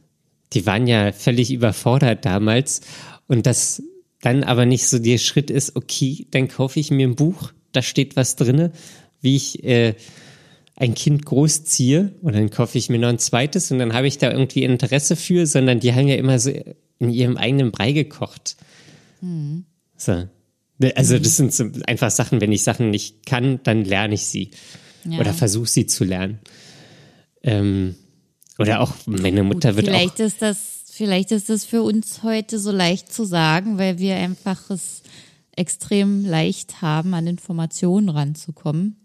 Die 0.54 0.66
waren 0.66 0.86
ja 0.86 1.12
völlig 1.12 1.52
überfordert 1.52 2.24
damals 2.24 2.80
und 3.26 3.46
das 3.46 3.82
dann 4.20 4.42
aber 4.42 4.64
nicht 4.64 4.86
so 4.86 4.98
der 4.98 5.18
Schritt 5.18 5.50
ist, 5.50 5.76
okay, 5.76 6.26
dann 6.30 6.48
kaufe 6.48 6.80
ich 6.80 6.90
mir 6.90 7.06
ein 7.06 7.16
Buch, 7.16 7.52
da 7.72 7.82
steht 7.82 8.16
was 8.16 8.36
drinne, 8.36 8.72
wie 9.20 9.36
ich 9.36 9.64
äh, 9.64 9.94
ein 10.76 10.94
Kind 10.94 11.26
großziehe 11.26 12.12
und 12.22 12.34
dann 12.34 12.50
kaufe 12.50 12.78
ich 12.78 12.88
mir 12.88 12.98
noch 12.98 13.08
ein 13.08 13.18
zweites 13.18 13.70
und 13.70 13.78
dann 13.78 13.92
habe 13.92 14.06
ich 14.06 14.18
da 14.18 14.30
irgendwie 14.30 14.64
Interesse 14.64 15.16
für, 15.16 15.46
sondern 15.46 15.80
die 15.80 15.92
haben 15.92 16.08
ja 16.08 16.16
immer 16.16 16.38
so 16.38 16.50
in 16.98 17.10
ihrem 17.10 17.36
eigenen 17.36 17.70
Brei 17.70 17.92
gekocht. 17.92 18.56
So. 19.96 20.28
Also 20.96 21.18
das 21.18 21.36
sind 21.36 21.52
so 21.52 21.66
einfach 21.86 22.10
Sachen, 22.10 22.40
wenn 22.40 22.52
ich 22.52 22.62
Sachen 22.62 22.90
nicht 22.90 23.26
kann, 23.26 23.60
dann 23.62 23.84
lerne 23.84 24.14
ich 24.14 24.24
sie 24.24 24.50
ja. 25.04 25.18
oder 25.20 25.32
versuche 25.32 25.68
sie 25.68 25.86
zu 25.86 26.04
lernen. 26.04 26.40
Ähm, 27.42 27.94
oder 28.58 28.80
auch 28.80 28.92
meine 29.06 29.42
Mutter 29.42 29.76
wird 29.76 29.88
auch 29.88 29.92
vielleicht 29.92 30.20
ist 30.20 30.42
das, 30.42 30.84
vielleicht 30.90 31.32
ist 31.32 31.48
das 31.48 31.64
für 31.64 31.82
uns 31.82 32.22
heute 32.22 32.58
so 32.58 32.70
leicht 32.70 33.12
zu 33.12 33.24
sagen, 33.24 33.78
weil 33.78 33.98
wir 33.98 34.16
einfach 34.16 34.70
es 34.70 35.02
extrem 35.56 36.24
leicht 36.24 36.82
haben, 36.82 37.14
an 37.14 37.26
Informationen 37.26 38.08
ranzukommen. 38.08 38.96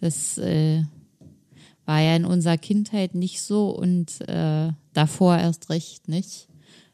Das 0.00 0.38
äh, 0.38 0.82
war 1.86 2.00
ja 2.00 2.16
in 2.16 2.24
unserer 2.24 2.58
Kindheit 2.58 3.14
nicht 3.14 3.42
so 3.42 3.70
und 3.70 4.20
äh, 4.28 4.70
davor 4.92 5.38
erst 5.38 5.70
recht 5.70 6.08
nicht. 6.08 6.48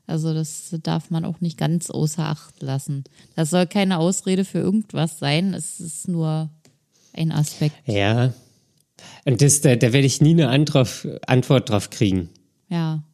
Also 0.07 0.35
das 0.35 0.75
darf 0.83 1.11
man 1.11 1.25
auch 1.25 1.41
nicht 1.41 1.57
ganz 1.57 1.91
außer 1.91 2.25
Acht 2.25 2.63
lassen. 2.63 3.05
Das 3.37 3.51
soll 3.51 3.67
keine 3.67 3.99
Ausrede 3.99 4.45
für 4.45 4.59
irgendwas 4.59 5.19
sein. 5.19 5.55
Es 5.55 5.81
ist 5.81 6.09
nur 6.09 6.51
ein 7.13 7.33
Aspekt. 7.33 7.77
Ja. 7.89 8.33
Und 9.25 9.43
das, 9.43 9.61
da, 9.61 9.77
da 9.77 9.93
werde 9.93 10.07
ich 10.07 10.21
nie 10.21 10.33
eine 10.33 10.49
Antrauf, 10.49 11.07
Antwort 11.27 11.71
drauf 11.71 11.91
kriegen. 11.91 12.31
Ja, 12.69 13.05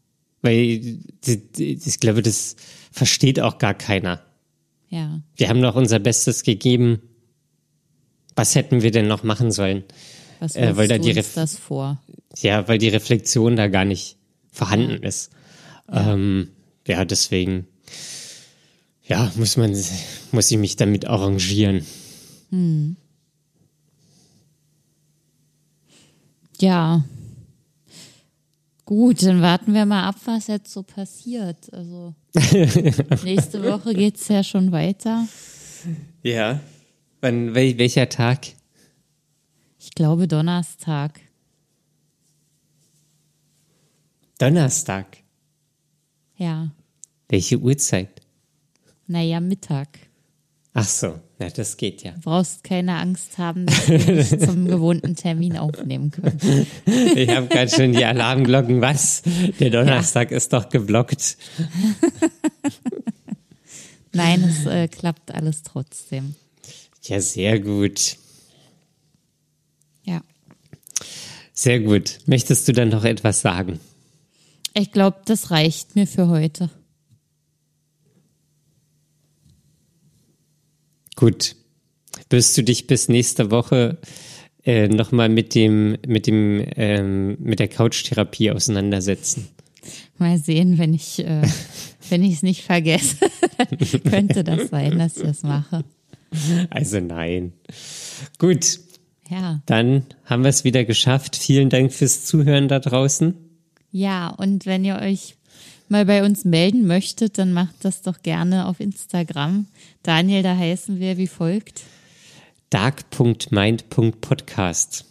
Weil 0.42 0.98
ich 1.56 2.00
glaube, 2.00 2.22
das 2.22 2.56
versteht 2.90 3.40
auch 3.40 3.58
gar 3.58 3.74
keiner. 3.74 4.22
ja, 4.88 5.20
Wir 5.36 5.48
haben 5.48 5.62
doch 5.62 5.76
unser 5.76 5.98
Bestes 5.98 6.42
gegeben. 6.42 7.00
Was 8.36 8.54
hätten 8.54 8.82
wir 8.82 8.90
denn 8.90 9.06
noch 9.06 9.22
machen 9.22 9.50
sollen? 9.50 9.84
was 10.40 10.56
Äh, 10.56 10.76
weil 10.76 10.88
da 10.88 10.98
die 10.98 11.12
uns 11.16 11.34
das 11.34 11.56
vor? 11.56 12.02
Ja, 12.38 12.66
weil 12.68 12.78
die 12.78 12.88
Reflexion 12.88 13.56
da 13.56 13.68
gar 13.68 13.84
nicht 13.84 14.16
vorhanden 14.50 15.02
ist. 15.02 15.30
Ja, 15.92 16.14
ähm, 16.14 16.48
ja 16.86 17.04
deswegen, 17.04 17.66
ja, 19.06 19.30
muss 19.36 19.56
man, 19.56 19.76
muss 20.32 20.50
ich 20.50 20.58
mich 20.58 20.76
damit 20.76 21.06
arrangieren. 21.06 21.84
Ja. 26.61 27.04
Gut, 28.84 29.22
dann 29.22 29.40
warten 29.40 29.72
wir 29.72 29.86
mal 29.86 30.08
ab, 30.08 30.16
was 30.24 30.48
jetzt 30.48 30.72
so 30.72 30.82
passiert. 30.82 31.72
Also 31.72 32.14
nächste 33.24 33.62
Woche 33.62 33.94
geht's 33.94 34.26
ja 34.28 34.42
schon 34.42 34.72
weiter. 34.72 35.26
Ja. 36.22 36.61
Wann, 37.20 37.54
wel, 37.54 37.78
welcher 37.78 38.08
Tag? 38.08 38.48
Ich 39.78 39.90
glaube 39.92 40.26
Donnerstag. 40.26 41.20
Donnerstag. 44.38 45.18
Ja. 46.36 46.70
Welche 47.28 47.58
Uhrzeit? 47.58 48.20
Naja, 49.06 49.38
Mittag. 49.40 49.88
Ach 50.72 50.86
so, 50.86 51.20
na, 51.41 51.49
das 51.49 51.78
geht 51.78 52.03
ja. 52.03 52.12
Du 52.12 52.20
brauchst 52.20 52.62
keine 52.64 52.97
Angst 52.97 53.38
haben, 53.38 53.64
dass 53.64 53.88
wir 53.88 54.14
nicht 54.14 54.43
zum 54.43 54.68
gewohnten 54.68 55.16
Termin 55.16 55.57
aufnehmen 55.57 56.11
können. 56.11 56.66
Ich 57.16 57.30
habe 57.30 57.47
gerade 57.47 57.70
schon 57.70 57.93
die 57.93 58.05
Alarmglocken. 58.05 58.82
Was? 58.82 59.22
Der 59.59 59.70
Donnerstag 59.70 60.30
ja. 60.30 60.36
ist 60.36 60.53
doch 60.53 60.68
geblockt. 60.68 61.38
Nein, 64.12 64.45
es 64.45 64.66
äh, 64.66 64.86
klappt 64.88 65.34
alles 65.34 65.62
trotzdem. 65.62 66.34
Ja, 67.05 67.22
sehr 67.22 67.59
gut. 67.59 68.16
Ja. 70.05 70.20
Sehr 71.55 71.80
gut. 71.80 72.18
Möchtest 72.26 72.68
du 72.68 72.72
dann 72.72 72.91
noch 72.91 73.05
etwas 73.05 73.41
sagen? 73.41 73.80
Ich 74.74 74.93
glaube, 74.93 75.22
das 75.24 75.51
reicht 75.51 75.97
mir 75.97 76.07
für 76.07 76.28
heute. 76.28 76.68
Gut. 81.20 81.54
Wirst 82.30 82.56
du 82.56 82.62
dich 82.62 82.86
bis 82.86 83.10
nächste 83.10 83.50
Woche 83.50 83.98
äh, 84.64 84.88
nochmal 84.88 85.28
mit 85.28 85.54
dem, 85.54 85.98
mit 86.06 86.26
dem, 86.26 86.64
ähm, 86.76 87.36
mit 87.38 87.58
der 87.58 87.68
Couchtherapie 87.68 88.50
auseinandersetzen? 88.50 89.48
Mal 90.16 90.38
sehen, 90.38 90.78
wenn 90.78 90.94
ich, 90.94 91.18
äh, 91.18 91.42
wenn 92.08 92.24
ich 92.24 92.36
es 92.36 92.42
nicht 92.42 92.62
vergesse, 92.62 93.16
könnte 94.10 94.44
das 94.44 94.70
sein, 94.70 94.98
dass 94.98 95.18
ich 95.18 95.24
das 95.24 95.42
mache. 95.42 95.84
Also 96.70 97.00
nein. 97.00 97.52
Gut. 98.38 98.80
Ja. 99.28 99.60
Dann 99.66 100.06
haben 100.24 100.42
wir 100.42 100.48
es 100.48 100.64
wieder 100.64 100.86
geschafft. 100.86 101.36
Vielen 101.36 101.68
Dank 101.68 101.92
fürs 101.92 102.24
Zuhören 102.24 102.68
da 102.68 102.78
draußen. 102.78 103.34
Ja, 103.92 104.28
und 104.30 104.64
wenn 104.64 104.86
ihr 104.86 104.96
euch 104.96 105.34
mal 105.91 106.05
bei 106.05 106.24
uns 106.24 106.45
melden 106.45 106.86
möchtet, 106.86 107.38
dann 107.38 107.53
macht 107.53 107.74
das 107.82 108.03
doch 108.03 108.22
gerne 108.22 108.66
auf 108.66 108.78
Instagram. 108.80 109.66
Daniel, 110.03 110.43
da 110.43 110.57
heißen 110.57 110.99
wir 111.01 111.18
wie 111.18 111.26
folgt. 111.26 111.82
dark.mind.podcast. 112.70 115.05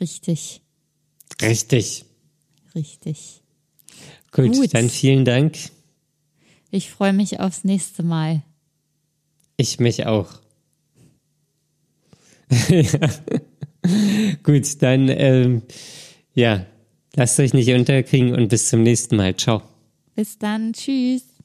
Richtig. 0.00 0.62
Richtig. 1.40 2.04
Richtig. 2.74 3.42
Gut, 4.32 4.52
Gut, 4.52 4.74
dann 4.74 4.90
vielen 4.90 5.24
Dank. 5.24 5.56
Ich 6.70 6.90
freue 6.90 7.12
mich 7.12 7.38
aufs 7.40 7.64
nächste 7.64 8.02
Mal. 8.02 8.42
Ich 9.56 9.80
mich 9.80 10.06
auch. 10.06 10.28
Gut, 14.42 14.82
dann 14.82 15.08
ähm, 15.08 15.62
ja, 16.34 16.66
lasst 17.14 17.40
euch 17.40 17.54
nicht 17.54 17.72
unterkriegen 17.72 18.34
und 18.34 18.48
bis 18.48 18.68
zum 18.68 18.82
nächsten 18.82 19.16
Mal. 19.16 19.34
Ciao. 19.36 19.62
Bis 20.16 20.38
dann. 20.38 20.72
Tschüss. 20.72 21.35